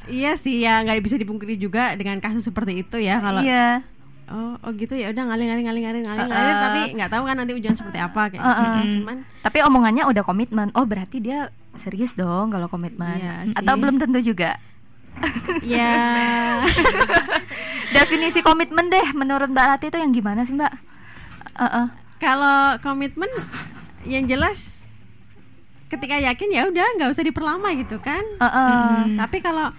Iya 0.08 0.32
sih 0.34 0.60
ya 0.60 0.80
nggak 0.82 1.04
bisa 1.04 1.16
dipungkiri 1.16 1.56
juga 1.56 1.92
dengan 1.94 2.18
kasus 2.18 2.44
seperti 2.44 2.80
itu 2.80 2.96
ya 2.98 3.20
kalau 3.20 3.44
Iya. 3.44 3.84
oh 4.28 4.56
oh 4.60 4.72
gitu 4.74 4.92
ya 4.92 5.08
udah 5.10 5.24
ngalir 5.24 5.48
ngalir 5.48 5.64
ngalir 5.64 5.82
ngalir 5.84 6.04
ngalir, 6.04 6.20
Uh-uh. 6.22 6.32
ngalir 6.32 6.56
tapi 6.58 6.80
nggak 6.96 7.10
tahu 7.10 7.24
kan 7.24 7.36
nanti 7.36 7.52
ujungnya 7.54 7.76
seperti 7.76 7.96
apa 7.98 8.22
kayak 8.28 8.40
Uh-uh. 8.40 8.60
gitu. 8.60 8.80
cuman 9.00 9.18
Tapi 9.40 9.58
omongannya 9.64 10.04
udah 10.04 10.24
komitmen. 10.24 10.68
Oh, 10.74 10.84
berarti 10.84 11.18
dia 11.18 11.48
serius 11.76 12.12
dong 12.12 12.50
kalau 12.50 12.68
komitmen. 12.68 13.18
Iya 13.18 13.36
Atau 13.54 13.74
sih. 13.74 13.80
belum 13.80 13.96
tentu 13.98 14.20
juga. 14.22 14.56
ya 15.62 16.62
Definisi 17.96 18.40
komitmen 18.40 18.88
deh 18.88 19.08
menurut 19.12 19.50
Mbak 19.50 19.66
Rati 19.68 19.86
itu 19.88 19.98
yang 19.98 20.12
gimana 20.12 20.44
sih, 20.44 20.54
Mbak? 20.54 20.74
Uh-uh. 21.58 21.88
kalau 22.18 22.78
komitmen 22.80 23.30
yang 24.04 24.26
jelas 24.26 24.77
ketika 25.88 26.20
yakin 26.20 26.50
ya 26.52 26.68
udah 26.68 26.88
nggak 27.00 27.10
usah 27.12 27.24
diperlama 27.24 27.72
gitu 27.80 27.98
kan? 28.04 28.24
Uh-uh. 28.40 29.16
tapi 29.16 29.40
kalau 29.40 29.72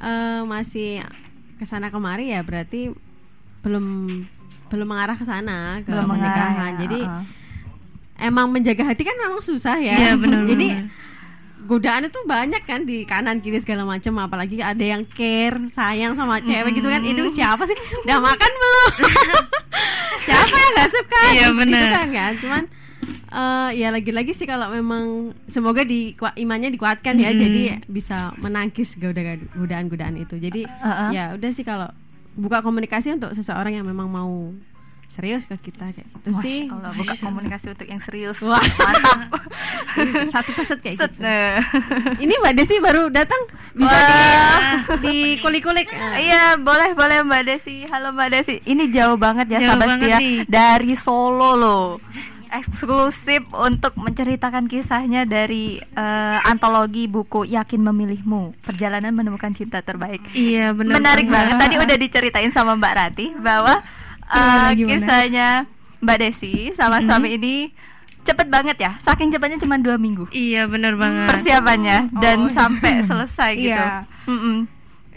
eh, 0.00 0.42
masih 0.44 1.04
ke 1.60 1.64
sana 1.68 1.92
kemari 1.92 2.32
ya 2.32 2.40
berarti 2.40 2.92
belum 3.60 3.84
belum 4.70 4.86
mengarah 4.88 5.16
ke 5.18 5.26
sana 5.28 5.84
ke 5.84 5.92
Belum 5.92 6.08
mengarah 6.08 6.32
pernikahan 6.32 6.72
ya, 6.72 6.78
jadi 6.86 7.00
uh-uh. 7.04 7.24
emang 8.24 8.46
menjaga 8.48 8.84
hati 8.86 9.02
kan 9.04 9.16
memang 9.18 9.42
susah 9.44 9.76
ya. 9.76 9.96
Iya, 9.96 10.12
benar, 10.16 10.46
jadi 10.56 10.68
benar. 10.72 10.88
godaan 11.68 12.02
itu 12.08 12.20
banyak 12.24 12.62
kan 12.64 12.80
di 12.88 13.04
kanan 13.04 13.44
kiri 13.44 13.60
segala 13.60 13.84
macam 13.84 14.16
apalagi 14.22 14.62
ada 14.64 14.80
yang 14.80 15.04
care 15.04 15.58
sayang 15.76 16.16
sama 16.16 16.40
cewek 16.40 16.80
gitu 16.80 16.88
kan. 16.88 17.04
Itu 17.04 17.28
siapa 17.34 17.66
sih? 17.68 17.76
Udah 18.06 18.18
makan 18.22 18.50
belum? 18.56 18.92
Siapa 20.20 20.52
yang 20.52 20.72
nggak 20.76 20.90
suka? 20.92 21.22
Iya, 21.32 21.46
gitu 21.48 21.58
benar. 21.58 21.88
kan 21.90 22.08
kan 22.12 22.32
cuman 22.38 22.62
eh, 23.02 23.70
ya 23.74 23.88
lagi-lagi 23.88 24.32
sih 24.32 24.44
kalau 24.44 24.68
memang 24.68 25.30
semoga 25.46 25.82
di 25.82 26.12
imannya 26.36 26.70
dikuatkan 26.70 27.16
ya 27.16 27.30
Mm-mm. 27.30 27.40
jadi 27.40 27.62
bisa 27.86 28.32
menangkis 28.36 28.96
godaan- 28.96 29.48
godaan-godaan 29.52 30.16
itu 30.18 30.36
jadi 30.36 30.66
Uh-uh. 30.66 31.10
ya 31.10 31.24
udah 31.34 31.50
sih 31.50 31.62
kalau 31.62 31.88
buka 32.34 32.60
komunikasi 32.60 33.12
untuk 33.12 33.34
seseorang 33.34 33.74
yang 33.74 33.86
memang 33.86 34.06
mau 34.06 34.54
serius 35.10 35.42
ke 35.42 35.58
kita 35.58 35.90
kayak 35.90 36.06
gitu 36.06 36.30
Masya 36.30 36.38
sih 36.40 36.58
Allah, 36.70 36.94
buka 36.94 37.14
komunikasi 37.18 37.66
untuk 37.74 37.88
yang 37.90 37.98
serius. 37.98 38.38
Wah. 38.46 38.62
mantap. 38.62 39.42
satu-satu 40.38 40.78
kayak 40.78 40.96
Set, 41.02 41.10
gitu 41.10 41.26
ini 42.22 42.32
Mbak 42.38 42.54
Desi 42.54 42.78
baru 42.78 43.10
datang 43.10 43.42
bisa 43.74 43.90
Wah. 43.90 44.06
di, 44.06 44.22
di 45.02 45.16
kulik-kulik 45.42 45.90
Iya, 46.14 46.54
boleh 46.62 46.94
boleh 46.94 47.26
Mbak 47.26 47.42
Desi. 47.42 47.90
Halo 47.90 48.14
Mbak 48.14 48.28
Desi. 48.30 48.62
Ini 48.62 48.86
jauh 48.94 49.18
banget 49.18 49.50
ya 49.50 49.58
Jauh 49.58 49.74
sahabat 49.74 49.98
setia 49.98 50.18
dari 50.46 50.94
Solo 50.94 51.58
loh. 51.58 51.84
Eksklusif 52.52 53.46
untuk 53.50 53.94
menceritakan 53.94 54.66
kisahnya 54.66 55.22
dari 55.22 55.78
eh, 55.78 56.38
antologi 56.42 57.06
buku 57.06 57.46
Yakin 57.46 57.80
Memilihmu, 57.80 58.58
Perjalanan 58.60 59.10
Menemukan 59.10 59.50
Cinta 59.50 59.80
Terbaik. 59.80 60.20
Iya 60.30 60.70
benar. 60.70 60.98
Menarik 60.98 61.26
banget. 61.26 61.56
Tadi 61.56 61.74
udah 61.76 61.96
diceritain 61.96 62.50
sama 62.50 62.74
Mbak 62.74 62.94
Rati 62.94 63.26
bahwa 63.36 63.80
Gimana, 64.22 64.70
gimana? 64.72 64.90
kisahnya 64.92 65.48
Mbak 66.00 66.16
Desi 66.18 66.54
sama 66.72 66.98
Mhm. 66.98 67.04
suami 67.04 67.28
ini 67.32 67.54
cepet 68.20 68.46
banget 68.46 68.76
ya. 68.76 68.92
Saking 68.98 69.30
cepatnya 69.30 69.58
cuma 69.58 69.74
dua 69.74 69.96
minggu 69.96 70.28
Iya 70.30 70.64
benar 70.64 70.94
banget. 70.94 71.28
persiapannya 71.30 72.14
dan 72.14 72.38
Oh. 72.40 72.48
sampai 72.48 73.00
selesai 73.00 73.52
gitu. 73.58 73.74
Iya. 73.74 74.04
Mm-mm. 74.24 74.58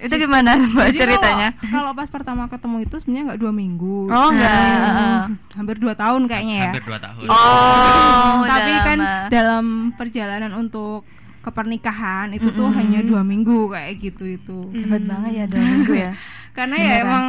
Itu 0.03 0.13
gimana 0.17 0.49
Mbak 0.53 0.85
Jadi 0.85 0.99
ceritanya? 0.99 1.49
Kalau, 1.55 1.71
kalau 1.73 1.91
pas 1.93 2.09
pertama 2.09 2.43
ketemu 2.45 2.77
itu 2.81 2.95
sebenarnya 2.97 3.23
nggak 3.25 3.39
dua 3.39 3.51
minggu. 3.51 3.97
Oh, 4.05 4.27
enggak. 4.29 4.51
Hmm, 4.53 5.23
hampir 5.53 5.75
dua 5.77 5.93
tahun 5.93 6.21
kayaknya 6.25 6.55
ya. 6.57 6.65
hampir 6.69 6.83
dua 6.83 6.99
tahun 6.99 7.23
Oh, 7.25 8.33
Tapi 8.51 8.69
udah 8.69 8.83
kan 8.83 8.97
lama. 8.99 9.27
dalam 9.27 9.65
perjalanan 9.93 10.51
untuk 10.53 11.07
ke 11.39 11.49
pernikahan 11.49 12.31
itu 12.31 12.47
tuh 12.49 12.65
Mm-mm. 12.65 12.77
hanya 12.77 12.99
dua 13.01 13.19
minggu 13.21 13.67
kayak 13.67 13.93
gitu 13.97 14.23
itu. 14.29 14.57
cepet 14.73 15.01
banget 15.03 15.31
ya 15.33 15.45
dua 15.45 15.59
minggu 15.61 15.93
ya. 15.93 16.11
Karena 16.57 16.75
ya 16.75 16.83
Beneran. 16.85 17.03
emang 17.03 17.25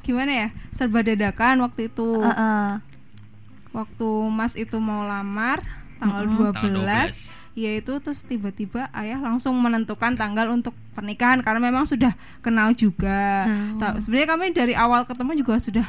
gimana 0.00 0.32
ya 0.32 0.48
serba 0.70 1.00
dadakan 1.00 1.60
waktu 1.60 1.86
itu. 1.86 2.08
Heeh. 2.18 2.68
Waktu 3.72 4.08
Mas 4.28 4.54
itu 4.54 4.76
mau 4.76 5.02
lamar 5.02 5.62
tanggal 5.96 6.22
Mm-mm. 6.24 6.52
12, 6.52 6.54
Tanggal 6.54 7.08
12. 7.08 7.41
Ya 7.52 7.70
itu 7.70 7.92
terus 7.98 8.22
tiba-tiba 8.22 8.88
ayah 8.92 9.18
langsung 9.18 9.52
menentukan 9.54 10.14
tanggal 10.14 10.48
untuk 10.48 10.72
pernikahan 10.90 11.40
karena 11.40 11.60
memang 11.62 11.84
sudah 11.84 12.12
kenal 12.40 12.72
juga. 12.72 13.44
Oh. 13.76 13.96
Sebenarnya 13.98 14.28
kami 14.30 14.44
dari 14.50 14.72
awal 14.72 15.02
ketemu 15.02 15.36
juga 15.36 15.56
sudah 15.58 15.84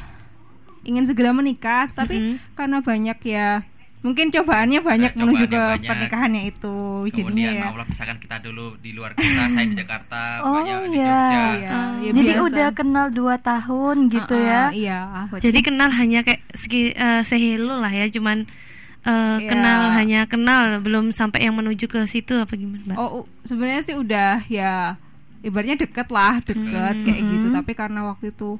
ingin 0.82 1.04
segera 1.04 1.30
menikah, 1.30 1.88
tapi 1.90 2.16
Mm-mm. 2.16 2.36
karena 2.52 2.78
banyak 2.78 3.18
ya 3.22 3.64
mungkin 4.00 4.28
cobaannya 4.28 4.84
banyak 4.84 5.12
Ya, 5.12 5.18
menuju 5.18 5.44
ke 5.44 5.48
cobaannya 5.48 5.64
banyak. 5.70 5.88
pernikahannya 5.88 6.42
itu 6.46 6.76
jadinya 7.06 7.16
kemudian 7.24 7.52
ya. 7.54 7.64
Allah 7.66 7.86
pisahkan 7.88 8.18
kita 8.20 8.36
dulu 8.38 8.76
di 8.76 8.92
luar 8.92 9.16
kota 9.16 9.48
saya 9.48 9.64
di 9.64 9.72
Jakarta 9.74 10.20
Oh, 10.44 10.60
banyak 10.60 10.76
di 10.84 11.00
iya. 11.00 11.08
Jogja 11.08 11.40
Iya, 11.56 11.72
ya 12.04 12.12
Jadi 12.12 12.20
biasa. 12.30 12.44
udah 12.44 12.68
kenal 12.74 13.06
dua 13.08 13.34
tahun 13.40 13.96
gitu 14.12 14.36
Ah, 14.36 14.44
ya. 14.44 14.60
ah, 14.60 14.70
Iya. 14.70 15.00
Jadi 15.40 15.58
kenal 15.62 15.88
hanya 15.90 16.20
kayak 16.20 16.44
segi, 16.52 16.92
eh, 16.92 17.24
say 17.24 17.40
hello 17.40 17.80
lah 17.80 17.88
ya, 17.88 18.04
cuman 18.10 18.44
eh, 19.04 19.10
Iya. 19.38 19.46
kenal 19.46 19.80
hanya 19.92 20.20
kenal, 20.24 20.80
belum 20.80 21.10
sampai 21.10 21.44
yang 21.44 21.54
menuju 21.54 21.84
ke 21.84 22.00
situ 22.04 22.34
apa 22.34 22.52
gimana, 22.52 22.80
Mbak? 22.86 22.96
Oh, 22.96 23.24
sebenarnya 23.42 23.82
sih 23.82 23.94
udah 23.94 24.42
ya 24.46 24.96
ibaratnya 25.40 25.76
deket 25.78 26.08
lah, 26.08 26.40
deket 26.40 26.94
kayak 27.02 27.20
gitu. 27.22 27.46
Tapi 27.50 27.72
karena 27.72 28.00
waktu 28.02 28.30
itu 28.30 28.56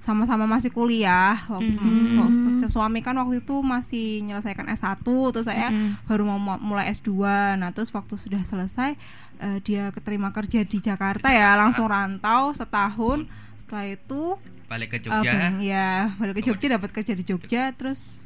sama-sama 0.00 0.44
masih 0.44 0.68
kuliah, 0.68 1.40
waktu 1.48 1.80
su- 2.04 2.68
suami 2.70 3.00
kan 3.00 3.14
waktu 3.14 3.40
itu 3.40 3.56
masih 3.58 4.20
menyelesaikan 4.20 4.68
S1, 4.68 5.00
terus 5.30 5.46
saya 5.46 5.70
Mhm. 5.70 6.04
baru 6.04 6.22
mau 6.26 6.36
mu- 6.38 6.60
mulai 6.62 6.90
S2. 6.90 7.08
Nah, 7.54 7.70
terus 7.70 7.88
waktu 7.88 8.18
sudah 8.18 8.42
selesai 8.42 8.98
eh, 9.36 9.58
dia 9.60 9.90
keterima 9.90 10.30
kerja 10.30 10.62
di 10.62 10.78
Jakarta 10.78 11.26
ya, 11.28 11.54
langsung 11.54 11.86
rantau 11.86 12.52
setahun. 12.52 13.26
Setelah 13.58 13.86
itu 13.88 14.22
balik 14.64 14.90
ke 14.90 14.96
eh, 14.96 15.02
Jogja 15.02 15.32
bang- 15.32 15.60
ya 15.60 15.88
balik 16.14 16.34
ke 16.36 16.42
Jogja 16.44 16.66
dapat 16.70 16.90
kerja 16.92 17.12
di 17.12 17.22
Jogja 17.22 17.62
terus 17.70 18.20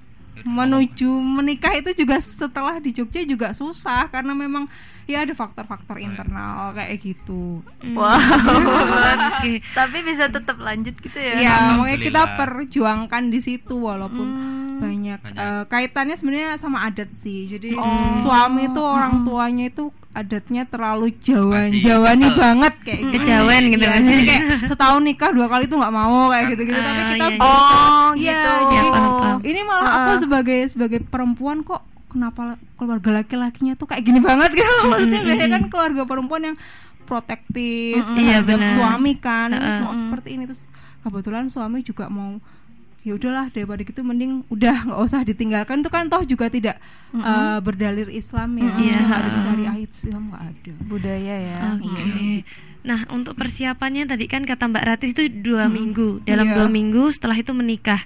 menuju 0.45 1.09
menikah 1.09 1.75
itu 1.75 1.91
juga 2.05 2.21
setelah 2.21 2.79
di 2.79 2.91
Jogja 2.95 3.23
juga 3.25 3.55
susah 3.55 4.11
karena 4.13 4.35
memang 4.35 4.69
ya 5.09 5.25
ada 5.25 5.33
faktor-faktor 5.33 5.97
internal 5.97 6.77
kayak 6.77 7.01
gitu. 7.01 7.65
Wow. 7.97 8.21
Oke. 9.41 9.65
Tapi 9.79 9.99
bisa 10.05 10.29
tetap 10.29 10.61
lanjut 10.61 10.95
gitu 11.01 11.17
ya. 11.17 11.41
Iya, 11.41 11.55
makanya 11.81 11.99
kita 12.05 12.23
perjuangkan 12.37 13.23
di 13.33 13.41
situ 13.41 13.75
walaupun 13.89 14.27
Hmm. 14.29 14.58
Banyak, 14.79 15.19
Banyak. 15.21 15.37
eh, 15.37 15.63
kaitannya 15.67 16.15
sebenarnya 16.15 16.51
sama 16.55 16.79
adat 16.85 17.11
sih. 17.17 17.47
Jadi 17.47 17.75
Oh. 17.75 18.15
suami 18.17 18.67
itu 18.67 18.79
orang 18.79 19.23
tuanya 19.23 19.67
itu 19.67 19.85
adatnya 20.11 20.63
terlalu 20.65 21.15
Jawa 21.17 21.69
Masih 21.69 21.79
Jawani 21.81 22.29
banget 22.33 22.75
kayak 22.81 23.01
gitu. 23.01 23.13
Kejawen 23.21 23.63
gitu 23.69 23.79
Iya, 23.79 23.93
kan. 23.93 24.03
jadi 24.03 24.23
kayak 24.25 24.45
setahun 24.67 25.03
nikah 25.05 25.31
dua 25.31 25.47
kali 25.47 25.65
tuh 25.65 25.77
nggak 25.77 25.95
mau 25.95 26.21
kayak 26.29 26.45
gitu-gitu. 26.51 26.75
Tapi 26.77 26.91
Ah, 26.97 27.07
kita 27.07 27.15
iya, 27.15 27.29
iya. 27.29 27.39
Oh, 27.39 28.09
Iya, 28.11 28.41
gitu. 28.69 28.91
paham. 28.91 29.39
ini 29.45 29.61
malah 29.63 29.83
Uh-uh. 29.85 29.99
aku 30.01 30.13
sebagai 30.21 30.59
sebagai 30.67 30.99
perempuan 31.03 31.63
kok 31.63 31.83
kenapa 32.09 32.43
keluarga 32.75 33.11
laki-lakinya 33.17 33.75
tuh 33.75 33.85
kayak 33.85 34.03
gini 34.03 34.19
banget 34.19 34.51
gitu 34.55 34.75
maksudnya 34.89 35.21
biasanya 35.23 35.51
kan 35.53 35.65
keluarga 35.67 36.03
perempuan 36.05 36.43
yang 36.43 36.57
protektif 37.05 38.01
Mm-mm. 38.03 38.17
Iya, 38.17 38.39
terhadap 38.39 38.59
benar. 38.59 38.73
suami 38.75 39.13
kan 39.17 39.49
Uh-uh. 39.51 39.79
kok 39.83 39.95
seperti 39.99 40.29
ini 40.31 40.45
terus 40.45 40.63
kebetulan 41.01 41.45
suami 41.47 41.81
juga 41.81 42.07
mau 42.07 42.37
ya 43.09 43.17
udahlah 43.17 43.49
daripada 43.49 43.81
gitu 43.81 44.05
mending 44.05 44.45
udah 44.53 44.85
nggak 44.85 45.01
usah 45.01 45.25
ditinggalkan 45.25 45.81
itu 45.81 45.89
kan 45.89 46.13
toh 46.13 46.21
juga 46.23 46.53
tidak 46.53 46.77
eh, 47.17 47.59
berdalil 47.65 48.13
Islam 48.13 48.61
ya 48.61 48.69
Nggak 48.69 49.09
ada 49.09 49.29
uh-uh. 49.33 49.41
syariah 49.41 49.77
Islam 49.81 50.23
nggak 50.29 50.45
ada 50.45 50.73
Budaya 50.85 51.35
ya. 51.41 51.59
Oke. 51.81 51.89
Iya. 51.89 52.41
Nah, 52.79 53.05
untuk 53.11 53.35
persiapannya 53.35 54.07
tadi 54.07 54.31
kan 54.31 54.47
kata 54.47 54.71
Mbak 54.71 54.85
Rati 54.87 55.07
itu 55.11 55.27
dua 55.29 55.67
minggu. 55.67 56.23
Dalam 56.25 56.53
Iya. 56.53 56.55
dua 56.57 56.67
minggu 56.71 57.11
setelah 57.11 57.37
itu 57.37 57.51
menikah. 57.53 58.01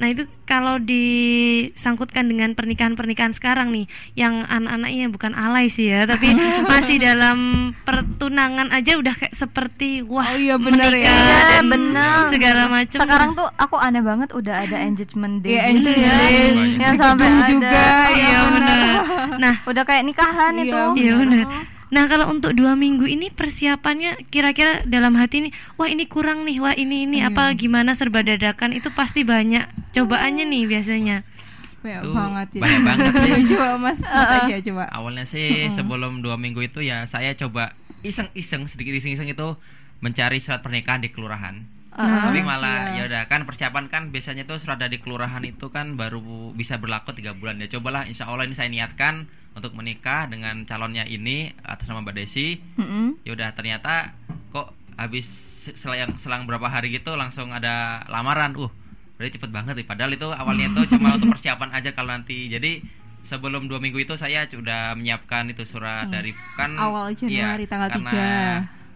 Nah 0.00 0.08
itu 0.08 0.24
kalau 0.42 0.80
disangkutkan 0.80 2.24
dengan 2.24 2.52
pernikahan-pernikahan 2.52 3.30
sekarang 3.30 3.68
nih, 3.70 3.84
yang 4.14 4.42
anak-anaknya 4.42 5.06
bukan 5.06 5.32
alay 5.32 5.68
sih 5.68 5.86
ya, 5.86 6.02
tapi 6.04 6.32
masih 6.72 6.96
dalam 6.96 7.38
pertunangan 7.84 8.72
aja 8.72 8.96
udah 8.96 9.12
kayak 9.12 9.34
seperti 9.34 10.00
wah 10.02 10.24
Oh 10.24 10.34
iya, 10.34 10.56
bener 10.56 10.88
ya. 10.90 11.04
menikah 11.04 11.20
Iya, 11.20 11.38
dan 11.52 11.64
bener. 11.66 12.16
segala 12.28 12.62
macam. 12.66 12.98
Sekarang 12.98 13.30
tuh 13.34 13.48
aku 13.52 13.76
aneh 13.76 14.00
banget 14.00 14.30
udah 14.30 14.54
ada 14.58 14.76
engagement 14.80 15.40
day 15.40 15.52
Iya, 15.52 15.62
gitu 15.70 15.90
engagement 15.90 16.72
ya. 16.72 16.80
Yang 16.80 16.96
sampai 16.96 17.28
ada. 17.28 17.44
juga, 17.46 17.80
Iya 18.10 18.38
benar. 18.48 18.78
Nah 19.42 19.54
Udah 19.62 19.84
kayak 19.84 20.02
nikahan 20.02 20.52
Iya, 20.54 20.64
itu. 20.64 20.82
Iya 20.98 21.12
benar. 21.14 21.44
Nah 21.90 22.06
kalau 22.06 22.30
untuk 22.30 22.54
dua 22.54 22.78
minggu 22.78 23.02
ini 23.06 23.34
persiapannya 23.34 24.30
kira-kira 24.30 24.86
dalam 24.86 25.18
hati 25.18 25.42
ini, 25.42 25.50
wah 25.74 25.90
ini 25.90 26.06
kurang 26.06 26.46
nih, 26.46 26.62
wah 26.62 26.74
ini 26.74 27.02
ini 27.06 27.18
apa 27.26 27.50
gimana 27.58 27.98
serba 27.98 28.22
dadakan 28.22 28.70
itu 28.78 28.94
pasti 28.94 29.26
banyak 29.26 29.66
cobaannya 29.94 30.46
nih 30.46 30.64
biasanya. 30.70 31.16
Banyak 31.82 32.02
Itu 32.06 32.10
banget 32.14 32.48
ya. 32.54 32.60
banyak 32.62 32.82
banget 32.86 33.12
ya. 33.26 33.36
coba 33.56 33.68
Mas 33.80 34.00
Mas 34.06 34.30
aja 34.46 34.56
coba. 34.70 34.84
Awalnya 34.94 35.24
sih 35.26 35.66
sebelum 35.74 36.22
dua 36.22 36.38
minggu 36.38 36.62
itu 36.62 36.78
ya 36.78 37.08
saya 37.10 37.34
coba 37.34 37.74
iseng-iseng 38.06 38.70
sedikit 38.70 38.94
iseng-iseng 38.94 39.26
itu 39.26 39.48
mencari 39.98 40.38
surat 40.38 40.62
pernikahan 40.62 41.02
di 41.02 41.10
kelurahan. 41.10 41.66
Tapi 41.90 42.40
malah 42.46 42.94
ya 42.94 43.10
udah 43.10 43.26
kan 43.26 43.42
persiapan 43.42 43.90
kan 43.90 44.02
biasanya 44.14 44.46
tuh 44.46 44.62
surat 44.62 44.78
dari 44.78 45.02
kelurahan 45.02 45.42
itu 45.42 45.74
kan 45.74 45.98
baru 45.98 46.54
bisa 46.54 46.78
berlaku 46.78 47.10
tiga 47.12 47.34
bulan 47.34 47.58
ya 47.58 47.66
cobalah 47.66 48.06
insya 48.06 48.30
Allah 48.30 48.46
ini 48.46 48.54
saya 48.54 48.70
niatkan 48.70 49.26
untuk 49.58 49.74
menikah 49.74 50.30
dengan 50.30 50.62
calonnya 50.62 51.02
ini 51.04 51.50
atas 51.66 51.90
nama 51.90 52.06
Mbak 52.06 52.14
Desi. 52.14 52.62
Mm-mm. 52.78 53.18
Ya 53.26 53.34
udah 53.34 53.50
ternyata 53.58 54.14
kok 54.54 54.70
habis 54.94 55.26
selang 55.74 56.14
selang 56.16 56.46
berapa 56.46 56.70
hari 56.70 56.94
gitu 56.94 57.18
langsung 57.18 57.50
ada 57.50 58.06
lamaran. 58.06 58.54
Uh, 58.54 58.70
berarti 59.18 59.36
cepet 59.36 59.50
banget 59.50 59.74
nih. 59.74 59.86
Padahal 59.86 60.12
itu 60.14 60.28
awalnya 60.30 60.70
itu 60.70 60.96
cuma 60.96 61.12
untuk 61.18 61.34
persiapan 61.34 61.74
aja 61.74 61.90
kalau 61.92 62.14
nanti. 62.14 62.46
Jadi 62.46 62.80
sebelum 63.26 63.68
dua 63.68 63.82
minggu 63.82 64.00
itu 64.00 64.14
saya 64.16 64.48
sudah 64.48 64.96
menyiapkan 64.96 65.52
itu 65.52 65.66
surat 65.68 66.08
dari 66.08 66.32
kan 66.56 66.72
Awal 66.72 67.12
iya, 67.28 67.52
Januari, 67.52 67.64
tanggal 67.68 67.88
karena 67.92 68.12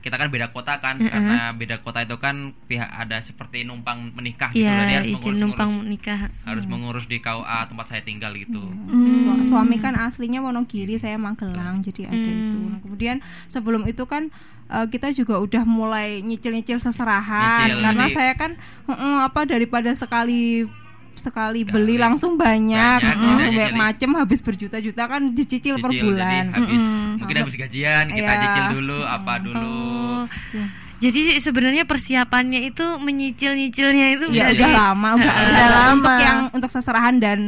Kita 0.05 0.15
kan 0.15 0.29
beda 0.29 0.53
kota 0.53 0.77
kan, 0.77 1.01
karena 1.01 1.49
beda 1.51 1.81
kota 1.81 1.99
itu 1.99 2.17
kan 2.17 2.37
pihak 2.63 2.85
ada 2.85 3.17
seperti 3.19 3.65
numpang 3.65 4.13
menikah 4.13 4.53
gitu. 4.53 4.61
Iya, 4.61 4.77
Jadi 4.79 4.93
harus 4.93 5.07
izin 5.07 5.17
mengurus, 5.17 5.41
numpang 5.41 5.71
ngurus- 5.73 5.89
nikah. 5.89 6.19
harus 6.45 6.65
mengurus 6.67 7.05
di 7.07 7.19
KUA 7.19 7.59
tempat 7.65 7.87
saya 7.87 8.03
tinggal 8.03 8.33
gitu. 8.35 8.61
Su- 8.93 9.49
Suami 9.49 9.77
kan 9.79 9.97
aslinya 9.97 10.39
Wonogiri, 10.39 10.95
saya 10.95 11.17
Magelang, 11.17 11.81
jadi 11.81 12.07
ada 12.07 12.21
itu. 12.21 12.61
Nah, 12.61 12.79
kemudian 12.79 13.17
sebelum 13.47 13.85
itu 13.85 14.05
kan 14.05 14.29
eh, 14.67 14.87
kita 14.87 15.09
juga 15.11 15.37
udah 15.39 15.63
mulai 15.63 16.21
nyicil-nyicil 16.21 16.77
seserahan 16.79 17.65
Nyicil, 17.65 17.81
karena 17.81 18.05
jadi- 18.05 18.15
saya 18.15 18.33
kan 18.35 18.51
mm, 18.87 19.19
apa 19.25 19.41
daripada 19.45 19.89
sekali 19.91 20.69
sekali 21.17 21.63
beli 21.63 21.95
Sekali. 21.95 22.03
langsung 22.03 22.33
banyak, 22.35 22.99
Banyak, 22.99 23.17
mm, 23.17 23.39
jadi- 23.41 23.57
banyak 23.57 23.75
macem 23.75 24.11
habis 24.15 24.41
berjuta-juta 24.41 25.03
kan 25.05 25.23
dicicil 25.31 25.77
per 25.77 25.91
Cicil, 25.91 26.05
bulan. 26.09 26.45
Jadi 26.47 26.57
habis 26.57 26.83
Mm-mm. 26.83 27.13
mungkin 27.17 27.37
habis 27.39 27.57
gajian 27.57 28.05
kita 28.09 28.23
Iya. 28.29 28.43
cicil 28.43 28.65
dulu 28.73 28.99
apa 29.01 29.33
dulu. 29.39 29.79
Oh, 30.17 30.25
jadi 30.97 31.21
sebenarnya 31.37 31.85
persiapannya 31.85 32.61
itu 32.65 32.87
menyicil-nyicilnya 32.97 34.07
itu 34.15 34.25
Ya 34.31 34.49
udah 34.49 34.71
lama, 34.71 35.09
udah, 35.15 35.27
Udah 35.27 35.45
udah 35.45 35.69
lama. 35.69 35.93
Untuk 35.93 36.15
yang 36.19 36.39
untuk 36.51 36.71
seserahan 36.71 37.17
dan 37.17 37.39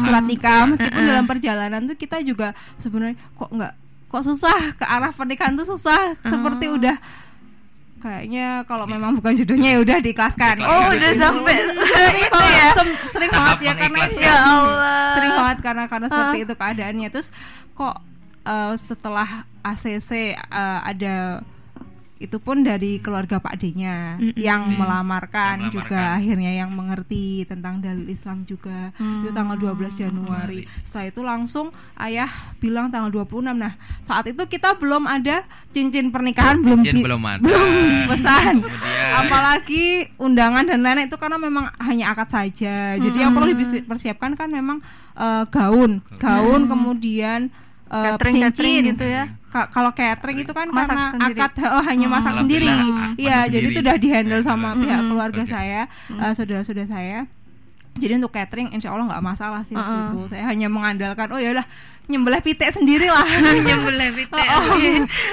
surat 0.00 0.22
nikah, 0.22 0.64
meskipun 0.66 1.02
dalam 1.02 1.26
perjalanan 1.26 1.84
tuh 1.84 1.94
kita 1.94 2.22
juga 2.22 2.52
sebenarnya 2.78 3.18
kok 3.32 3.50
nggak 3.50 3.72
kok 4.06 4.22
susah 4.22 4.76
ke 4.76 4.84
arah 4.84 5.08
pernikahan 5.10 5.52
tuh 5.54 5.66
susah, 5.66 6.16
seperti 6.18 6.68
udah 6.68 6.96
kayaknya 8.02 8.66
kalau 8.66 8.84
memang 8.84 9.14
bukan 9.14 9.32
jodohnya 9.38 9.70
ya 9.72 9.80
udah 9.80 9.98
diikhlaskan. 9.98 10.56
Oh, 10.60 10.90
Iya, 10.90 10.98
udah 10.98 11.10
gitu. 11.14 11.22
sampai 11.22 11.56
sering 11.70 12.18
itu 12.20 12.40
ya. 12.42 12.68
Sering 13.08 13.30
banget 13.30 13.58
ya 13.62 13.72
karena 13.72 13.88
mengikhlaskan. 13.94 14.26
Ya 14.26 14.34
Allah. 14.42 15.12
sering 15.14 15.32
banget 15.32 15.58
karena 15.62 15.84
karena 15.86 16.06
seperti 16.10 16.38
itu 16.42 16.54
keadaannya 16.54 17.08
terus 17.08 17.28
kok 17.72 17.96
eh, 18.44 18.74
setelah 18.76 19.28
ACC 19.62 20.10
eh, 20.34 20.78
ada 20.82 21.40
itu 22.22 22.38
pun 22.38 22.62
dari 22.62 22.96
keluarga 22.96 23.36
Pak 23.36 23.58
D-nya 23.58 24.14
yang 24.32 24.70
melamarkan 24.72 25.58
Yang 25.60 25.74
juga 25.74 25.90
melamarkan. 25.90 26.16
akhirnya 26.16 26.52
yang 26.54 26.70
mengerti 26.70 27.24
tentang 27.44 27.74
dalil 27.78 28.06
Islam 28.06 28.42
juga. 28.42 28.94
Itu 28.94 29.30
tanggal 29.30 29.58
12 29.58 29.74
Januari. 29.98 30.62
Setelah 30.82 31.06
itu 31.08 31.20
langsung 31.20 31.66
ayah 31.96 32.30
bilang 32.56 32.88
tanggal 32.88 33.10
26 33.10 33.42
nah 33.52 33.74
saat 34.02 34.24
itu 34.24 34.42
kita 34.44 34.74
belum 34.74 35.04
ada 35.04 35.42
cincin 35.70 36.08
pernikahan 36.08 36.58
belum 36.58 36.80
Cincin 36.80 36.94
di- 36.94 37.04
belum 37.04 37.22
ada. 37.22 37.42
belum 37.42 37.68
pesan. 38.08 38.54
Kemudian- 38.60 39.14
apalagi 39.18 39.84
undangan 40.16 40.64
dan 40.64 40.78
lain-lain 40.78 41.06
itu 41.06 41.16
karena 41.16 41.36
memang 41.36 41.74
hanya 41.78 42.10
akad 42.10 42.28
saja. 42.28 42.94
Jadi 42.94 43.18
yang 43.18 43.32
perlu 43.32 43.50
dipersiapkan 43.50 44.32
kan 44.32 44.46
memang 44.46 44.78
eh, 45.12 45.44
gaun. 45.48 46.00
Gaun 46.16 46.62
kemudian 46.64 47.50
eh, 47.86 48.04
Catering- 48.08 48.40
catering 48.42 48.74
cincin. 48.78 48.90
gitu 48.94 49.04
ya? 49.04 49.24
Ka- 49.52 49.68
kalau 49.68 49.92
catering 49.92 50.38
itu 50.40 50.52
kan 50.56 50.64
Masak 50.72 50.96
karena 50.96 51.04
sendiri. 51.12 51.40
akad 51.44 51.52
oh, 51.68 51.84
hanya 51.84 52.06
masak 52.08 52.32
sendiri. 52.40 52.72
Iya 53.20 53.44
masak 53.44 53.52
jadi 53.52 53.66
itu 53.68 53.78
udah 53.84 53.96
dihandle 54.00 54.40
sama 54.40 54.68
pihak 54.72 55.00
keluarga 55.04 55.42
Oke. 55.44 55.52
saya 55.52 55.80
eh, 56.08 56.32
saudara-saudara 56.32 56.88
saya. 56.88 57.18
Jadi 57.92 58.16
untuk 58.16 58.32
catering 58.32 58.72
insya 58.72 58.88
Allah 58.88 59.12
nggak 59.12 59.20
masalah 59.20 59.60
sih 59.68 59.76
waktu 59.76 60.16
itu 60.16 60.32
saya 60.32 60.48
hanya 60.48 60.72
mengandalkan 60.72 61.28
oh 61.28 61.36
ya 61.36 61.52
udah 61.52 61.66
nyembelih 62.08 62.40
pitik 62.40 62.72
sendiri 62.72 63.12
lah 63.12 63.20
nyembelih 63.68 64.16
pitik. 64.16 64.48
Oh, 64.48 64.80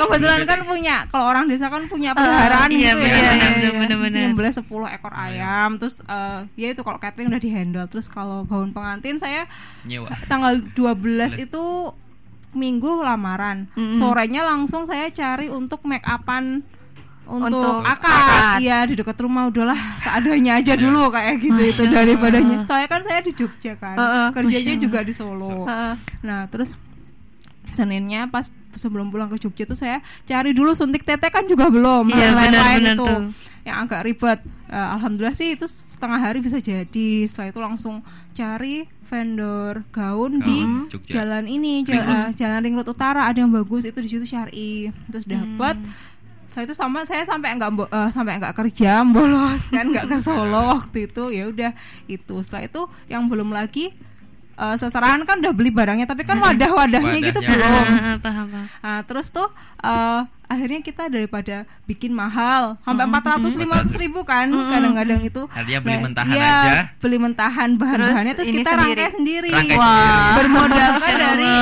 kebetulan 0.04 0.44
kan 0.44 0.68
punya 0.68 1.08
kalau 1.08 1.32
orang 1.32 1.48
desa 1.48 1.72
kan 1.72 1.88
punya 1.88 2.12
peliharaan 2.12 2.68
iya, 2.68 2.94
gitu 3.00 3.08
ya. 3.08 3.32
benar, 3.80 3.98
benar. 4.04 4.20
nyembelih 4.28 4.52
10 4.52 4.68
ekor 4.68 5.14
ayam 5.16 5.80
terus 5.80 6.04
eh, 6.04 6.40
ya 6.60 6.68
itu 6.76 6.84
kalau 6.84 7.00
catering 7.00 7.32
udah 7.32 7.40
dihandle. 7.40 7.88
Terus 7.88 8.12
kalau 8.12 8.44
gaun 8.44 8.76
pengantin 8.76 9.16
saya 9.16 9.48
Nyewa. 9.88 10.12
tanggal 10.28 10.60
12 10.76 11.40
itu 11.40 11.64
minggu 12.52 13.00
lamaran. 13.00 13.70
Sorenya 13.94 14.42
langsung 14.44 14.84
saya 14.84 15.10
cari 15.10 15.48
untuk 15.48 15.84
make 15.84 16.02
upan 16.02 16.66
untuk, 17.24 17.62
Untuk 17.62 17.86
akad. 17.86 18.58
iya 18.58 18.82
di 18.84 18.98
dekat 18.98 19.14
rumah 19.22 19.46
udahlah 19.46 19.78
seadanya 20.02 20.58
aja 20.58 20.74
dulu 20.74 21.14
kayak 21.14 21.38
gitu 21.38 21.62
itu 21.62 21.84
daripadanya 21.86 22.66
saya 22.66 22.90
kan 22.90 23.06
saya 23.06 23.22
di 23.22 23.30
Jogja 23.30 23.78
kan 23.78 23.94
Heeh, 23.94 24.28
kerjanya 24.34 24.74
juga 24.76 25.06
di 25.06 25.14
Solo. 25.14 25.62
Heeh. 25.64 25.94
nah 26.26 26.50
terus 26.50 26.74
Seninnya 27.70 28.26
pas 28.26 28.50
sebelum 28.72 29.08
pulang 29.08 29.28
ke 29.28 29.38
Jogja 29.38 29.64
tuh 29.64 29.74
saya 29.74 29.98
cari 30.24 30.52
dulu 30.52 30.72
suntik 30.72 31.02
tete 31.02 31.28
kan 31.28 31.44
juga 31.44 31.68
belum 31.68 32.08
Iya, 32.08 32.18
dan 32.28 32.34
lain-lain 32.36 32.84
itu. 32.92 33.00
tuh. 33.00 33.22
yang 33.62 33.84
agak 33.84 34.02
ribet. 34.04 34.40
Eh, 34.68 34.88
alhamdulillah 34.92 35.34
sih 35.34 35.54
itu 35.54 35.66
setengah 35.66 36.18
hari 36.18 36.40
bisa 36.40 36.58
jadi. 36.58 37.10
Setelah 37.24 37.48
itu 37.48 37.60
langsung 37.60 37.96
cari 38.32 38.88
vendor 39.04 39.84
gaun 39.90 40.40
di 40.40 40.58
Gaun, 40.58 40.88
Jogja. 40.88 41.12
jalan 41.16 41.46
ini 41.46 41.84
ja- 41.84 42.02
eh, 42.02 42.30
jalan 42.36 42.60
ring 42.60 42.74
road 42.74 42.88
utara. 42.88 43.26
Ada 43.26 43.42
yang 43.42 43.52
bagus 43.52 43.84
itu 43.84 43.98
di 43.98 44.10
situ 44.10 44.26
syari 44.26 44.72
terus 45.06 45.24
dapat 45.24 45.76
setelah 46.48 46.66
itu 46.66 46.74
sama 46.74 47.00
saya 47.04 47.22
sampai 47.24 47.54
nggak 47.54 47.72
bo- 47.72 47.88
eh, 47.88 48.10
sampai 48.10 48.38
nggak 48.38 48.56
kerja 48.56 49.04
bolos 49.14 49.62
kan 49.68 49.86
nggak 49.88 50.08
ke 50.08 50.18
Solo 50.20 50.62
waktu 50.74 51.06
itu. 51.06 51.24
Ya 51.30 51.46
udah 51.46 51.72
itu. 52.06 52.36
Setelah 52.40 52.64
itu 52.64 52.82
yang 53.06 53.28
belum 53.28 53.50
lagi 53.50 53.94
eh, 54.60 54.76
seserahan 54.76 55.24
kan 55.24 55.40
udah 55.40 55.52
beli 55.52 55.72
barangnya 55.72 56.04
tapi 56.06 56.22
kan 56.22 56.38
wadah-wadahnya 56.38 57.20
gitu 57.22 57.40
Wadahnya. 57.40 57.56
belum 57.56 57.72
Ah, 57.72 58.04
ah, 58.06 58.18
paham, 58.20 58.46
paham. 58.48 58.66
Nah, 58.80 59.00
terus 59.04 59.28
tuh 59.30 59.48
eh, 59.80 60.22
akhirnya 60.46 60.82
kita 60.82 61.06
daripada 61.08 61.56
bikin 61.86 62.10
mahal 62.12 62.74
sampai 62.82 63.06
empat 63.06 63.24
ratus 63.30 63.54
lima 63.54 63.80
ratus 63.80 63.94
ribu 63.96 64.22
kan 64.24 64.50
kadang-kadang 64.50 65.22
itu 65.22 65.46
Artinya 65.48 65.80
beli 65.80 65.94
Nah, 65.94 66.02
mentahan 66.04 66.34
iya, 66.34 66.54
aja. 66.60 66.82
beli 66.98 67.18
mentahan 67.18 67.70
bahan-bahannya 67.76 68.34
terus, 68.34 68.48
ini 68.48 68.58
kita 68.60 68.72
sendiri. 68.72 68.98
rangkai 68.98 69.14
sendiri, 69.14 69.50
Rangkai 69.52 69.78
Wah, 69.78 69.94
sendiri. 69.94 70.36
bermodalkan 70.36 71.14
dari 71.16 71.54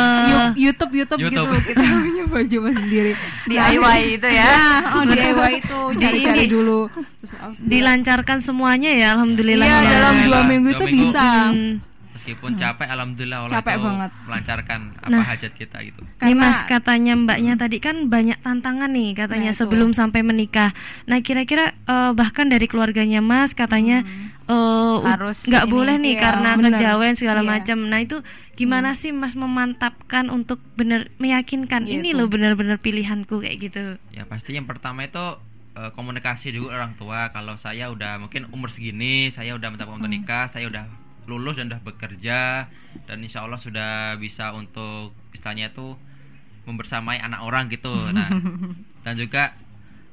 YouTube 0.57 0.93
YouTube, 0.95 1.19
YouTube. 1.19 1.47
gitu 1.51 1.67
kita 1.67 1.83
punya 1.99 2.25
baju 2.25 2.57
sendiri 2.73 3.11
DIY 3.45 3.99
itu 4.15 4.27
ya. 4.29 4.47
Nah, 4.47 4.79
oh 4.89 5.03
DIY 5.05 5.51
itu 5.59 5.79
Di 5.91 5.95
cari-cari 5.99 6.39
ini. 6.39 6.47
dulu 6.47 6.79
terus, 7.19 7.31
oh, 7.37 7.51
Dilancarkan 7.59 8.37
semuanya 8.39 8.89
ya 8.89 9.07
alhamdulillah. 9.13 9.67
iya 9.67 9.77
ya. 9.77 9.89
dalam 9.93 10.15
dua 10.23 10.39
minggu 10.43 10.69
itu 10.73 10.85
bisa 10.87 11.27
Hmm. 11.49 11.83
Meskipun 12.27 12.51
capek 12.55 12.87
alhamdulillah 12.89 13.37
Allah 13.39 13.53
Capek 13.55 13.73
itu 13.73 13.87
banget. 13.87 14.11
melancarkan 14.27 14.79
apa 14.97 15.07
Nah. 15.09 15.23
hajat 15.25 15.51
kita 15.53 15.77
gitu. 15.81 16.01
Nih 16.03 16.11
Karena- 16.19 16.41
mas 16.43 16.59
katanya 16.61 17.13
mbaknya 17.15 17.53
tadi 17.55 17.77
kan 17.77 17.95
banyak 18.05 18.35
tantangan 18.37 18.91
nih 18.91 19.15
katanya 19.15 19.43
Nah, 19.45 19.55
itu. 19.55 19.61
sebelum 19.63 19.89
sampai 19.91 20.21
menikah. 20.21 20.75
Nah 21.05 21.17
kira-kira 21.19 21.71
eh, 21.81 22.11
bahkan 22.11 22.45
dari 22.45 22.67
keluarganya 22.67 23.19
mas 23.19 23.53
katanya 23.53 24.03
eh, 24.43 24.53
u- 24.93 25.01
Harus 25.01 25.43
nggak 25.45 25.65
boleh 25.65 25.95
nih 25.95 26.13
iya, 26.13 26.21
karena 26.21 26.49
bener. 26.53 26.75
kejawen 26.75 27.13
segala 27.13 27.41
Iya. 27.41 27.49
macam. 27.49 27.77
Nah 27.81 27.99
itu 28.01 28.17
gimana 28.53 28.91
sih 28.91 29.11
mas 29.11 29.33
memantapkan 29.33 30.27
untuk 30.27 30.59
bener 30.73 31.07
meyakinkan 31.17 31.83
Iya, 31.83 31.95
ini 31.97 32.11
itu. 32.11 32.17
loh 32.17 32.27
bener-bener 32.27 32.75
pilihanku 32.77 33.39
kayak 33.39 33.57
gitu. 33.61 33.83
Ya 34.09 34.23
pasti 34.23 34.51
yang 34.51 34.63
pertama 34.63 35.01
itu 35.01 35.39
eh, 35.73 35.91
komunikasi 35.91 36.49
juga 36.51 36.73
orang 36.75 36.91
tua. 36.93 37.29
Kalau 37.29 37.53
saya 37.55 37.87
udah 37.87 38.17
mungkin 38.17 38.49
umur 38.49 38.67
segini, 38.67 39.29
saya 39.29 39.53
udah 39.53 39.69
minta 39.69 39.85
untuk 39.85 40.09
nikah, 40.09 40.45
saya 40.45 40.65
udah 40.65 40.89
lulus 41.27 41.59
dan 41.59 41.67
udah 41.69 41.83
bekerja 41.83 42.71
dan 43.05 43.17
insya 43.19 43.43
Allah 43.43 43.59
sudah 43.59 44.15
bisa 44.17 44.55
untuk 44.55 45.11
istilahnya 45.35 45.69
itu 45.75 45.93
membersamai 46.63 47.19
anak 47.19 47.43
orang 47.43 47.67
gitu. 47.67 47.93
Nah 48.11 48.27
dan 49.05 49.13
juga 49.15 49.55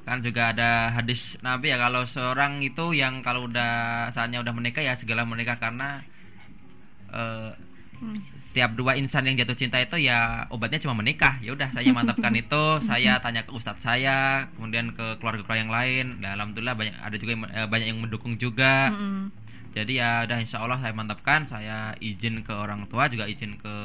kan 0.05 0.21
juga 0.21 0.53
ada 0.53 0.93
hadis 0.93 1.35
Nabi 1.41 1.73
ya 1.73 1.81
kalau 1.81 2.05
seorang 2.05 2.61
itu 2.61 2.93
yang 2.93 3.25
kalau 3.25 3.49
udah 3.49 4.05
saatnya 4.13 4.37
udah 4.45 4.53
menikah 4.53 4.85
ya 4.85 4.93
segala 4.93 5.25
menikah 5.25 5.57
karena 5.57 6.05
eh, 7.09 7.51
setiap 8.37 8.77
dua 8.77 8.95
insan 8.95 9.25
yang 9.25 9.35
jatuh 9.35 9.57
cinta 9.57 9.81
itu 9.81 10.07
ya 10.07 10.45
obatnya 10.53 10.77
cuma 10.77 10.95
menikah 10.95 11.41
ya 11.41 11.51
udah 11.57 11.73
saya 11.73 11.89
mantapkan 11.91 12.31
itu 12.43 12.63
saya 12.85 13.17
tanya 13.19 13.43
ke 13.43 13.51
ustadz 13.51 13.83
saya 13.83 14.45
kemudian 14.55 14.93
ke 14.93 15.19
keluarga-keluarga 15.19 15.63
yang 15.65 15.73
lain 15.73 16.05
nah, 16.21 16.37
alhamdulillah 16.37 16.75
banyak 16.77 16.95
ada 16.95 17.15
juga 17.17 17.31
yang, 17.33 17.43
eh, 17.49 17.67
banyak 17.67 17.87
yang 17.89 17.99
mendukung 17.99 18.37
juga 18.37 18.93
Mm-mm. 18.93 19.44
Jadi 19.75 19.93
ya 19.93 20.09
udah 20.23 20.39
insya 20.39 20.57
Allah 20.57 20.79
saya 20.79 20.91
mantapkan 20.91 21.43
saya 21.43 21.77
izin 21.99 22.41
ke 22.41 22.49
orang 22.49 22.87
tua 22.87 23.05
juga 23.05 23.27
izin 23.27 23.59
ke 23.59 23.75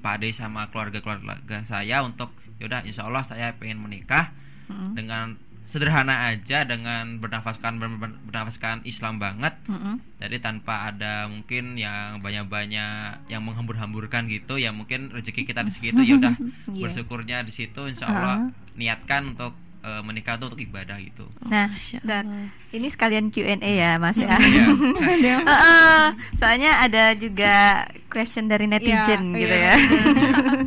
Pak 0.00 0.16
Ade 0.16 0.32
sama 0.32 0.70
keluarga-keluarga 0.70 1.60
saya 1.62 2.00
untuk 2.00 2.32
yaudah 2.56 2.80
insya 2.82 3.04
Allah 3.04 3.20
saya 3.20 3.52
pengen 3.52 3.82
menikah 3.82 4.32
Mm-mm. 4.66 4.94
dengan 4.94 5.36
sederhana 5.66 6.32
aja 6.32 6.64
dengan 6.64 7.20
bernafaskan 7.20 7.78
ber- 7.78 7.94
ber- 7.94 8.18
bernafaskan 8.26 8.80
Islam 8.82 9.18
banget 9.18 9.54
Mm-mm. 9.66 10.00
jadi 10.18 10.40
tanpa 10.40 10.88
ada 10.88 11.28
mungkin 11.28 11.76
yang 11.76 12.18
banyak-banyak 12.18 13.28
yang 13.28 13.42
menghambur-hamburkan 13.44 14.26
gitu 14.26 14.56
ya 14.56 14.72
mungkin 14.72 15.10
rezeki 15.10 15.44
kita 15.44 15.62
di 15.62 15.70
segitu 15.70 16.00
ya 16.00 16.16
udah 16.16 16.34
Iya. 16.70 16.86
bersyukurnya 16.86 17.42
di 17.42 17.52
situ 17.52 17.82
insya 17.86 18.08
Allah 18.08 18.36
niatkan 18.74 19.36
untuk 19.36 19.52
eh, 19.80 20.02
menikah 20.04 20.36
itu 20.36 20.44
untuk 20.46 20.60
ibadah 20.60 20.96
gitu 21.00 21.24
Nah, 21.48 21.72
dan 22.04 22.52
ini 22.70 22.86
sekalian 22.92 23.32
Q&A 23.34 23.58
ya, 23.58 23.98
Mas 23.98 24.16
ya. 24.20 24.36
Iya. 24.38 25.36
Heeh, 25.50 26.04
soalnya 26.38 26.78
ada 26.84 27.16
juga 27.18 27.86
question 28.06 28.46
dari 28.46 28.70
netizen 28.70 29.34
Iya, 29.34 29.40
gitu 29.40 29.56
iya. 29.56 29.72
ya. 29.72 29.74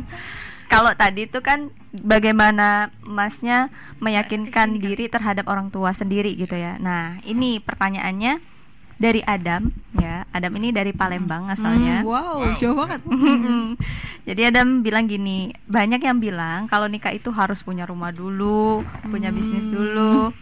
Kalau 0.72 0.90
tadi 0.98 1.30
itu 1.30 1.38
kan 1.38 1.70
bagaimana 1.94 2.90
Masnya 3.06 3.70
meyakinkan 4.02 4.82
diri 4.82 5.06
terhadap 5.06 5.46
orang 5.46 5.70
tua 5.70 5.94
sendiri 5.94 6.34
gitu 6.34 6.58
ya. 6.58 6.76
Nah, 6.82 7.22
ini 7.22 7.62
pertanyaannya 7.62 8.53
dari 8.98 9.20
Adam 9.26 9.70
ya. 9.98 10.26
Adam 10.30 10.52
ini 10.58 10.74
dari 10.74 10.90
Palembang 10.94 11.50
asalnya. 11.50 12.02
Hmm, 12.02 12.08
wow, 12.08 12.38
jauh 12.58 12.76
banget. 12.76 13.00
Jadi 14.28 14.42
Adam 14.48 14.80
bilang 14.80 15.04
gini, 15.04 15.52
banyak 15.68 16.00
yang 16.00 16.18
bilang 16.18 16.66
kalau 16.66 16.88
nikah 16.88 17.12
itu 17.12 17.28
harus 17.34 17.60
punya 17.60 17.84
rumah 17.84 18.10
dulu, 18.10 18.82
punya 19.10 19.28
bisnis 19.28 19.68
dulu, 19.68 20.32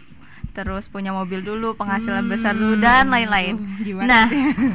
terus 0.55 0.87
punya 0.87 1.11
mobil 1.11 1.43
dulu, 1.43 1.75
penghasilan 1.75 2.25
besar 2.29 2.55
dulu 2.55 2.79
dan 2.79 3.11
lain-lain. 3.11 3.59
Gimana? 3.83 4.07
Nah, 4.07 4.25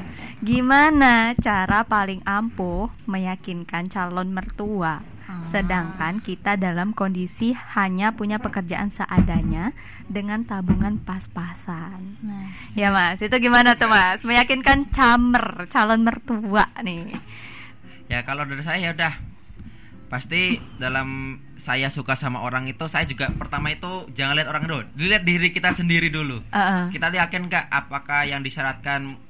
gimana 0.48 1.32
cara 1.40 1.82
paling 1.86 2.20
ampuh 2.28 2.92
meyakinkan 3.08 3.88
calon 3.88 4.34
mertua? 4.34 5.17
Sedangkan 5.44 6.24
kita 6.24 6.56
dalam 6.56 6.96
kondisi 6.96 7.52
hanya 7.76 8.16
punya 8.16 8.40
pekerjaan 8.40 8.88
seadanya 8.88 9.76
dengan 10.08 10.44
tabungan 10.44 10.96
pas-pasan. 11.04 12.16
Nah. 12.24 12.48
Ya 12.72 12.88
Mas, 12.88 13.20
itu 13.20 13.36
gimana 13.36 13.76
tuh 13.76 13.92
Mas? 13.92 14.24
Meyakinkan 14.24 14.88
camer 14.88 15.68
calon 15.68 16.04
mertua 16.04 16.72
nih. 16.80 17.12
ya 18.08 18.24
kalau 18.24 18.48
dari 18.48 18.64
saya 18.64 18.88
ya 18.88 18.90
udah 18.96 19.14
pasti 20.08 20.56
dalam 20.80 21.36
saya 21.60 21.92
suka 21.92 22.16
sama 22.16 22.40
orang 22.40 22.64
itu 22.64 22.88
saya 22.88 23.04
juga 23.04 23.28
pertama 23.36 23.68
itu 23.68 24.08
jangan 24.16 24.40
lihat 24.40 24.48
orang 24.48 24.64
dulu 24.64 24.80
dilihat 24.96 25.28
diri 25.28 25.52
kita 25.52 25.76
sendiri 25.76 26.08
dulu 26.08 26.40
Heeh. 26.48 26.88
kita 26.88 27.12
yakin 27.12 27.52
nggak 27.52 27.68
apakah 27.68 28.24
yang 28.24 28.40
disyaratkan 28.40 29.20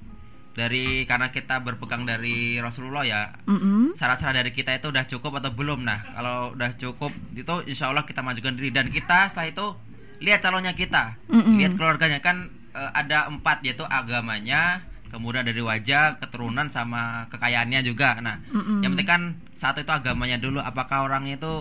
dari 0.59 1.07
karena 1.07 1.31
kita 1.31 1.63
berpegang 1.63 2.03
dari 2.03 2.59
Rasulullah 2.59 3.07
ya 3.07 3.31
syarat-syarat 3.95 4.43
dari 4.43 4.51
kita 4.51 4.75
itu 4.75 4.91
udah 4.91 5.07
cukup 5.07 5.39
atau 5.39 5.55
belum? 5.55 5.87
Nah 5.87 6.03
kalau 6.19 6.59
udah 6.59 6.75
cukup 6.75 7.15
itu 7.39 7.55
insya 7.71 7.95
Allah 7.95 8.03
kita 8.03 8.19
majukan 8.27 8.59
diri. 8.59 8.75
Dan 8.75 8.91
kita 8.91 9.31
setelah 9.31 9.47
itu 9.55 9.67
lihat 10.19 10.43
calonnya 10.43 10.75
kita. 10.75 11.15
Mm-mm. 11.31 11.63
lihat 11.63 11.79
keluarganya. 11.79 12.19
Kan 12.19 12.51
eh, 12.75 12.91
ada 12.91 13.31
empat 13.31 13.63
yaitu 13.63 13.87
agamanya 13.87 14.83
kemudian 15.09 15.47
dari 15.47 15.63
wajah 15.63 16.19
keturunan 16.19 16.67
sama 16.67 17.31
kekayaannya 17.31 17.81
juga. 17.87 18.19
Nah 18.19 18.43
Mm-mm. 18.51 18.83
yang 18.83 18.99
penting 18.99 19.09
kan 19.09 19.23
satu 19.55 19.87
itu 19.87 19.93
agamanya 19.95 20.43
dulu. 20.43 20.59
Apakah 20.59 21.07
orangnya 21.07 21.39
itu 21.39 21.55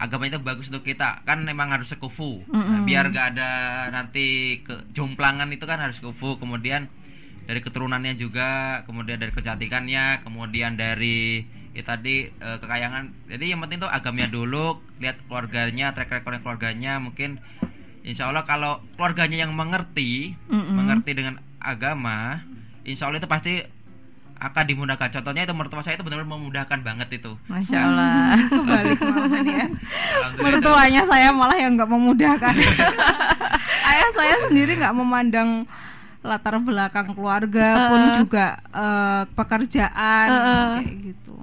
agamanya 0.00 0.36
itu 0.36 0.42
bagus 0.42 0.66
untuk 0.74 0.82
kita? 0.82 1.22
Kan 1.22 1.46
memang 1.46 1.70
harus 1.70 1.92
sekufu. 1.92 2.42
Nah, 2.50 2.82
Mm-mm. 2.82 2.88
biar 2.88 3.14
gak 3.14 3.36
ada 3.36 3.50
nanti 3.94 4.58
kejomplangan 4.66 5.46
itu 5.54 5.64
kan 5.68 5.78
harus 5.78 6.02
sekufu. 6.02 6.40
Kemudian 6.40 6.90
dari 7.46 7.60
keturunannya 7.62 8.14
juga 8.18 8.82
kemudian 8.84 9.20
dari 9.20 9.32
kecantikannya 9.32 10.24
kemudian 10.26 10.76
dari 10.76 11.44
ya 11.70 11.82
tadi 11.86 12.26
eh, 12.26 12.58
kekayangan 12.58 13.30
jadi 13.30 13.54
yang 13.54 13.60
penting 13.62 13.78
tuh 13.86 13.90
agamanya 13.90 14.28
dulu 14.30 14.82
lihat 14.98 15.22
keluarganya 15.30 15.94
track 15.94 16.10
record 16.10 16.42
keluarganya 16.42 16.98
mungkin 16.98 17.38
insya 18.02 18.26
Allah 18.32 18.42
kalau 18.42 18.82
keluarganya 18.98 19.46
yang 19.46 19.52
mengerti 19.54 20.34
Mm-mm. 20.50 20.74
mengerti 20.74 21.14
dengan 21.14 21.38
agama 21.62 22.42
insya 22.82 23.06
Allah 23.06 23.22
itu 23.22 23.30
pasti 23.30 23.54
akan 24.40 24.64
dimudahkan 24.64 25.20
contohnya 25.20 25.44
itu 25.44 25.52
mertua 25.52 25.84
saya 25.84 26.00
itu 26.00 26.04
benar-benar 26.04 26.32
memudahkan 26.32 26.80
banget 26.80 27.20
itu 27.20 27.36
Masya 27.44 27.76
Allah. 27.76 28.40
Balik 28.72 28.98
malahan 29.04 29.44
ya. 29.44 29.66
Alhamdulillah. 29.68 30.44
Mertuanya 30.48 31.02
saya 31.04 31.28
malah 31.28 31.58
yang 31.60 31.76
nggak 31.76 31.90
memudahkan. 31.92 32.54
Ayah 33.92 34.10
saya 34.16 34.34
sendiri 34.48 34.80
nggak 34.80 34.96
memandang 34.96 35.68
latar 36.20 36.60
belakang 36.60 37.16
keluarga 37.16 37.88
pun 37.88 38.00
Uh-uh. 38.00 38.16
juga 38.20 38.46
eh, 38.72 39.22
pekerjaan 39.32 40.28
Uh-uh. 40.28 40.68
kayak 40.84 40.96
gitu. 41.00 41.36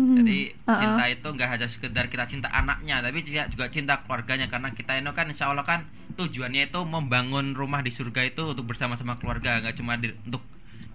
Jadi 0.00 0.56
Uh-uh. 0.64 0.78
cinta 0.80 1.04
itu 1.12 1.28
nggak 1.28 1.48
hanya 1.52 1.68
sekedar 1.68 2.04
kita 2.08 2.24
cinta 2.24 2.48
anaknya, 2.48 3.04
tapi 3.04 3.20
juga 3.20 3.44
juga 3.52 3.68
cinta 3.68 4.00
keluarganya 4.00 4.48
karena 4.48 4.72
kita 4.72 4.96
ini 4.96 5.10
kan 5.12 5.28
insya 5.28 5.52
Allah 5.52 5.68
kan 5.68 5.84
tujuannya 6.16 6.72
itu 6.72 6.80
membangun 6.88 7.52
rumah 7.52 7.84
di 7.84 7.92
surga 7.92 8.24
itu 8.24 8.56
untuk 8.56 8.64
bersama-sama 8.64 9.20
keluarga, 9.20 9.60
nggak 9.60 9.76
cuma 9.76 10.00
di- 10.00 10.16
untuk 10.24 10.40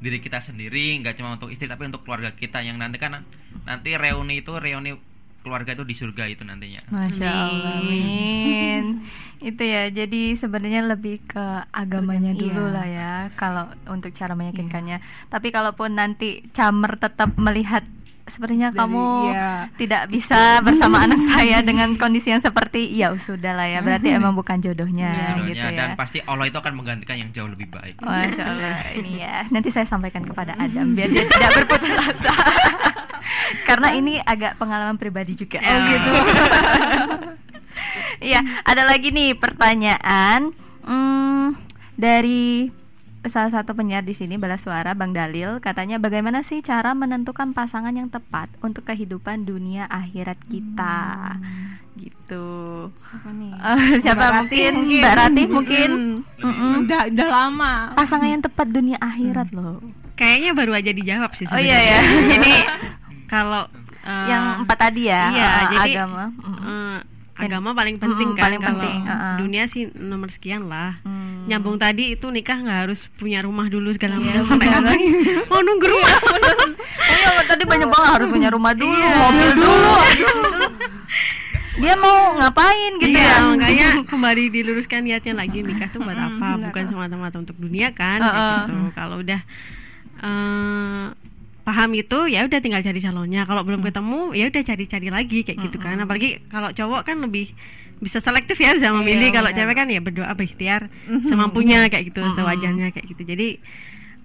diri 0.01 0.17
kita 0.17 0.41
sendiri, 0.41 0.97
nggak 1.05 1.21
cuma 1.21 1.37
untuk 1.37 1.53
istri 1.53 1.69
tapi 1.69 1.85
untuk 1.85 2.01
keluarga 2.01 2.33
kita 2.33 2.65
yang 2.65 2.81
nanti 2.81 2.97
kan 2.97 3.21
nanti 3.69 3.93
reuni 3.93 4.41
itu 4.41 4.57
reuni 4.57 4.97
keluarga 5.45 5.71
itu 5.71 5.85
di 5.85 5.93
surga 5.93 6.25
itu 6.25 6.41
nantinya. 6.41 6.81
Masya 6.89 7.29
Allah, 7.29 7.77
amin. 7.79 8.83
Itu 9.45 9.61
ya, 9.61 9.93
jadi 9.93 10.33
sebenarnya 10.33 10.89
lebih 10.89 11.21
ke 11.21 11.45
agamanya 11.69 12.33
Iya. 12.33 12.41
dulu 12.41 12.63
lah 12.73 12.87
ya, 12.89 13.13
kalau 13.37 13.69
untuk 13.85 14.09
cara 14.09 14.33
meyakinkannya. 14.33 14.97
Tapi 15.29 15.53
kalaupun 15.53 15.93
nanti 15.93 16.41
camer 16.49 16.97
tetap 16.97 17.37
melihat 17.37 17.85
sepertinya 18.25 18.73
Dari- 18.73 18.79
kamu 18.81 19.05
iya. 19.29 19.69
tidak 19.77 20.03
bisa 20.09 20.59
bersama 20.65 21.05
anak 21.05 21.21
saya 21.29 21.61
dengan 21.61 21.93
kondisi 21.93 22.33
yang 22.33 22.41
seperti, 22.41 22.89
ya 22.89 23.13
sudah 23.13 23.53
lah 23.53 23.69
ya, 23.69 23.85
berarti 23.85 24.09
emang 24.17 24.33
bukan 24.33 24.57
jodohnya 24.65 25.13
Jodohnya, 25.13 25.45
gitu 25.53 25.67
ya. 25.69 25.77
dan 25.77 25.89
pasti 25.93 26.19
Allah 26.25 26.49
itu 26.49 26.57
akan 26.57 26.73
menggantikan 26.73 27.21
yang 27.21 27.29
jauh 27.29 27.45
lebih 27.45 27.69
baik. 27.69 28.01
Masya 28.01 28.43
Allah 28.43 28.81
ini 28.97 29.21
ya. 29.21 29.45
Nanti 29.53 29.69
saya 29.69 29.85
sampaikan 29.85 30.25
kepada 30.25 30.57
Adam 30.57 30.97
biar 30.97 31.09
dia 31.13 31.25
tidak 31.29 31.51
berputus 31.63 31.93
asa. 31.93 32.33
Karena 33.69 33.93
ini 33.93 34.17
agak 34.21 34.57
pengalaman 34.57 34.97
pribadi 34.97 35.37
juga. 35.37 35.61
Oh 35.61 35.79
gitu. 35.85 36.11
Iya 38.15 38.39
ada 38.63 38.87
lagi 38.87 39.11
nih 39.11 39.35
pertanyaan. 39.35 40.55
Hmm, 40.87 41.59
dari 41.99 42.71
salah 43.25 43.49
satu 43.49 43.73
penyiar 43.73 44.01
di 44.01 44.13
sini 44.13 44.35
balas 44.35 44.61
suara 44.61 44.93
Bang 44.93 45.11
Dalil 45.11 45.57
katanya 45.57 45.97
bagaimana 45.97 46.41
sih 46.41 46.59
cara 46.59 46.93
menentukan 46.93 47.51
pasangan 47.51 47.91
yang 47.91 48.07
tepat 48.07 48.47
untuk 48.59 48.85
kehidupan 48.85 49.43
dunia 49.43 49.85
akhirat 49.85 50.37
kita 50.45 51.33
gitu 51.95 52.47
Apa 52.91 53.29
nih? 53.31 53.53
Eh, 53.65 53.97
siapa 53.99 54.19
Mbak 54.21 54.31
mungkin 54.37 54.73
mungkin. 54.77 54.99
Mbak 55.01 55.13
Ratih 55.15 55.47
mungkin. 55.47 55.89
Mm-mm. 56.37 56.73
Udah 56.85 57.01
udah 57.07 57.27
lama. 57.27 57.73
pasangan 57.93 58.29
yang 58.29 58.43
tepat 58.43 58.67
dunia 58.67 58.97
akhirat 58.99 59.49
loh. 59.51 59.79
Kayaknya 60.15 60.51
baru 60.53 60.71
aja 60.73 60.91
dijawab 60.91 61.31
sih 61.33 61.47
Oh 61.47 61.57
iya 61.57 61.75
ya. 61.81 61.99
Jadi 62.35 62.53
kalau 63.33 63.63
eh, 64.03 64.25
yang 64.29 64.61
empat 64.61 64.77
tadi 64.79 65.07
ya, 65.07 65.23
Iya, 65.31 65.47
eh, 65.49 65.63
jadi 65.65 65.91
agama. 65.97 66.23
Mm. 66.35 66.57
eh, 66.61 66.97
agama 67.35 67.75
paling 67.75 67.99
penting 67.99 68.31
Mm-mm, 68.31 68.39
kan 68.39 68.43
paling 68.47 68.61
kalau 68.63 68.79
penting, 68.79 68.97
dunia 69.37 69.63
sih 69.67 69.91
nomor 69.91 70.31
sekian 70.31 70.65
lah. 70.65 71.03
Hmm. 71.03 71.43
Nyambung 71.45 71.75
tadi 71.75 72.15
itu 72.15 72.25
nikah 72.27 72.57
nggak 72.57 72.79
harus 72.87 73.11
punya 73.13 73.43
rumah 73.43 73.67
dulu 73.67 73.91
segala 73.91 74.17
Iya, 74.17 74.39
macam 74.41 74.43
sampai 74.55 74.67
kapan? 74.71 74.97
Mau 75.51 75.59
nunggu 75.59 75.85
rumah. 75.85 76.15
Oh 77.05 77.15
iya, 77.15 77.43
tadi 77.43 77.63
banyak 77.63 77.85
banget 77.85 78.09
harus 78.09 78.27
punya 78.31 78.49
rumah 78.49 78.73
dulu, 78.73 78.95
Iya. 78.97 79.13
mobil 79.19 79.49
dulu. 79.53 79.93
Dia 81.75 81.91
mau 81.99 82.39
ngapain 82.39 82.91
gitu 83.03 83.19
iya, 83.19 83.35
ya? 83.35 83.51
makanya 83.51 83.87
kembali 84.07 84.47
diluruskan 84.47 85.03
niatnya 85.03 85.35
lagi 85.35 85.59
nikah 85.59 85.91
tuh 85.91 85.99
buat 85.99 86.15
apa? 86.15 86.55
Bukan 86.71 86.83
semata-mata 86.87 87.35
untuk 87.35 87.59
dunia 87.59 87.91
kan 87.91 88.23
kayak 88.23 88.31
Uh-uh. 88.31 88.55
gitu. 88.63 88.75
Kalau 88.95 89.15
udah 89.19 89.41
eh, 90.23 91.05
paham 91.65 91.97
itu 91.97 92.29
ya 92.29 92.45
udah 92.45 92.59
tinggal 92.61 92.85
cari 92.85 93.01
calonnya. 93.01 93.43
Kalau 93.49 93.65
belum 93.65 93.81
ketemu 93.81 94.37
ya 94.37 94.45
udah 94.53 94.61
cari-cari 94.61 95.09
lagi 95.09 95.39
kayak 95.41 95.57
gitu 95.65 95.77
kan. 95.81 95.97
Apalagi 95.97 96.45
kalau 96.47 96.69
cowok 96.69 97.01
kan 97.09 97.17
lebih 97.19 97.51
bisa 97.97 98.21
selektif 98.21 98.59
ya 98.61 98.77
bisa 98.77 98.93
memilih. 98.93 99.33
kalau 99.33 99.49
cewek 99.49 99.75
kan 99.75 99.87
ya 99.89 99.99
berdoa 99.99 100.31
berikhtiar 100.37 100.93
semampunya 101.25 101.89
kayak 101.89 102.13
gitu, 102.13 102.21
sewajarnya 102.37 102.93
kayak 102.93 103.07
gitu. 103.09 103.23
Jadi 103.25 103.47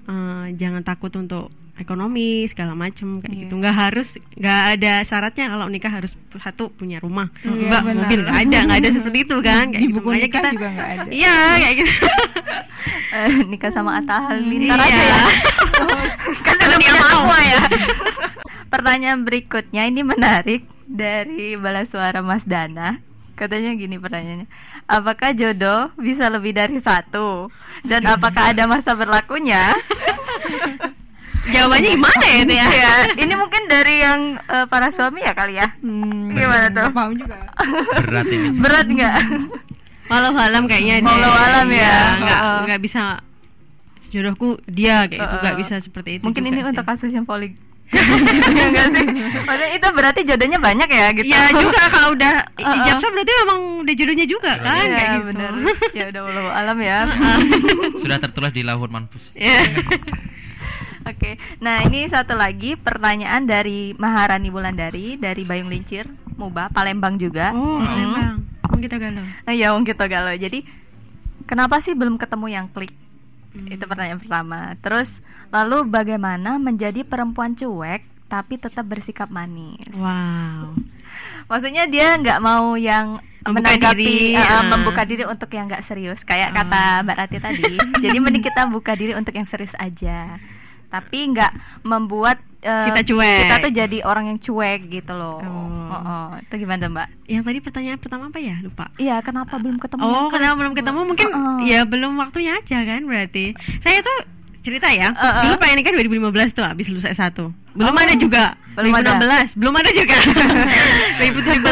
eh, 0.05 0.47
jangan 0.61 0.85
takut 0.85 1.11
untuk 1.17 1.49
ekonomi 1.81 2.29
segala 2.45 2.73
macem 2.73 3.19
kayak 3.19 3.31
Iya. 3.31 3.41
gitu 3.43 3.55
nggak 3.57 3.73
harus 3.75 4.09
nggak 4.33 4.61
ada 4.75 4.93
syaratnya 5.03 5.47
kalau 5.49 5.67
nikah 5.67 5.91
harus 5.91 6.13
satu 6.35 6.69
punya 6.69 6.99
rumah 6.99 7.33
Iya, 7.41 7.67
mbak 7.67 7.83
benar. 7.83 7.97
mobil 7.99 8.21
nggak 8.23 8.39
ada 8.41 8.59
nggak 8.63 8.79
ada 8.79 8.91
seperti 8.91 9.19
itu 9.23 9.37
kan 9.41 9.65
kayak 9.67 9.77
Di 9.77 9.87
gitu. 9.87 9.95
buku 9.97 10.07
Makanya 10.07 10.23
nikah 10.23 10.39
kita 10.39 10.49
juga 10.53 10.69
nggak 10.71 10.89
ada. 10.91 11.09
iya 11.11 11.35
kayak 11.59 11.77
gitu 11.77 11.93
Eh, 13.11 13.43
nikah 13.45 13.69
sama 13.69 13.91
Atta 13.95 14.17
Halilintar 14.23 14.79
Iya. 14.79 14.87
aja 14.87 15.03
ya. 15.03 15.23
kan 16.41 16.55
udah 16.57 16.79
dia 16.81 16.93
mau. 16.95 17.27
ya. 17.35 17.61
Pertanyaan 18.73 19.21
berikutnya 19.21 19.83
ini 19.85 20.01
menarik 20.01 20.63
dari 20.87 21.57
bala 21.57 21.83
suara 21.83 22.21
Mas 22.21 22.47
Dana. 22.47 23.03
Katanya 23.35 23.75
gini 23.75 23.97
pertanyaannya. 23.97 24.47
Apakah 24.87 25.33
jodoh 25.33 25.91
bisa 25.97 26.29
lebih 26.29 26.53
dari 26.53 26.79
satu? 26.79 27.51
Dan 27.83 28.07
apakah 28.07 28.53
ada 28.53 28.65
masa 28.65 28.95
berlakunya? 28.95 29.75
Jawabannya 31.53 31.89
gimana 31.91 32.25
ya 32.25 32.37
itu 32.39 32.53
ya 32.53 32.67
Iya, 32.67 32.93
ini 33.19 33.35
mungkin 33.35 33.63
dari 33.67 33.95
yang 33.99 34.21
eh, 34.41 34.67
para 34.67 34.89
suami 34.89 35.21
ya 35.21 35.33
kali 35.33 35.55
ya. 35.55 35.67
Hmm, 35.79 36.31
Gimana 36.31 36.67
tuh? 36.67 36.81
nggak 36.81 36.93
paham 36.93 37.13
juga. 37.15 37.37
berat 37.99 38.27
ini 38.27 38.49
Berat 38.55 38.87
nggak? 38.89 39.17
walau 40.07 40.35
alam 40.35 40.65
kayaknya 40.65 40.95
deh. 40.99 41.07
Walau 41.07 41.31
alam 41.33 41.67
ya. 41.69 41.77
Iya, 41.77 41.99
nggak 42.19 42.41
Heeh. 42.41 42.61
nggak 42.65 42.81
bisa 42.81 43.03
jodohku 44.09 44.59
dia 44.67 45.07
kayak 45.07 45.19
gitu 45.19 45.37
nggak 45.37 45.47
Heeh. 45.49 45.63
bisa 45.63 45.75
seperti 45.79 46.11
itu 46.17 46.25
Mungkin 46.25 46.43
ini 46.45 46.59
sih. 46.59 46.69
untuk 46.69 46.83
kasus 46.83 47.11
yang 47.11 47.23
polig. 47.23 47.55
Iya 48.51 48.67
nggak 48.71 48.87
sih? 48.89 49.05
Maksudnya 49.41 49.71
itu 49.73 49.87
berarti 49.91 50.21
jodohnya 50.25 50.59
banyak 50.59 50.89
ya 50.89 51.07
gitu. 51.11 51.27
ya 51.27 51.51
juga 51.53 51.83
kalau 51.87 52.09
udah 52.13 52.35
Heeh. 52.59 52.77
ijab 52.81 52.97
sah 52.99 53.11
berarti 53.11 53.33
memang 53.37 53.59
udah 53.83 53.95
jodohnya 53.97 54.27
juga 54.27 54.53
kan 54.57 54.79
Iya, 54.81 54.91
kayak 54.93 55.11
gitu 55.11 55.25
bener. 55.29 55.51
Ya 55.93 56.05
udah 56.09 56.21
walau 56.25 56.47
alam 56.49 56.79
ya. 56.81 56.99
sudah 57.99 58.19
tertulis 58.19 58.51
di 58.51 58.63
lauhul 58.63 58.87
manfus 58.89 59.31
Iya. 59.33 59.63
Oke, 61.09 61.41
nah 61.65 61.81
ini 61.85 62.05
satu 62.07 62.37
lagi 62.37 62.77
pertanyaan 62.77 63.49
dari 63.49 63.97
Maharani 63.97 64.53
Wulandari 64.53 65.17
dari 65.17 65.49
Bayung 65.49 65.73
Lincir, 65.73 66.05
Muba, 66.37 66.69
Palembang 66.69 67.17
juga. 67.17 67.57
oh. 67.57 67.81
Palembang 67.81 68.45
oh 68.71 68.79
kita 68.81 68.97
galau 68.97 69.25
Eh, 69.47 69.55
ya, 69.61 69.77
Wong 69.77 69.85
kita 69.85 70.09
galau. 70.09 70.35
Jadi 70.35 70.65
kenapa 71.45 71.79
sih 71.85 71.93
belum 71.93 72.17
ketemu 72.17 72.47
yang 72.49 72.67
klik? 72.73 72.95
Itu 73.51 73.85
pertanyaan 73.85 74.23
pertama. 74.23 74.79
Terus 74.79 75.19
lalu 75.51 75.85
bagaimana 75.87 76.57
menjadi 76.57 77.03
perempuan 77.03 77.59
cuek 77.59 78.07
tapi 78.31 78.63
tetap 78.63 78.87
bersikap 78.87 79.27
manis? 79.27 79.91
wow 79.99 80.71
Maksudnya 81.51 81.91
dia 81.91 82.15
nggak 82.15 82.39
mau 82.39 82.79
yang 82.79 83.19
Membuka 83.41 83.73
menanggapi 83.75 84.05
diri, 84.05 84.37
eh, 84.37 84.47
ah. 84.47 84.69
membuka 84.69 85.03
diri 85.03 85.25
untuk 85.27 85.51
yang 85.51 85.65
nggak 85.67 85.83
serius 85.83 86.23
kayak 86.23 86.53
kata 86.53 87.03
Mbak 87.03 87.17
Rati 87.19 87.39
tadi. 87.41 87.73
Jadi 88.05 88.17
mending 88.21 88.45
kita 88.45 88.69
buka 88.71 88.93
diri 88.95 89.17
untuk 89.19 89.35
yang 89.35 89.49
serius 89.49 89.75
aja. 89.81 90.39
Tapi 90.91 91.19
nggak 91.31 91.53
membuat 91.83 92.43
eh, 92.61 92.87
Kita 92.91 93.01
cuek. 93.05 93.41
Kita 93.41 93.57
tuh 93.59 93.73
jadi 93.73 93.99
orang 94.03 94.25
yang 94.27 94.39
cuek 94.39 94.91
gitu 94.91 95.13
loh. 95.13 95.39
Oh. 95.39 95.89
Oh, 95.89 95.97
oh. 95.97 96.27
Itu 96.37 96.55
gimana 96.57 96.87
Mbak? 96.87 97.09
yang 97.25 97.43
tadi 97.43 97.59
pertanyaan 97.59 97.97
pertama 97.97 98.27
apa 98.27 98.39
ya 98.39 98.59
lupa 98.59 98.91
Iya, 98.97 99.23
kenapa 99.23 99.55
belum 99.55 99.79
ketemu? 99.79 100.03
Oh, 100.03 100.27
klik? 100.27 100.31
karena 100.35 100.51
belum 100.53 100.73
ketemu 100.73 101.01
mungkin 101.05 101.29
Heeh. 101.31 101.59
ya 101.65 101.81
belum 101.85 102.13
waktunya 102.17 102.53
aja 102.55 102.79
kan 102.81 103.03
berarti. 103.03 103.55
Saya 103.79 103.99
tuh 104.01 104.19
cerita 104.61 104.91
ya, 104.91 105.09
Heeh. 105.11 105.43
dulu 105.43 105.55
pengen 105.57 105.81
nikah 105.81 105.95
2015 105.95 106.53
tuh 106.53 106.63
habis 106.63 106.87
lulus 106.87 107.07
S1. 107.07 107.33
Belum 107.73 107.87
Oh, 107.89 107.97
ada 107.97 108.15
juga. 108.15 108.45
belum 108.75 108.93
ada. 108.93 109.17
2016 109.19 109.57
belum 109.57 109.75
ada 109.75 109.91
juga. 109.91 110.17
2017 111.23 111.65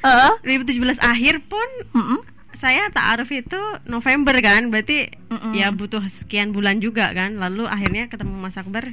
Heeh. 0.00 0.30
2017 0.62 0.98
akhir 1.04 1.34
pun 1.44 1.68
Mm-mm. 1.92 2.18
Saya 2.60 2.92
ta'aruf 2.92 3.32
itu 3.32 3.56
November 3.88 4.36
kan, 4.44 4.68
berarti 4.68 5.08
Mm-mm. 5.32 5.56
ya 5.56 5.72
butuh 5.72 6.04
sekian 6.12 6.52
bulan 6.52 6.84
juga 6.84 7.08
kan. 7.16 7.40
Lalu 7.40 7.64
akhirnya 7.64 8.12
ketemu 8.12 8.36
Mas 8.36 8.60
Akbar 8.60 8.92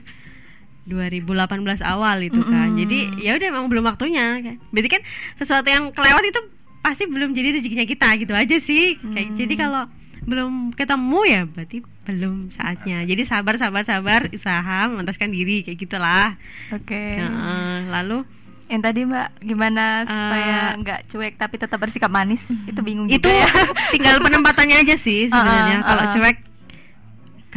2018 0.88 1.84
awal 1.84 2.24
itu 2.24 2.40
kan. 2.48 2.72
Mm-mm. 2.72 2.80
Jadi 2.80 3.00
ya 3.28 3.36
udah 3.36 3.48
emang 3.52 3.68
belum 3.68 3.84
waktunya 3.84 4.40
kan. 4.40 4.56
Berarti 4.72 4.90
kan 4.90 5.02
sesuatu 5.36 5.68
yang 5.68 5.92
kelewat 5.92 6.24
itu 6.24 6.40
pasti 6.80 7.04
belum 7.04 7.36
jadi 7.36 7.60
rezekinya 7.60 7.84
kita 7.84 8.08
gitu 8.24 8.32
aja 8.32 8.58
sih. 8.64 8.96
Kayak 9.04 9.36
jadi 9.36 9.54
kalau 9.60 9.84
belum 10.28 10.76
ketemu 10.76 11.20
ya 11.28 11.42
berarti 11.44 11.78
belum 12.08 12.56
saatnya. 12.56 13.04
Jadi 13.04 13.24
sabar 13.28 13.60
sabar 13.60 13.84
sabar 13.84 14.32
usaha 14.32 14.88
memantaskan 14.88 15.28
diri 15.28 15.68
kayak 15.68 15.80
gitulah. 15.84 16.40
Oke. 16.72 17.20
Heeh, 17.20 17.92
lalu 17.92 18.24
Yang 18.68 18.82
tadi 18.84 19.00
Mbak 19.04 19.28
gimana 19.42 19.84
supaya 20.04 20.56
Eh, 20.76 20.80
nggak 20.84 21.00
cuek 21.08 21.34
tapi 21.36 21.56
tetap 21.56 21.80
bersikap 21.80 22.12
manis? 22.12 22.44
Itu 22.68 22.84
bingung 22.84 23.08
itu 23.08 23.24
juga 23.24 23.32
ya. 23.32 23.48
tinggal 23.96 24.20
penempatannya 24.20 24.84
aja 24.84 24.96
sih 24.96 25.28
sebenarnya. 25.32 25.80
Uh-uh, 25.80 25.88
Kalau 25.88 26.04
uh-uh. 26.04 26.16
cuek 26.16 26.38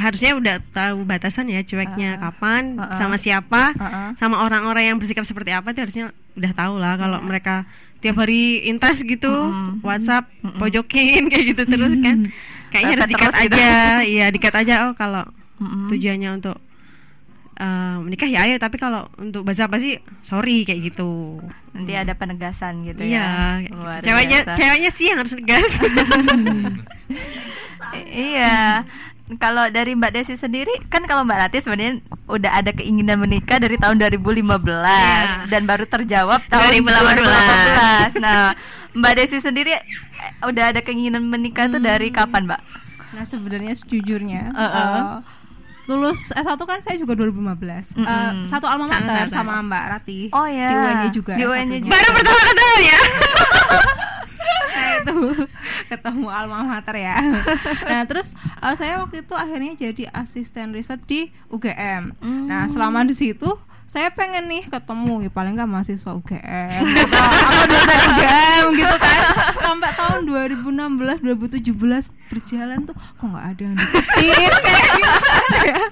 harusnya 0.00 0.32
udah 0.32 0.56
tahu 0.72 1.04
batasan 1.04 1.50
ya 1.50 1.60
cueknya 1.60 2.16
Uh-uh. 2.16 2.22
kapan, 2.30 2.62
Uh-uh. 2.78 2.94
sama 2.94 3.16
siapa, 3.18 3.74
Uh-uh. 3.74 4.16
sama 4.16 4.40
orang-orang 4.40 4.88
yang 4.88 4.96
bersikap 4.96 5.26
seperti 5.26 5.50
apa 5.50 5.74
itu 5.74 5.82
harusnya 5.82 6.04
udah 6.38 6.52
tahu 6.54 6.74
lah 6.78 6.94
kalau 6.96 7.18
mereka 7.20 7.66
tiap 8.00 8.16
hari 8.16 8.64
intas 8.64 9.04
gitu, 9.04 9.28
Mm-mm. 9.28 9.84
WhatsApp, 9.84 10.24
Mm-mm. 10.40 10.56
pojokin 10.56 11.26
kayak 11.30 11.52
gitu 11.52 11.62
terus 11.68 11.92
kan. 12.00 12.32
Kayaknya 12.72 12.94
harus 12.96 13.08
dikat 13.10 13.28
terus 13.28 13.44
gitu. 13.44 13.56
aja. 13.60 13.72
Iya, 14.00 14.26
dikat 14.30 14.54
aja 14.56 14.74
oh 14.88 14.92
kalau 14.96 15.26
tujuannya 15.60 16.40
untuk 16.40 16.56
eh, 17.60 17.96
menikah 18.00 18.24
ya 18.24 18.40
ayo 18.42 18.56
tapi 18.56 18.76
kalau 18.76 19.04
untuk 19.14 19.44
bahasa 19.44 19.68
apa 19.68 19.76
sih 19.76 19.94
sorry 20.20 20.64
kayak 20.64 20.90
gitu 20.90 21.36
Nanti 21.70 21.92
ada 21.92 22.12
penegasan 22.12 22.82
gitu 22.82 22.98
iya 23.00 23.60
ya. 23.60 23.70
Luar 23.70 24.00
gitu. 24.00 24.06
ceweknya 24.08 24.38
biasa. 24.42 24.56
ceweknya 24.56 24.90
sih 24.90 25.06
yang 25.06 25.18
harus 25.20 25.32
tegas 25.32 25.70
iya. 28.06 28.84
Kalau 29.32 29.70
dari 29.70 29.94
Mbak 29.94 30.10
Desi 30.12 30.34
sendiri 30.34 30.74
kan 30.90 31.06
kalau 31.06 31.22
Mbak 31.22 31.38
Rati 31.38 31.58
sebenarnya 31.60 32.02
udah 32.26 32.50
ada 32.52 32.74
keinginan 32.74 33.14
menikah 33.16 33.62
dari 33.62 33.78
tahun 33.78 34.02
2015 34.02 34.42
Iya. 34.42 35.46
dan 35.46 35.62
baru 35.64 35.86
terjawab 35.86 36.42
tahun 36.50 36.82
2018. 36.82 38.18
2018. 38.18 38.18
Nah, 38.18 38.58
Mbak 38.90 39.12
Desi 39.14 39.38
sendiri 39.38 39.70
eh, 39.70 39.82
udah 40.42 40.74
ada 40.74 40.82
keinginan 40.82 41.22
menikah 41.22 41.70
tuh 41.70 41.78
dari 41.78 42.10
kapan, 42.10 42.42
Mbak? 42.44 42.60
Nah 43.10 43.22
sebenarnya 43.24 43.74
sejujurnya 43.76 44.50
Uh-uh. 44.50 44.74
eh, 44.82 45.02
lulus 45.90 46.30
S1 46.30 46.54
kan 46.56 46.78
saya 46.80 46.96
juga 46.96 47.12
2015 47.14 47.98
Mm-mm. 47.98 48.00
Eh, 48.00 48.32
satu 48.44 48.64
alma 48.64 48.86
mater 48.86 49.26
sama 49.28 49.58
Mbak 49.60 49.84
Rati 49.88 50.18
Oh 50.30 50.46
ya. 50.46 50.68
di 50.68 50.76
UNY 50.76 51.08
juga 51.10 51.32
Di 51.34 51.42
S1 51.42 51.50
UNY 51.50 51.66
-nya. 51.66 51.78
juga. 51.80 51.90
baru 51.90 52.08
pertama 52.12 52.40
ketemu 52.46 52.78
ya 52.84 53.00
Nah, 54.70 54.92
itu 54.96 55.12
ketemu 55.88 56.26
alma 56.28 56.58
mater 56.62 56.94
ya 56.96 57.16
nah 57.90 58.02
terus 58.04 58.30
eh, 58.58 58.74
saya 58.74 59.00
waktu 59.00 59.20
itu 59.20 59.34
akhirnya 59.34 59.72
jadi 59.74 60.04
asisten 60.10 60.70
riset 60.70 61.00
di 61.02 61.20
UGM 61.48 62.14
nah 62.46 62.64
selama 62.66 63.02
di 63.02 63.12
situ 63.12 63.48
saya 63.90 64.06
pengen 64.14 64.46
nih 64.46 64.70
ketemu 64.70 65.26
ya 65.26 65.30
paling 65.34 65.58
nggak 65.58 65.66
mahasiswa 65.66 66.14
UGM 66.14 66.82
gitu. 66.94 67.16
atau 67.18 67.64
dosen 67.66 67.98
UGM 68.06 68.64
gitu 68.78 68.96
kan 69.02 69.18
sampai 69.58 69.90
tahun 69.98 70.20
2016 70.30 71.26
2017 71.26 72.30
berjalan 72.30 72.78
tuh 72.86 72.94
kok 72.94 73.26
nggak 73.26 73.46
ada 73.50 73.62
yang 73.66 73.74
deketin 73.74 74.52
kayak 74.62 74.86
gimana 74.94 75.58
ya 75.66 75.82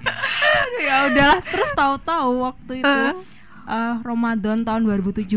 ya 0.78 0.94
udahlah 1.11 1.40
terus 1.42 1.70
tahu-tahu 1.74 2.30
waktu 2.46 2.72
itu 2.86 3.03
eh, 3.66 3.94
Ramadan 4.07 4.62
tahun 4.62 4.80
2017 4.86 5.34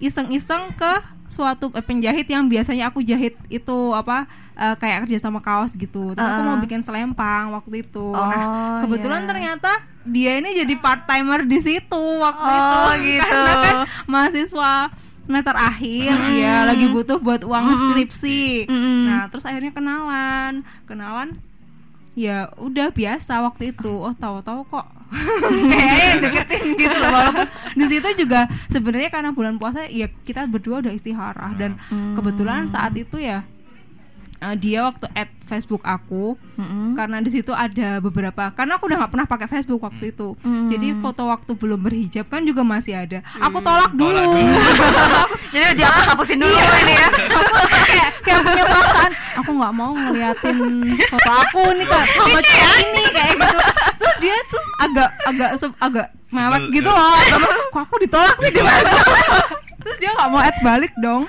iseng-iseng 0.00 0.72
ke 0.72 0.92
suatu 1.28 1.68
eh, 1.76 1.84
penjahit 1.84 2.32
yang 2.32 2.48
biasanya 2.48 2.88
aku 2.88 3.04
jahit 3.04 3.36
itu 3.52 3.76
apa 3.92 4.24
eh, 4.56 4.72
kayak 4.80 5.04
kerja 5.04 5.20
sama 5.20 5.44
kaos 5.44 5.76
gitu. 5.76 6.16
Tapi 6.16 6.24
aku 6.24 6.40
Uh-uh. 6.40 6.48
mau 6.56 6.58
bikin 6.64 6.80
selempang 6.80 7.52
waktu 7.52 7.84
itu. 7.84 8.08
Oh, 8.12 8.24
nah, 8.28 8.80
kebetulan 8.84 9.24
iya. 9.24 9.28
ternyata 9.28 9.72
dia 10.06 10.38
ini 10.38 10.54
jadi 10.54 10.74
part 10.76 11.04
timer 11.04 11.44
di 11.44 11.58
situ 11.58 12.02
waktu 12.18 12.46
Oh, 12.46 12.92
itu. 12.94 13.04
gitu. 13.12 13.26
Karena 13.26 13.54
kan 13.60 13.76
mahasiswa 14.06 14.72
semester 15.26 15.56
akhir 15.58 16.14
ya 16.38 16.62
lagi 16.62 16.86
butuh 16.86 17.18
buat 17.18 17.42
uang 17.42 17.64
skripsi. 17.74 18.70
Mm-mm. 18.70 19.10
Nah, 19.10 19.26
terus 19.26 19.42
akhirnya 19.42 19.74
kenalan. 19.74 20.62
Kenalan 20.86 21.42
ya 22.16 22.48
udah 22.56 22.88
biasa 22.88 23.44
waktu 23.44 23.76
itu 23.76 23.92
oh 23.92 24.16
tahu-tahu 24.16 24.64
kok 24.64 24.88
kayak 25.76 26.24
deketin 26.24 26.64
gitu 26.80 26.96
loh 26.96 27.12
walaupun 27.12 27.46
di 27.76 27.84
situ 27.92 28.08
juga 28.24 28.48
sebenarnya 28.72 29.12
karena 29.12 29.30
bulan 29.36 29.60
puasa 29.60 29.84
ya 29.84 30.08
kita 30.24 30.48
berdua 30.48 30.80
udah 30.80 30.96
istiharah 30.96 31.52
dan 31.60 31.76
kebetulan 32.16 32.72
saat 32.72 32.96
itu 32.96 33.20
ya 33.20 33.44
eh, 34.38 34.54
dia 34.56 34.84
waktu 34.84 35.06
add 35.12 35.30
Facebook 35.46 35.86
aku 35.86 36.34
Mm-mm. 36.58 36.98
karena 36.98 37.22
di 37.22 37.30
situ 37.30 37.54
ada 37.54 38.02
beberapa 38.02 38.50
karena 38.50 38.74
aku 38.74 38.90
udah 38.90 38.98
nggak 38.98 39.12
pernah 39.14 39.26
pakai 39.26 39.46
Facebook 39.46 39.78
waktu 39.80 40.10
itu. 40.10 40.34
Hmm. 40.42 40.66
jadi 40.66 40.98
foto 40.98 41.30
waktu 41.30 41.54
belum 41.54 41.80
berhijab 41.80 42.26
kan 42.26 42.42
juga 42.42 42.66
masih 42.66 42.98
ada. 42.98 43.22
Aku 43.38 43.62
tolak 43.62 43.94
dulu, 43.94 44.18
Jadi 45.54 45.78
dia 45.78 45.88
hapusin 45.88 46.42
dulu 46.42 46.50
ini 46.52 46.94
ya. 46.94 47.08
aku 47.08 47.54
kayak 47.86 48.10
kayak 48.26 48.40
punya 48.42 48.64
perasaan 48.66 49.12
aku 49.38 49.50
nggak 49.54 49.72
mau 49.72 49.92
ngeliatin 49.94 50.56
foto 51.06 51.30
aku 51.30 51.62
nih 51.78 51.86
kak 51.86 52.04
sama 52.10 52.38
cewek 52.42 52.78
ini 52.82 53.02
kayak 53.14 53.32
gitu. 53.38 53.58
Terus 53.96 54.16
dia 54.18 54.36
tuh 54.50 54.62
agak 54.82 55.08
agak 55.24 55.50
agak 55.78 56.06
mewek 56.34 56.60
Sebel, 56.66 56.74
gitu 56.74 56.90
ya. 56.90 56.98
loh. 56.98 57.18
Sama, 57.30 57.48
kok 57.70 57.82
aku 57.86 57.94
ditolak 58.02 58.36
sih 58.42 58.50
dia 58.50 58.62
terus 59.86 59.96
dia 60.02 60.10
nggak 60.10 60.28
mau 60.34 60.42
add 60.42 60.58
balik 60.66 60.92
dong. 60.98 61.22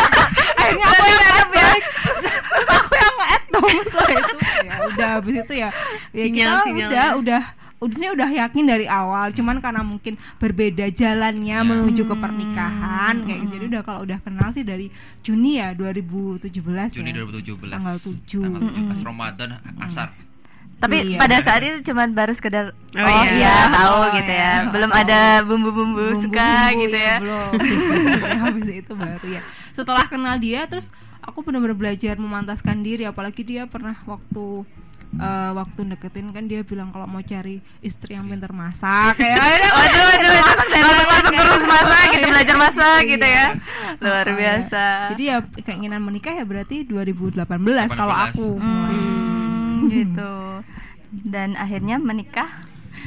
Akhirnya 0.60 0.86
aku 0.92 1.04
yang 1.08 1.24
add 1.24 1.50
balik. 1.50 1.82
terus 1.82 1.93
aku 2.76 2.92
yang 2.94 3.14
nge-add 3.14 3.44
dong 3.48 3.68
setelah 3.84 4.10
itu. 4.10 4.36
Ya 4.60 4.74
udah 4.84 5.08
habis 5.14 5.34
itu 5.38 5.52
ya 5.54 5.68
ya 6.10 6.24
kita 6.24 6.34
Sinyal, 6.34 6.58
sinyal. 6.64 6.88
udah 6.88 7.06
ya. 7.06 7.16
udah 7.16 7.42
ini 7.84 8.08
udah 8.08 8.30
yakin 8.30 8.64
dari 8.64 8.86
awal 8.86 9.28
cuman 9.30 9.60
karena 9.60 9.84
mungkin 9.84 10.16
berbeda 10.38 10.88
jalannya 10.88 11.58
menuju 11.62 12.02
ke 12.02 12.14
pernikahan 12.16 13.14
kayak 13.22 13.38
gitu. 13.42 13.52
Jadi 13.54 13.64
udah 13.70 13.82
kalau 13.82 14.00
udah 14.02 14.18
kenal 14.18 14.48
sih 14.50 14.62
dari 14.62 14.88
Juni 15.20 15.58
ya 15.58 15.72
2017 15.72 16.48
Juni 16.90 17.10
ya. 17.10 17.20
2017 17.20 17.60
tanggal 17.70 17.96
7 17.98 18.40
tanggal 18.40 18.60
7 18.64 18.88
pas 18.88 19.00
Ramadan 19.02 19.48
asar. 19.80 20.08
Tapi 20.74 20.96
Iya. 21.06 21.18
pada 21.18 21.36
saat 21.40 21.60
itu 21.60 21.80
cuma 21.86 22.04
baru 22.06 22.32
sekedar 22.32 22.64
oh, 22.72 22.98
Oh, 22.98 23.22
iya, 23.24 23.32
iya. 23.32 23.56
tahu 23.70 23.94
Oh, 23.94 24.04
gitu 24.12 24.32
iya. 24.32 24.48
ya. 24.58 24.68
Belum 24.68 24.90
ada 24.90 25.20
bumbu-bumbu 25.42 26.04
suka 26.18 26.44
Bumbu-bumbu 26.44 26.82
gitu 26.82 26.98
ya. 26.98 27.16
belum. 27.20 27.50
Ya, 28.20 28.36
habis 28.44 28.68
itu 28.74 28.92
baru 28.92 29.26
ya. 29.30 29.42
Setelah 29.70 30.04
kenal 30.04 30.36
dia 30.36 30.64
terus 30.66 30.88
aku 31.24 31.40
benar-benar 31.40 31.74
belajar 31.74 32.14
memantaskan 32.14 32.80
diri 32.80 33.04
apalagi 33.04 33.42
dia 33.42 33.64
pernah 33.64 33.96
waktu 34.04 34.64
eh, 35.14 35.50
waktu 35.52 35.80
deketin 35.88 36.30
kan 36.30 36.44
dia 36.44 36.60
bilang 36.60 36.90
kalau 36.90 37.06
mau 37.06 37.20
cari 37.20 37.58
istri 37.80 38.12
yang 38.12 38.26
pintar 38.26 38.50
masak 38.50 39.14
kayak 39.16 39.38
Waduh, 39.38 39.70
waduh, 39.70 40.02
waduh. 40.04 40.42
Langsung 40.74 41.08
masuk 41.08 41.32
terus 41.34 41.64
masak 41.64 42.04
gitu, 42.10 42.26
belajar 42.26 42.56
masak 42.58 43.00
gitu 43.06 43.26
ya. 43.26 43.46
Luar 43.96 44.26
Iya. 44.26 44.34
biasa. 44.34 44.84
jadi 45.14 45.22
ya 45.24 45.36
keinginan 45.62 46.00
menikah 46.00 46.32
ya 46.32 46.44
berarti 46.44 46.82
2018 46.82 47.40
kalau 47.90 48.12
18. 48.12 48.26
aku 48.28 48.48
Hmm, 48.58 49.86
gitu. 49.88 50.34
Dan 51.14 51.54
akhirnya 51.54 51.96
menikah 51.96 52.50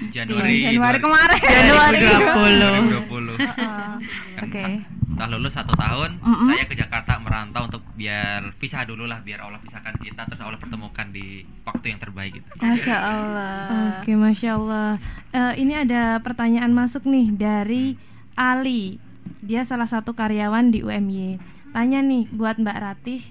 Januari 0.08 0.54
Iya, 0.56 0.70
Januari 0.72 0.98
kemarin 1.00 1.40
Januari 1.40 1.98
2020 1.98 3.38
Oh, 3.58 3.98
Oke. 4.40 4.64
setelah 5.08 5.30
lulus 5.32 5.50
satu 5.52 5.74
tahun 5.74 6.20
Mm-mm. 6.20 6.48
saya 6.48 6.64
ke 6.64 6.76
Jakarta 6.76 7.18
merantau 7.18 7.66
untuk 7.66 7.82
biar 7.94 8.54
pisah 8.56 8.84
dulu 8.84 9.04
lah 9.04 9.20
biar 9.20 9.42
Allah 9.42 9.58
pisahkan 9.58 9.98
kita 9.98 10.24
terus 10.24 10.38
Allah 10.40 10.56
pertemukan 10.56 11.08
di 11.08 11.26
waktu 11.64 11.90
yang 11.90 12.00
terbaik 12.00 12.32
gitu 12.34 12.48
Masya 12.56 12.96
Allah. 12.96 13.58
Oke, 13.98 14.14
masya 14.14 14.50
Allah. 14.56 14.90
Eh, 15.32 15.54
ini 15.58 15.74
ada 15.76 16.18
pertanyaan 16.20 16.70
masuk 16.70 17.04
nih 17.04 17.28
dari 17.32 17.98
Ali. 18.34 19.02
Dia 19.40 19.62
salah 19.64 19.86
satu 19.86 20.14
karyawan 20.14 20.70
di 20.70 20.82
UMY. 20.82 21.42
Tanya 21.68 22.00
nih 22.00 22.30
buat 22.30 22.56
Mbak 22.56 22.78
Ratih. 22.78 23.22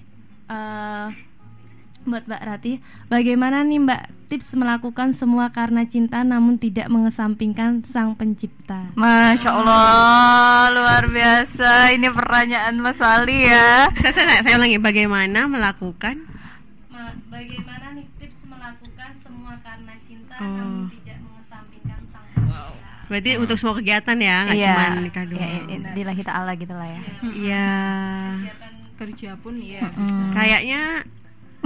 eh, 0.47 1.07
buat 2.03 2.23
Mbak 2.25 2.43
Ratih, 2.45 2.77
bagaimana 3.07 3.63
nih 3.63 3.79
Mbak 3.81 4.03
tips 4.27 4.53
melakukan 4.53 5.11
semua 5.11 5.49
karena 5.49 5.83
cinta 5.85 6.21
namun 6.21 6.57
tidak 6.57 6.87
mengesampingkan 6.87 7.81
sang 7.83 8.13
pencipta? 8.13 8.91
Masya 8.93 9.51
Allah, 9.53 10.69
luar 10.71 11.05
biasa. 11.07 11.71
Ini 11.93 12.11
pertanyaan 12.11 12.75
Mas 12.77 12.99
Ali 12.99 13.45
ya. 13.45 13.87
saya, 13.97 14.13
saya, 14.13 14.41
saya 14.41 14.55
ulangi 14.55 14.77
bagaimana 14.77 15.47
melakukan 15.47 16.27
Ma- 16.89 17.15
bagaimana 17.29 17.93
nih 17.93 18.07
tips 18.17 18.45
melakukan 18.45 19.11
semua 19.13 19.55
karena 19.59 19.95
cinta 20.01 20.35
Oh. 20.35 20.45
namun 20.45 20.91
tidak 20.93 21.17
mengesampingkan 21.21 22.01
sang 22.05 22.27
pencipta? 22.29 22.85
berarti 23.07 23.31
untuk 23.37 23.57
semua 23.57 23.75
kegiatan 23.75 24.19
ya 24.19 24.37
nggak 24.45 24.57
Iya. 24.57 24.67
cuma 24.69 24.85
nikah 25.01 25.25
doang 25.25 25.39
Ya, 25.39 25.49
i- 25.71 25.95
Lillahi 25.95 26.23
ta'ala 26.23 26.53
gitu 26.55 26.73
lah 26.73 26.89
ya. 26.89 27.01
Iya. 27.23 27.69
kerja 28.97 29.31
pun 29.37 29.55
ya 29.57 29.85
Kayaknya 30.33 31.05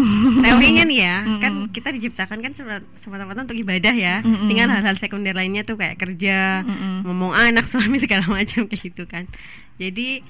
teorinya 0.45 0.85
nih 0.85 0.99
ya, 1.01 1.17
kan 1.39 1.53
kita 1.71 1.89
diciptakan 1.93 2.39
kan 2.41 2.53
semata- 2.53 2.91
semata-mata 2.99 3.45
untuk 3.45 3.59
ibadah 3.59 3.95
ya. 3.95 4.21
Mm-mm. 4.21 4.49
Tinggal 4.49 4.69
hal-hal 4.69 4.97
sekunder 4.97 5.33
lainnya 5.33 5.63
tuh 5.63 5.77
kayak 5.77 5.99
kerja, 5.99 6.65
Mm-mm. 6.65 7.05
ngomong 7.05 7.33
anak, 7.33 7.69
suami 7.73 7.99
segala 7.99 8.25
macam 8.27 8.67
kayak 8.67 8.81
gitu 8.81 9.05
kan. 9.07 9.29
Jadi 9.77 10.21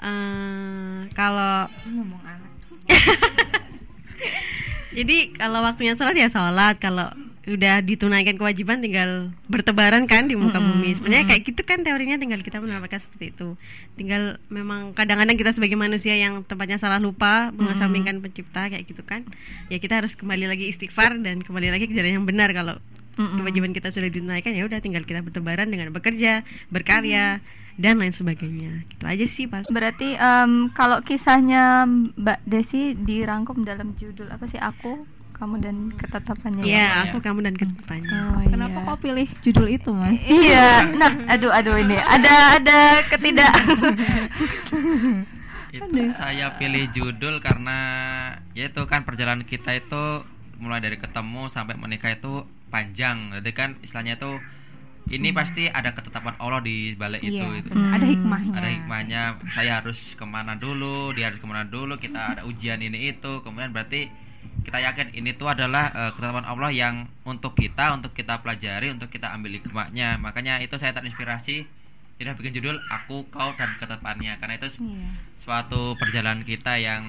eh, 0.00 0.98
kalau 1.12 1.68
ngomong 1.86 2.22
anak 2.22 2.50
jadi 4.96 5.16
kalau 5.34 5.60
waktunya 5.60 5.92
sholat 5.92 6.16
ya 6.16 6.28
sholat, 6.30 6.78
kalau 6.78 7.10
udah 7.46 7.78
ditunaikan 7.78 8.34
kewajiban 8.34 8.82
tinggal 8.82 9.30
bertebaran 9.46 10.10
kan 10.10 10.26
di 10.26 10.34
muka 10.34 10.58
bumi. 10.58 10.98
Sebenarnya 10.98 11.30
kayak 11.30 11.42
gitu 11.46 11.62
kan 11.62 11.86
teorinya 11.86 12.18
tinggal 12.18 12.42
kita 12.42 12.58
menerapkan 12.58 12.98
seperti 12.98 13.30
itu. 13.30 13.54
Tinggal 13.94 14.42
memang 14.50 14.90
kadang-kadang 14.98 15.38
kita 15.38 15.54
sebagai 15.54 15.78
manusia 15.78 16.18
yang 16.18 16.42
tempatnya 16.42 16.82
salah 16.82 16.98
lupa 16.98 17.54
mengesampingkan 17.54 18.18
pencipta 18.18 18.66
kayak 18.66 18.90
gitu 18.90 19.06
kan. 19.06 19.22
Ya 19.70 19.78
kita 19.78 20.02
harus 20.02 20.18
kembali 20.18 20.50
lagi 20.50 20.66
istighfar 20.74 21.22
dan 21.22 21.46
kembali 21.46 21.70
lagi 21.70 21.86
ke 21.86 21.94
jalan 21.94 22.18
yang 22.18 22.26
benar 22.26 22.50
kalau 22.50 22.82
Mm-mm. 23.16 23.38
kewajiban 23.40 23.72
kita 23.72 23.94
sudah 23.94 24.10
ditunaikan 24.10 24.52
ya 24.52 24.66
udah 24.66 24.82
tinggal 24.82 25.06
kita 25.06 25.22
bertebaran 25.22 25.70
dengan 25.70 25.94
bekerja, 25.94 26.42
berkarya 26.68 27.40
dan 27.78 28.00
lain 28.00 28.12
sebagainya. 28.12 28.84
Gitu 28.90 29.04
aja 29.06 29.24
sih 29.24 29.46
Pak. 29.46 29.70
Berarti 29.70 30.18
em, 30.18 30.68
kalau 30.74 30.98
kisahnya 31.00 31.86
Mbak 31.86 32.42
Desi 32.42 32.96
dirangkum 32.98 33.62
dalam 33.62 33.94
judul 33.94 34.28
apa 34.34 34.50
sih 34.50 34.60
aku, 34.60 35.15
kamu 35.36 35.54
dan 35.60 35.76
ketetapannya. 36.00 36.64
Iya, 36.64 36.88
aku 37.06 37.20
kamu 37.20 37.44
dan 37.44 37.54
ke 37.60 37.68
depannya. 37.68 38.18
Oh, 38.32 38.42
kenapa 38.48 38.78
iya. 38.80 38.86
kok 38.88 38.98
pilih 39.04 39.28
judul 39.44 39.66
itu 39.68 39.90
mas? 39.92 40.20
Iya, 40.40 40.68
nah, 40.96 41.12
aduh, 41.28 41.52
aduh 41.52 41.76
ini. 41.76 41.96
Ada 42.00 42.34
ada 42.56 42.80
ketidak. 43.12 43.52
itu 45.76 46.08
saya 46.16 46.56
pilih 46.56 46.88
judul 46.88 47.36
karena 47.44 47.78
ya 48.56 48.72
itu 48.72 48.80
kan 48.88 49.04
perjalanan 49.04 49.44
kita 49.44 49.76
itu 49.76 50.24
mulai 50.56 50.80
dari 50.80 50.96
ketemu 50.96 51.52
sampai 51.52 51.76
menikah 51.76 52.16
itu 52.16 52.48
panjang. 52.72 53.36
Jadi 53.36 53.50
kan 53.52 53.76
istilahnya 53.84 54.16
itu 54.16 54.40
ini 55.06 55.30
pasti 55.30 55.70
ada 55.70 55.94
ketetapan 55.94 56.34
Allah 56.42 56.64
di 56.64 56.96
balik 56.98 57.22
itu 57.22 57.38
Iya, 57.38 57.62
itu 57.62 57.70
benar. 57.70 57.94
ada 57.94 58.06
hikmahnya. 58.08 58.54
Ada 58.58 58.68
hikmahnya. 58.72 59.22
Saya 59.54 59.72
harus 59.78 60.16
ke 60.18 60.24
mana 60.26 60.56
dulu 60.58 61.12
dia 61.12 61.30
harus 61.30 61.38
ke 61.38 61.46
mana 61.46 61.62
dulu 61.62 61.94
kita 62.00 62.40
ada 62.40 62.42
ujian 62.48 62.80
ini 62.80 63.12
itu. 63.14 63.44
Kemudian 63.44 63.70
berarti 63.70 64.10
kita 64.66 64.82
yakin 64.82 65.14
ini 65.14 65.30
tuh 65.38 65.46
adalah 65.46 65.94
eh, 65.94 66.10
ketetapan 66.10 66.42
Allah 66.42 66.74
yang 66.74 67.06
untuk 67.22 67.54
kita 67.54 67.94
untuk 67.94 68.10
kita 68.10 68.42
pelajari 68.42 68.90
untuk 68.90 69.06
kita 69.06 69.30
ambil 69.30 69.54
hikmahnya. 69.54 70.18
Makanya 70.18 70.58
itu 70.58 70.74
saya 70.74 70.90
terinspirasi. 70.90 71.62
Tidak 72.16 72.32
bikin 72.34 72.58
judul 72.58 72.80
aku 72.88 73.28
kau 73.28 73.52
dan 73.54 73.76
ketetapannya. 73.78 74.40
Karena 74.40 74.56
itu 74.56 74.72
Iya. 74.82 75.14
suatu 75.38 75.94
perjalanan 75.94 76.42
kita 76.42 76.74
yang 76.76 77.04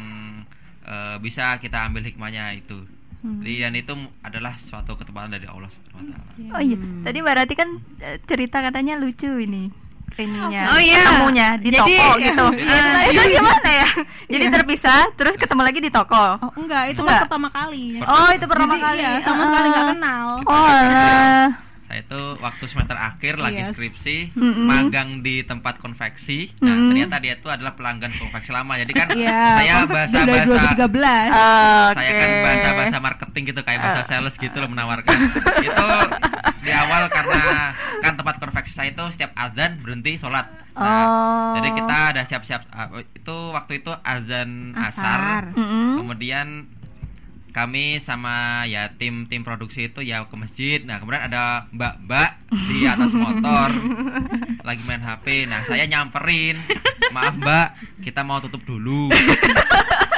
eh, 0.86 1.18
bisa 1.18 1.58
kita 1.58 1.90
ambil 1.90 2.06
hikmahnya 2.06 2.54
itu. 2.54 2.86
Jadi, 3.18 3.54
dan 3.60 3.74
itu 3.74 3.94
adalah 4.22 4.54
suatu 4.56 4.94
ketepatan 4.94 5.34
dari 5.34 5.50
Allah 5.50 5.68
Subhanahu 5.68 6.06
wa 6.06 6.14
taala. 6.14 6.54
Oh 6.54 6.62
iya, 6.62 6.78
tadi 7.02 7.18
Mbak 7.20 7.36
Rati 7.36 7.54
kan 7.58 7.70
eh, 7.98 8.22
cerita 8.24 8.62
katanya 8.62 8.94
lucu 8.96 9.28
ini 9.42 9.74
ininya 10.16 10.62
Oh, 10.72 10.80
iya. 10.80 11.04
ketemunya 11.04 11.48
di 11.56 11.70
Jadi- 11.70 11.78
toko 11.78 12.08
gitu. 12.26 12.46
Iya. 12.58 12.80
Nah, 12.88 13.04
itu 13.06 13.22
gimana 13.30 13.70
ya? 13.70 13.90
Jadi 14.28 14.46
terpisah 14.50 15.02
terus 15.14 15.36
ketemu 15.36 15.62
lagi 15.62 15.80
di 15.80 15.92
toko. 15.92 16.24
oh 16.38 16.52
enggak 16.56 16.84
itu 16.90 17.02
Enggak. 17.02 17.28
pertama 17.28 17.48
kali 17.50 18.00
Oh, 18.02 18.30
itu 18.32 18.46
pertama 18.46 18.74
Jadi, 18.74 18.84
kali. 18.84 19.00
iya, 19.00 19.12
sama 19.22 19.42
sekali 19.46 19.68
nggak 19.68 19.84
Ah. 19.84 19.92
kenal 19.92 20.28
Oh, 20.42 20.56
alah. 20.58 21.48
Saya 21.88 22.04
itu 22.04 22.20
waktu 22.38 22.64
semester 22.68 22.94
akhir 22.94 23.40
lagi 23.40 23.58
Yes. 23.58 23.72
skripsi, 23.72 24.36
Mm-mm. 24.36 24.68
magang 24.68 25.24
di 25.24 25.40
tempat 25.42 25.80
konveksi. 25.80 26.52
Nah, 26.60 26.70
Mm-mm. 26.70 26.92
ternyata 26.92 27.16
dia 27.18 27.34
itu 27.34 27.48
adalah 27.48 27.74
pelanggan 27.74 28.12
konveksi 28.14 28.52
lama. 28.52 28.76
Jadi 28.76 28.92
kan 28.92 29.08
Iya, 29.10 29.40
saya 29.56 29.74
bahasa 29.88 30.18
bahasa 30.20 30.56
2013 30.76 31.32
Oke. 31.32 31.96
saya 31.96 32.12
kan 32.14 32.30
bahasa 32.42 32.70
bahasa 32.74 32.98
marketing 33.00 33.44
gitu 33.48 33.62
kayak 33.62 33.80
bahasa 33.80 34.02
sales 34.04 34.36
gitu 34.36 34.58
loh 34.58 34.68
menawarkan. 34.68 35.16
itu 35.58 35.88
di 36.60 36.72
awal 36.72 37.08
karena 37.08 37.72
kan 37.98 38.14
tempat 38.14 38.36
konveksi 38.38 38.74
saya 38.74 38.92
itu 38.92 39.04
setiap 39.10 39.32
azan 39.34 39.80
berhenti 39.80 40.20
sholat. 40.20 40.44
Nah, 40.76 40.86
Oh. 41.08 41.56
jadi 41.58 41.70
kita 41.74 41.98
ada 42.12 42.22
siap-siap 42.22 42.62
uh, 42.70 43.02
itu 43.02 43.36
waktu 43.50 43.82
itu 43.82 43.90
azan 43.98 44.76
Asar. 44.76 44.92
asar. 45.18 45.44
Mm-mm. 45.56 45.98
Kemudian 45.98 46.48
kami 47.56 48.00
sama 48.04 48.66
ya 48.70 48.92
tim 48.96 49.26
tim 49.26 49.42
produksi 49.44 49.90
itu 49.92 50.04
ya 50.04 50.26
ke 50.28 50.36
masjid. 50.36 50.80
Nah 50.84 51.00
kemudian 51.02 51.28
ada 51.28 51.68
mbak-mbak 51.74 52.30
di 52.52 52.86
atas 52.92 53.12
motor 53.14 53.70
lagi 54.64 54.82
main 54.86 55.04
HP. 55.04 55.48
Nah 55.50 55.64
saya 55.64 55.88
nyamperin, 55.88 56.60
maaf 57.16 57.36
mbak, 57.38 57.68
kita 58.04 58.22
mau 58.24 58.40
tutup 58.44 58.62
dulu. 58.68 59.10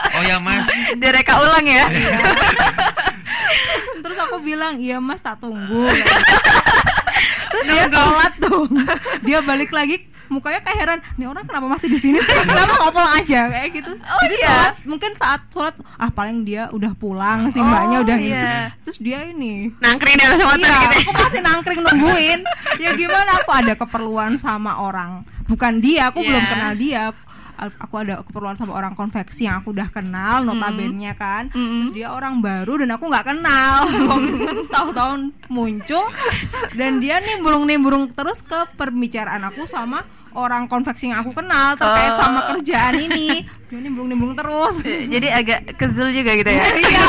Oh 0.10 0.24
ya 0.26 0.42
mas, 0.42 0.66
Direka 0.98 1.38
ulang 1.38 1.66
ya. 1.70 1.86
terus 4.00 4.18
aku 4.26 4.42
bilang 4.42 4.80
iya 4.82 4.98
mas 4.98 5.22
tak 5.22 5.38
tunggu 5.38 5.86
terus 7.52 7.66
dia 7.68 7.86
sholat 7.92 8.34
tuh 8.42 8.66
dia 9.22 9.40
balik 9.44 9.70
lagi 9.70 10.08
mukanya 10.30 10.62
kayak 10.62 10.78
heran 10.78 11.00
nih 11.16 11.26
orang 11.26 11.44
kenapa 11.44 11.66
masih 11.68 11.90
di 11.90 11.98
sini 11.98 12.18
sih? 12.20 12.38
Kenapa 12.46 12.74
nggak 12.78 12.94
pulang 12.94 13.14
aja? 13.16 13.42
Kayak 13.50 13.70
gitu. 13.74 13.92
Jadi 13.98 14.36
iya? 14.36 14.48
sholat 14.48 14.76
mungkin 14.86 15.12
saat 15.14 15.42
sholat 15.50 15.76
ah 15.96 16.10
paling 16.10 16.38
dia 16.42 16.70
udah 16.70 16.94
pulang 16.94 17.50
si 17.50 17.58
mbaknya 17.58 17.98
Oh, 17.98 18.06
udah 18.06 18.18
gitu. 18.18 18.30
iya. 18.30 18.46
terus, 18.46 18.62
terus 18.86 18.98
dia 19.02 19.20
ini. 19.26 19.74
Nangkring 19.78 20.16
di 20.16 20.24
atas 20.24 20.40
motor 20.40 20.60
iya, 20.60 20.78
gitu. 20.80 20.98
aku 21.02 21.12
masih 21.16 21.42
nangkring 21.42 21.80
nungguin. 21.82 22.40
Ya 22.78 22.90
gimana 22.94 23.32
aku 23.36 23.52
ada 23.52 23.74
keperluan 23.74 24.32
sama 24.36 24.78
orang. 24.78 25.12
Bukan 25.46 25.74
dia 25.78 26.08
aku 26.08 26.22
belum 26.22 26.40
Iya. 26.40 26.50
kenal 26.50 26.74
dia. 26.76 27.04
Aku 27.60 28.00
ada 28.00 28.24
keperluan 28.24 28.56
sama 28.56 28.72
orang 28.72 28.96
konveksi 28.96 29.44
yang 29.44 29.60
aku 29.60 29.76
udah 29.76 29.92
kenal 29.92 30.48
notabene 30.48 31.12
kan. 31.12 31.52
Terus 31.52 31.92
dia 31.92 32.08
orang 32.08 32.40
baru 32.40 32.80
dan 32.80 32.96
aku 32.96 33.12
nggak 33.12 33.28
kenal. 33.28 33.84
Tahun-tahun 34.72 35.20
muncul. 35.48 36.06
Dan 36.72 37.04
dia 37.04 37.20
nimbrung 37.20 37.68
nimbrung 37.68 38.08
terus 38.10 38.40
ke 38.42 38.64
perbicaraan 38.76 39.44
aku 39.44 39.68
sama 39.68 40.08
orang 40.34 40.70
konveksi 40.70 41.10
yang 41.10 41.26
aku 41.26 41.34
kenal 41.34 41.74
terkait 41.74 42.14
sama 42.18 42.40
kerjaan 42.54 42.96
ini. 43.00 43.46
Dia 43.70 43.80
nimbrung 43.82 44.10
nimbrung 44.10 44.34
terus. 44.38 44.82
Jadi 44.86 45.28
agak 45.30 45.74
kesel 45.78 46.14
juga 46.14 46.32
gitu 46.38 46.50
ya. 46.50 46.64
iya 46.78 47.02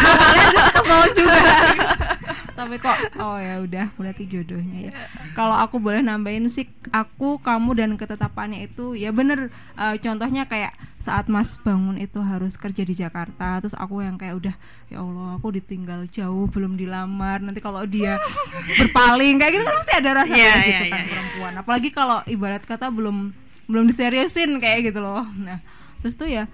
kesel 0.72 1.02
juga 1.16 1.40
tapi 2.60 2.76
kok 2.76 2.92
oh 3.16 3.36
ya 3.36 3.56
udah 3.58 3.86
berarti 3.94 4.24
jodohnya 4.24 4.78
ya. 4.86 4.92
Kalau 5.32 5.54
aku 5.54 5.76
boleh 5.76 6.00
nambahin 6.00 6.44
sih 6.46 6.68
aku 6.88 7.38
kamu 7.38 7.70
dan 7.72 7.90
ketetapannya 7.94 8.66
itu 8.66 8.92
ya 8.92 9.08
bener 9.10 9.48
eh, 9.74 9.96
contohnya 9.96 10.44
kayak 10.44 10.70
saat 10.96 11.26
Mas 11.26 11.56
bangun 11.56 11.96
itu 11.96 12.20
harus 12.20 12.54
kerja 12.54 12.84
di 12.84 12.92
Jakarta 12.92 13.56
terus 13.58 13.72
aku 13.72 14.04
yang 14.04 14.14
kayak 14.14 14.36
udah 14.36 14.54
ya 14.86 15.00
Allah 15.00 15.34
aku 15.34 15.56
ditinggal 15.56 16.04
jauh 16.06 16.44
belum 16.46 16.76
dilamar. 16.76 17.40
Nanti 17.40 17.58
kalau 17.58 17.82
dia 17.84 18.20
berpaling 18.80 19.40
kayak 19.40 19.52
gitu 19.54 19.64
kan 19.64 19.74
pasti 19.80 19.92
ada 19.96 20.10
rasa 20.14 20.30
Iya, 20.30 20.54
iya, 20.60 20.80
kan 20.86 21.00
iya. 21.00 21.08
perempuan. 21.08 21.52
Apalagi 21.56 21.88
kalau 21.88 22.20
ibarat 22.24 22.60
kata 22.62 22.92
belum 22.92 23.32
belum 23.64 23.84
diseriusin 23.88 24.60
kayak 24.60 24.92
gitu 24.92 25.00
loh. 25.00 25.24
Nah 25.34 25.64
terus 26.00 26.12
tuh 26.14 26.28
ya 26.28 26.44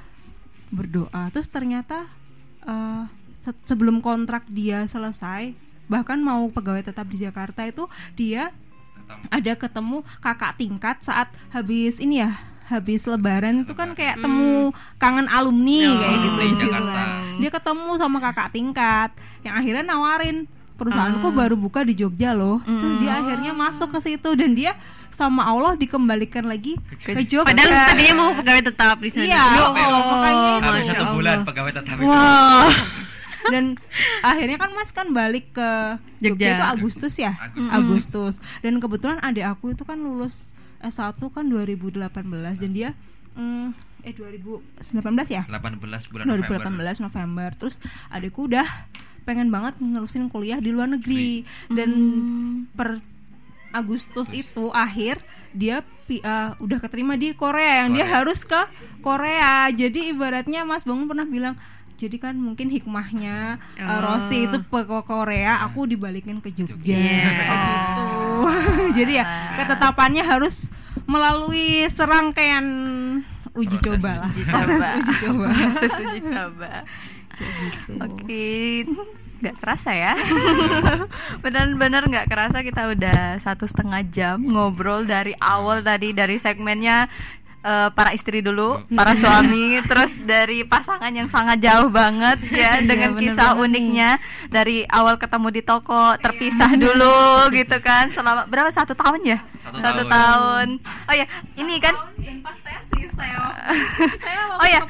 berdoa. 0.69 1.31
Terus 1.31 1.47
ternyata 1.47 2.07
se- 3.41 3.63
sebelum 3.65 3.99
kontrak 3.99 4.43
dia 4.47 4.85
selesai 4.85 5.55
bahkan 5.87 6.19
mau 6.19 6.47
pegawai 6.49 6.83
tetap 6.85 7.07
di 7.07 7.19
Jakarta 7.19 7.63
itu 7.63 7.87
dia 8.13 8.51
ada 9.29 9.53
ketemu 9.55 10.03
kakak 10.19 10.57
tingkat 10.57 10.97
saat 11.01 11.31
habis 11.49 11.97
ini 11.97 12.19
ya 12.19 12.35
habis 12.67 13.07
lebaran 13.07 13.63
itu 13.63 13.71
kan 13.73 13.95
kayak 13.95 14.19
temu 14.19 14.75
kangen 14.97 15.31
alumni 15.31 15.87
Oh, 15.87 15.97
kayak 15.97 16.19
gitu 16.19 16.39
di 16.43 16.57
Jakarta. 16.61 16.91
kan. 16.93 17.09
dia 17.39 17.51
ketemu 17.53 17.91
sama 17.95 18.19
kakak 18.21 18.51
tingkat 18.51 19.11
yang 19.41 19.55
akhirnya 19.55 19.87
nawarin 19.87 20.51
perusahaanku 20.75 21.31
baru 21.31 21.55
buka 21.55 21.81
di 21.81 21.95
Jogja 21.95 22.35
loh 22.35 22.59
terus 22.61 22.99
dia 22.99 23.17
akhirnya 23.17 23.55
masuk 23.55 23.95
ke 23.95 24.03
situ 24.03 24.35
dan 24.35 24.53
dia 24.53 24.75
sama 25.09 25.47
Allah 25.47 25.73
dikembalikan 25.73 26.45
lagi 26.45 26.75
ke 26.99 27.23
Jogja 27.23 27.49
Padahal 27.49 27.73
tadinya 27.89 28.15
mau 28.19 28.31
pegawai 28.35 28.63
tetap 28.67 28.97
di 28.99 29.09
sana. 29.09 29.25
Iya, 29.25 29.41
Ya 29.49 29.63
oh, 29.63 29.71
makanya. 29.73 30.51
Hampir 30.53 30.73
Masya 30.75 30.93
satu 30.93 31.05
bulan 31.15 31.37
pegawai 31.41 31.73
tetap 31.73 31.97
itu. 31.97 32.05
Wow. 32.05 32.67
Dan 33.53 33.81
akhirnya 34.21 34.59
kan 34.59 34.71
Mas 34.75 34.91
kan 34.91 35.11
balik 35.13 35.53
ke 35.55 35.71
Jogja, 36.23 36.33
Jogja. 36.35 36.49
itu 36.53 36.65
Agustus 36.65 37.15
ya? 37.19 37.33
Agustus. 37.39 37.73
Agustus. 37.73 38.35
Dan 38.65 38.79
kebetulan 38.83 39.19
adik 39.23 39.47
aku 39.47 39.73
itu 39.73 39.83
kan 39.87 39.99
lulus 40.01 40.57
S1 40.83 41.19
kan 41.33 41.45
2018 41.49 41.97
dan 42.61 42.71
dia 42.71 42.91
mm, 43.35 43.75
eh 44.07 44.15
2019 44.15 44.71
ya? 45.27 45.43
18 45.51 46.13
bulan 46.13 46.25
November. 46.31 46.63
2018 47.01 47.07
November. 47.07 47.49
Terus 47.59 47.77
adikku 48.13 48.47
udah 48.47 48.67
pengen 49.27 49.51
banget 49.51 49.75
nerusin 49.83 50.31
kuliah 50.31 50.63
di 50.63 50.71
luar 50.71 50.87
negeri 50.87 51.43
dan 51.67 51.91
per 52.79 53.03
Agustus 53.75 54.31
itu 54.31 54.71
akhir 54.71 55.21
dia 55.51 55.83
eh, 56.09 56.51
udah 56.63 56.79
keterima 56.79 57.19
di 57.19 57.35
Korea 57.35 57.85
yang 57.85 57.93
dia 57.93 58.07
Korea. 58.07 58.17
harus 58.23 58.41
ke 58.47 58.61
Korea. 59.03 59.67
Jadi 59.75 60.15
ibaratnya 60.15 60.63
Mas 60.63 60.87
Bangun 60.87 61.11
pernah 61.11 61.27
bilang 61.27 61.59
jadi 61.97 62.17
kan 62.21 62.37
mungkin 62.37 62.69
hikmahnya 62.69 63.57
eh, 63.75 63.83
Oh. 63.83 63.99
Rossi 64.05 64.45
itu 64.45 64.59
ke 64.61 65.01
Korea, 65.03 65.65
aku 65.65 65.89
dibalikin 65.89 66.45
ke 66.45 66.53
Jogja. 66.53 66.93
Iya. 66.93 67.25
Gitu. 67.33 68.07
jadi 69.03 69.13
ya 69.21 69.25
ketetapannya 69.57 70.23
harus 70.23 70.69
melalui 71.09 71.89
serangkaian 71.89 72.65
uji 73.57 73.77
Proses 73.81 74.01
coba 74.05 74.11
lah. 74.21 74.29
Uji 74.29 74.43
Proses 74.45 74.77
coba. 74.77 74.91
uji 75.01 75.15
coba. 75.25 75.45
Proses 75.49 75.93
uji 75.97 76.21
coba. 76.29 76.73
Oke, 78.09 78.49
nggak 79.41 79.57
kerasa 79.61 79.91
ya? 79.93 80.13
Bener-bener 81.45 82.03
nggak 82.09 82.29
kerasa 82.29 82.65
kita 82.65 82.93
udah 82.93 83.37
satu 83.41 83.69
setengah 83.69 84.03
jam 84.09 84.41
ngobrol 84.41 85.05
dari 85.05 85.37
awal 85.37 85.85
tadi 85.85 86.17
dari 86.17 86.41
segmennya 86.41 87.09
eh, 87.67 87.89
para 87.91 88.15
istri 88.15 88.39
dulu, 88.39 88.79
para 88.95 89.13
suami, 89.23 89.83
terus 89.85 90.15
dari 90.23 90.63
pasangan 90.63 91.11
yang 91.11 91.27
sangat 91.27 91.59
jauh 91.59 91.91
banget 91.91 92.39
ya 92.55 92.79
Iya, 92.79 92.87
dengan 92.87 93.11
bener 93.13 93.35
kisah 93.35 93.51
nih. 93.53 93.63
uniknya 93.67 94.11
dari 94.47 94.87
awal 94.87 95.19
ketemu 95.19 95.49
di 95.51 95.63
toko 95.63 96.15
terpisah 96.23 96.71
dulu 96.79 97.51
gitu 97.51 97.77
kan 97.83 98.15
selama 98.15 98.47
berapa 98.47 98.71
satu 98.71 98.95
tahun 98.95 99.21
ya? 99.27 99.39
Satu 99.61 99.83
tahun. 99.83 100.07
tahun. 100.07 100.67
Oh 101.11 101.15
ya, 101.15 101.27
ini 101.59 101.83
kan 101.83 101.95
tesis 102.55 103.11
saya 103.19 103.39
saya 104.23 104.43
Oh 104.57 104.69
ya, 104.69 104.81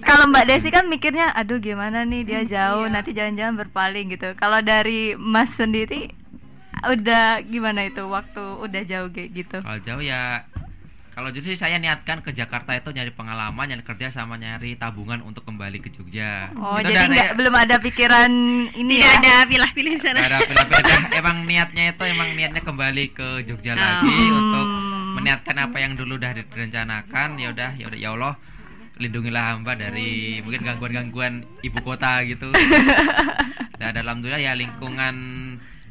kalau 0.00 0.24
Mbak 0.32 0.44
Desi 0.48 0.72
kan 0.72 0.88
mikirnya, 0.88 1.28
aduh 1.36 1.60
gimana 1.60 2.08
nih 2.08 2.24
dia 2.24 2.40
jauh, 2.46 2.88
iya. 2.88 2.92
nanti 2.94 3.10
jangan-jangan 3.12 3.54
berpaling 3.66 4.08
gitu. 4.16 4.32
Kalau 4.38 4.64
dari 4.64 5.12
Mas 5.12 5.52
sendiri, 5.52 6.08
udah 6.80 7.44
gimana 7.44 7.84
itu 7.84 8.00
waktu 8.08 8.40
udah 8.40 8.82
jauh 8.88 9.08
kayak 9.12 9.30
gitu? 9.36 9.58
Kalau 9.60 9.80
jauh 9.84 10.00
ya 10.00 10.40
kalau 11.20 11.36
justru 11.36 11.52
saya 11.52 11.76
niatkan 11.76 12.24
ke 12.24 12.32
Jakarta 12.32 12.72
itu 12.72 12.96
nyari 12.96 13.12
pengalaman, 13.12 13.68
nyari 13.68 13.84
kerja 13.84 14.08
sama 14.08 14.40
nyari 14.40 14.72
tabungan 14.80 15.20
untuk 15.20 15.44
kembali 15.44 15.76
ke 15.84 15.92
Jogja. 15.92 16.48
Oh, 16.56 16.80
Itu 16.80 16.96
jadi 16.96 17.12
nggak 17.12 17.30
belum 17.36 17.54
ada 17.60 17.76
pikiran 17.76 18.32
ini 18.72 19.04
Tidak 19.04 19.04
ya? 19.04 19.20
ada 19.20 19.34
pilih-pilih 19.44 19.94
sana. 20.00 20.24
Ada 20.24 20.48
pilih-pilih. 20.48 20.96
Emang 21.20 21.44
niatnya 21.44 21.92
itu 21.92 22.02
emang 22.08 22.32
niatnya 22.32 22.64
kembali 22.64 23.04
ke 23.12 23.44
Jogja 23.44 23.76
lagi 23.76 24.16
untuk 24.32 24.66
meniatkan 25.20 25.60
apa 25.60 25.76
yang 25.76 25.92
dulu 25.92 26.16
udah 26.16 26.32
direncanakan. 26.32 27.36
Ya 27.36 27.52
udah, 27.52 27.70
ya 27.76 27.84
udah 27.92 27.98
ya 28.00 28.08
Allah 28.16 28.34
lindungilah 28.96 29.44
hamba 29.44 29.76
dari 29.76 30.40
mungkin 30.40 30.64
gangguan-gangguan 30.64 31.44
ibu 31.60 31.84
kota 31.84 32.24
gitu. 32.24 32.48
Dan 33.76 33.92
alhamdulillah 33.92 34.40
ya 34.40 34.56
lingkungan 34.56 35.14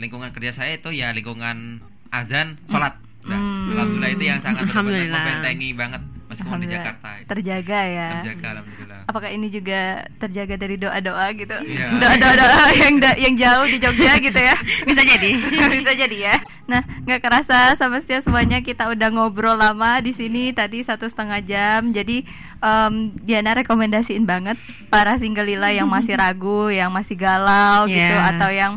lingkungan 0.02 0.34
kerja 0.34 0.58
saya 0.58 0.82
itu 0.82 0.90
ya 0.90 1.14
lingkungan 1.14 1.86
azan, 2.10 2.58
sholat. 2.66 2.98
Nah, 3.30 3.40
alhamdulillah 3.72 4.10
itu 4.12 4.24
yang 4.26 4.40
sangat 4.40 4.66
benar-benar 4.66 5.06
membentengi 5.08 5.70
banget 5.72 6.02
meskipun 6.26 6.58
di 6.60 6.68
Jakarta. 6.68 7.10
itu. 7.16 7.28
Terjaga 7.28 7.80
ya. 7.84 8.08
Terjaga 8.16 8.48
alhamdulillah. 8.52 9.02
Apakah 9.06 9.30
ini 9.30 9.48
juga 9.50 9.80
terjaga 10.18 10.56
dari 10.56 10.76
doa-doa 10.76 11.26
gitu? 11.34 11.58
Iya. 11.60 11.86
Doa-doa 11.96 12.66
yang 12.76 12.96
da- 12.98 13.18
yang 13.18 13.34
jauh 13.34 13.66
di 13.66 13.78
Jogja 13.78 14.14
gitu 14.20 14.38
ya? 14.40 14.54
Bisa 14.90 15.02
jadi. 15.02 15.30
bisa 15.76 15.92
jadi 15.96 16.18
ya. 16.24 16.36
Nah, 16.66 16.82
nggak 17.04 17.18
kerasa 17.20 17.74
sama 17.74 17.98
setia 17.98 18.22
semuanya 18.22 18.62
kita 18.62 18.86
udah 18.88 19.10
ngobrol 19.10 19.54
lama 19.54 19.98
di 20.00 20.12
sini 20.12 20.50
tadi 20.52 20.82
satu 20.82 21.06
setengah 21.06 21.42
jam. 21.42 21.90
Jadi 21.90 22.22
em, 22.60 22.94
Diana 23.20 23.54
rekomendasiin 23.56 24.22
banget 24.24 24.58
para 24.88 25.18
single 25.18 25.46
lila 25.46 25.70
yang 25.70 25.90
masih 25.90 26.14
ragu, 26.14 26.70
yang 26.70 26.90
masih 26.90 27.14
galau 27.16 27.86
gitu, 27.86 27.98
Yeah. 27.98 28.30
atau 28.32 28.50
yang 28.50 28.74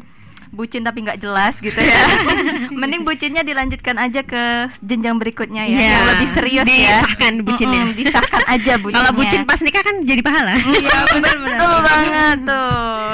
bucin 0.53 0.85
tapi 0.85 1.01
nggak 1.01 1.17
jelas 1.17 1.57
gitu 1.59 1.75
ya. 1.75 2.01
Mending 2.81 3.03
bucinnya 3.03 3.41
dilanjutkan 3.41 3.97
aja 3.97 4.21
ke 4.21 4.69
jenjang 4.81 5.17
berikutnya 5.17 5.65
ya, 5.65 5.77
Iya. 5.77 5.89
yang 5.89 6.07
lebih 6.13 6.29
serius 6.37 6.67
ya. 6.69 7.01
Disahkan 7.01 7.33
bucinnya. 7.41 7.83
Mm-mm, 7.83 7.97
disahkan 8.01 8.43
aja 8.47 8.73
bucinnya. 8.77 9.01
Kalau 9.01 9.13
bucin 9.17 9.43
pas 9.43 9.61
nikah 9.61 9.83
kan 9.83 9.97
jadi 10.03 10.21
pahala. 10.21 10.53
Iya 10.55 10.99
benar 11.11 11.37
betul 11.41 11.75
banget 11.83 12.39
tuh. 12.45 13.13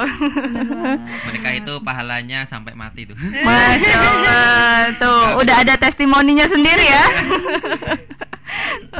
Menikah 1.24 1.52
itu 1.54 1.72
pahalanya 1.80 2.38
sampai 2.42 2.72
mati 2.74 3.06
tuh. 3.06 3.16
Masya 3.16 3.96
Allah 3.96 4.78
tuh 4.98 5.22
udah 5.38 5.56
ada 5.62 5.74
testimoninya 5.74 6.44
sendiri 6.44 6.84
ya. 6.84 7.04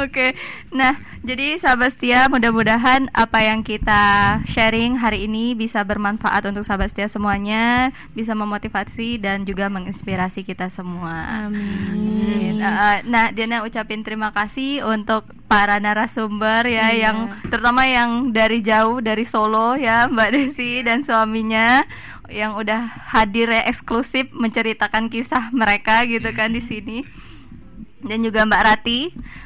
Oke, 0.04 0.36
nah 0.70 0.96
jadi 1.24 1.56
sahabat 1.56 1.96
setia 1.96 2.28
mudah-mudahan 2.28 3.08
apa 3.16 3.40
yang 3.42 3.64
kita 3.64 4.38
sharing 4.46 5.00
hari 5.00 5.24
ini 5.26 5.56
bisa 5.56 5.82
bermanfaat 5.82 6.44
untuk 6.48 6.62
sahabat 6.62 6.92
setia 6.92 7.08
semuanya, 7.08 7.90
bisa 8.12 8.36
memotivasi 8.36 9.18
dan 9.18 9.48
juga 9.48 9.72
menginspirasi 9.72 10.44
kita 10.44 10.68
semua. 10.68 11.48
Amin. 11.48 12.60
Uh, 12.60 13.00
nah, 13.08 13.30
Diana 13.32 13.64
ucapin 13.64 14.04
terima 14.04 14.34
kasih 14.34 14.84
untuk 14.84 15.26
para 15.48 15.80
narasumber 15.80 16.68
ya 16.68 16.92
Iya. 16.92 17.10
yang 17.10 17.16
terutama 17.48 17.88
yang 17.88 18.30
dari 18.36 18.60
jauh 18.60 19.00
dari 19.00 19.24
Solo 19.24 19.74
ya 19.80 20.06
Mbak 20.06 20.30
Desi 20.36 20.84
dan 20.84 21.00
suaminya 21.00 21.82
yang 22.28 22.60
udah 22.60 23.08
hadir 23.08 23.48
ya 23.48 23.64
eksklusif 23.64 24.28
menceritakan 24.36 25.08
kisah 25.08 25.48
mereka 25.56 26.04
gitu 26.04 26.28
kan 26.36 26.52
di 26.52 26.60
sini 26.60 27.08
dan 28.04 28.18
juga 28.22 28.46
Mbak 28.46 28.62
Rati, 28.62 29.00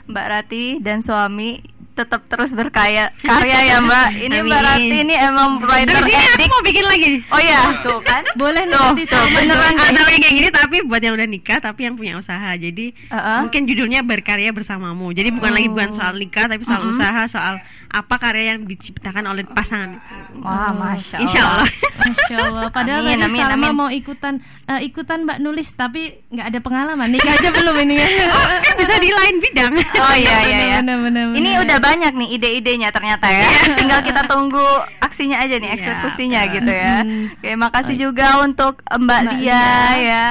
Mbak 0.09 0.27
Rati 0.29 0.65
dan 0.85 1.01
suami 1.01 1.63
tetap 1.93 2.25
terus 2.25 2.57
berkarya 2.57 3.13
karya 3.21 3.59
ya 3.69 3.77
Mbak. 3.85 4.09
Ini 4.17 4.37
Mbak 4.49 4.61
Amin. 4.65 4.65
Rati 4.65 4.97
ini 5.05 5.15
emang 5.15 5.61
writer 5.61 5.93
Terus 5.93 6.09
ini 6.09 6.25
aku 6.25 6.45
mau 6.49 6.63
bikin 6.65 6.85
lagi. 6.89 7.11
Oh 7.29 7.41
ya, 7.41 7.61
tuh 7.85 8.01
kan. 8.01 8.23
Boleh 8.33 8.65
Tuh, 8.65 8.73
nanti 8.73 9.05
tuh, 9.05 9.25
beneran. 9.29 9.77
Atau 9.77 10.09
yang 10.09 10.23
kayak 10.25 10.35
gini 10.41 10.49
tapi 10.49 10.77
buat 10.89 11.05
yang 11.05 11.15
udah 11.21 11.29
nikah 11.29 11.59
tapi 11.61 11.85
yang 11.85 11.95
punya 11.95 12.17
usaha. 12.17 12.57
Jadi 12.57 12.97
Uh-uh. 13.13 13.45
mungkin 13.45 13.69
judulnya 13.69 14.01
berkarya 14.01 14.51
bersamamu. 14.57 15.13
Jadi 15.13 15.29
bukan 15.37 15.53
lagi 15.53 15.69
bukan 15.69 15.93
soal 15.93 16.17
nikah 16.17 16.49
tapi 16.49 16.65
soal 16.65 16.81
usaha, 16.89 17.29
soal 17.29 17.61
apa 17.93 18.17
karya 18.17 18.57
yang 18.57 18.65
diciptakan 18.65 19.29
oleh 19.29 19.45
pasangan 19.45 19.93
itu. 19.93 20.41
Wah, 20.41 20.73
masya 20.73 21.21
Allah. 21.21 21.25
Insya 21.29 21.41
Allah. 21.45 21.69
Masya 22.01 22.37
Allah. 22.41 22.65
Padahal 22.73 23.01
Amin, 23.05 23.15
tadi 23.15 23.29
amin, 23.29 23.41
Salma 23.45 23.57
amin. 23.69 23.73
mau 23.77 23.89
ikutan 23.93 24.35
eh, 24.65 24.81
ikutan 24.83 25.19
Mbak 25.23 25.39
nulis 25.39 25.69
tapi 25.73 26.25
nggak 26.33 26.47
ada 26.49 26.59
pengalaman. 26.59 27.13
Nikah 27.13 27.37
aja 27.37 27.53
belum 27.61 27.77
ini 27.85 27.95
ya. 28.01 28.09
kan 28.33 28.75
bisa 28.81 28.95
di 28.97 29.11
lain 29.13 29.35
bidang. 29.39 29.73
Oh 29.77 30.15
iya 30.17 30.37
iya 30.43 30.59
ya. 30.59 30.77
Bener, 30.81 30.97
bener, 31.05 31.25
bener. 31.29 31.37
Ini 31.37 31.51
udah 31.61 31.79
banyak 31.79 32.13
nih 32.17 32.29
ide-idenya 32.33 32.89
ternyata 32.89 33.29
ya. 33.29 33.45
Tinggal 33.79 34.01
kita 34.01 34.25
tunggu 34.25 34.65
aksinya 35.05 35.45
aja 35.45 35.61
nih, 35.61 35.69
Iya, 35.69 35.77
eksekusinya 35.77 36.41
betul. 36.43 36.55
gitu 36.57 36.73
ya. 36.73 36.97
Hmm. 37.05 37.25
Oke, 37.37 37.51
makasih 37.55 37.97
juga 38.01 38.41
untuk 38.41 38.81
Mbak 38.89 38.99
Mbak 39.21 39.21
Dia 39.37 39.45
Dia. 39.45 39.69
ya. 40.01 40.29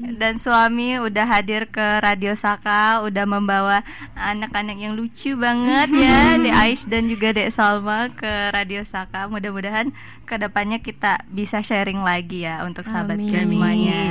Dan 0.00 0.40
suami 0.40 0.96
udah 0.96 1.26
hadir 1.28 1.68
ke 1.68 2.00
Radio 2.00 2.32
Saka, 2.32 3.04
udah 3.04 3.24
membawa 3.28 3.84
anak-anak 4.16 4.76
yang 4.80 4.96
lucu 4.96 5.36
banget 5.36 5.92
ya, 6.04 6.40
Dek 6.40 6.56
Ais 6.56 6.82
dan 6.88 7.06
juga 7.06 7.36
Dek 7.36 7.52
Salma 7.52 8.08
ke 8.08 8.52
Radio 8.52 8.80
Saka. 8.88 9.28
Mudah-mudahan 9.28 9.92
ke 10.24 10.38
depannya 10.38 10.78
kita 10.78 11.26
bisa 11.28 11.60
sharing 11.60 12.00
lagi 12.00 12.46
ya 12.46 12.62
untuk 12.64 12.86
sahabat 12.86 13.18
setia 13.20 13.44
Amin. 13.44 13.50
semuanya. 13.50 14.02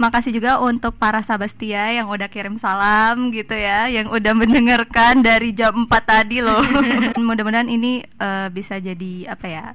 Makasih 0.00 0.32
juga 0.32 0.62
untuk 0.62 0.96
para 0.96 1.20
sahabat 1.20 1.52
setia 1.52 1.92
yang 1.92 2.08
udah 2.08 2.30
kirim 2.30 2.56
salam 2.56 3.28
gitu 3.34 3.52
ya, 3.52 3.90
yang 3.90 4.08
udah 4.08 4.32
mendengarkan 4.32 5.20
dari 5.20 5.52
jam 5.52 5.84
4 5.84 5.92
tadi 6.06 6.40
loh. 6.40 6.62
Mudah-mudahan 7.28 7.68
ini 7.68 8.00
eh, 8.00 8.48
bisa 8.48 8.80
jadi 8.80 9.34
apa 9.34 9.46
ya? 9.50 9.66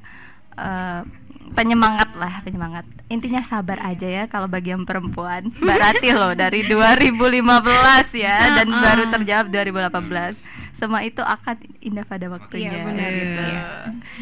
eh, 0.59 1.01
penyemangat 1.54 2.10
lah 2.16 2.42
penyemangat. 2.46 2.86
Intinya 3.10 3.42
sabar 3.42 3.82
aja 3.82 4.08
ya 4.08 4.24
kalau 4.30 4.46
bagi 4.46 4.72
yang 4.72 4.86
perempuan. 4.86 5.50
Mbak 5.50 5.78
Rati 5.80 6.10
loh 6.14 6.34
dari 6.38 6.64
2015 6.68 8.16
ya 8.16 8.38
dan 8.58 8.68
baru 8.70 9.04
terjawab 9.12 9.48
2018 9.52 10.60
semua 10.80 11.04
itu 11.04 11.20
akan 11.20 11.60
indah 11.84 12.08
pada 12.08 12.32
waktunya. 12.32 12.72
Iya, 12.72 12.84
benar, 12.88 13.10
gitu. 13.12 13.42
iya. 13.44 13.62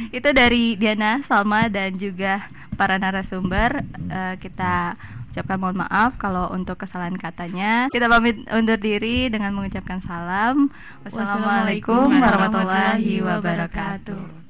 itu 0.09 0.29
dari 0.33 0.63
Diana 0.73 1.21
Salma 1.21 1.69
dan 1.69 2.01
juga 2.01 2.49
para 2.73 2.97
narasumber. 2.97 3.85
Eh, 4.09 4.35
kita 4.41 4.97
ucapkan 5.29 5.61
mohon 5.61 5.77
maaf 5.85 6.17
kalau 6.17 6.49
untuk 6.49 6.81
kesalahan 6.81 7.13
katanya. 7.13 7.93
Kita 7.93 8.09
pamit 8.09 8.41
undur 8.49 8.81
diri 8.81 9.29
dengan 9.29 9.53
mengucapkan 9.53 10.01
salam. 10.01 10.73
Wassalamualaikum 11.05 12.09
warahmatullahi 12.17 13.21
wabarakatuh 13.21 14.47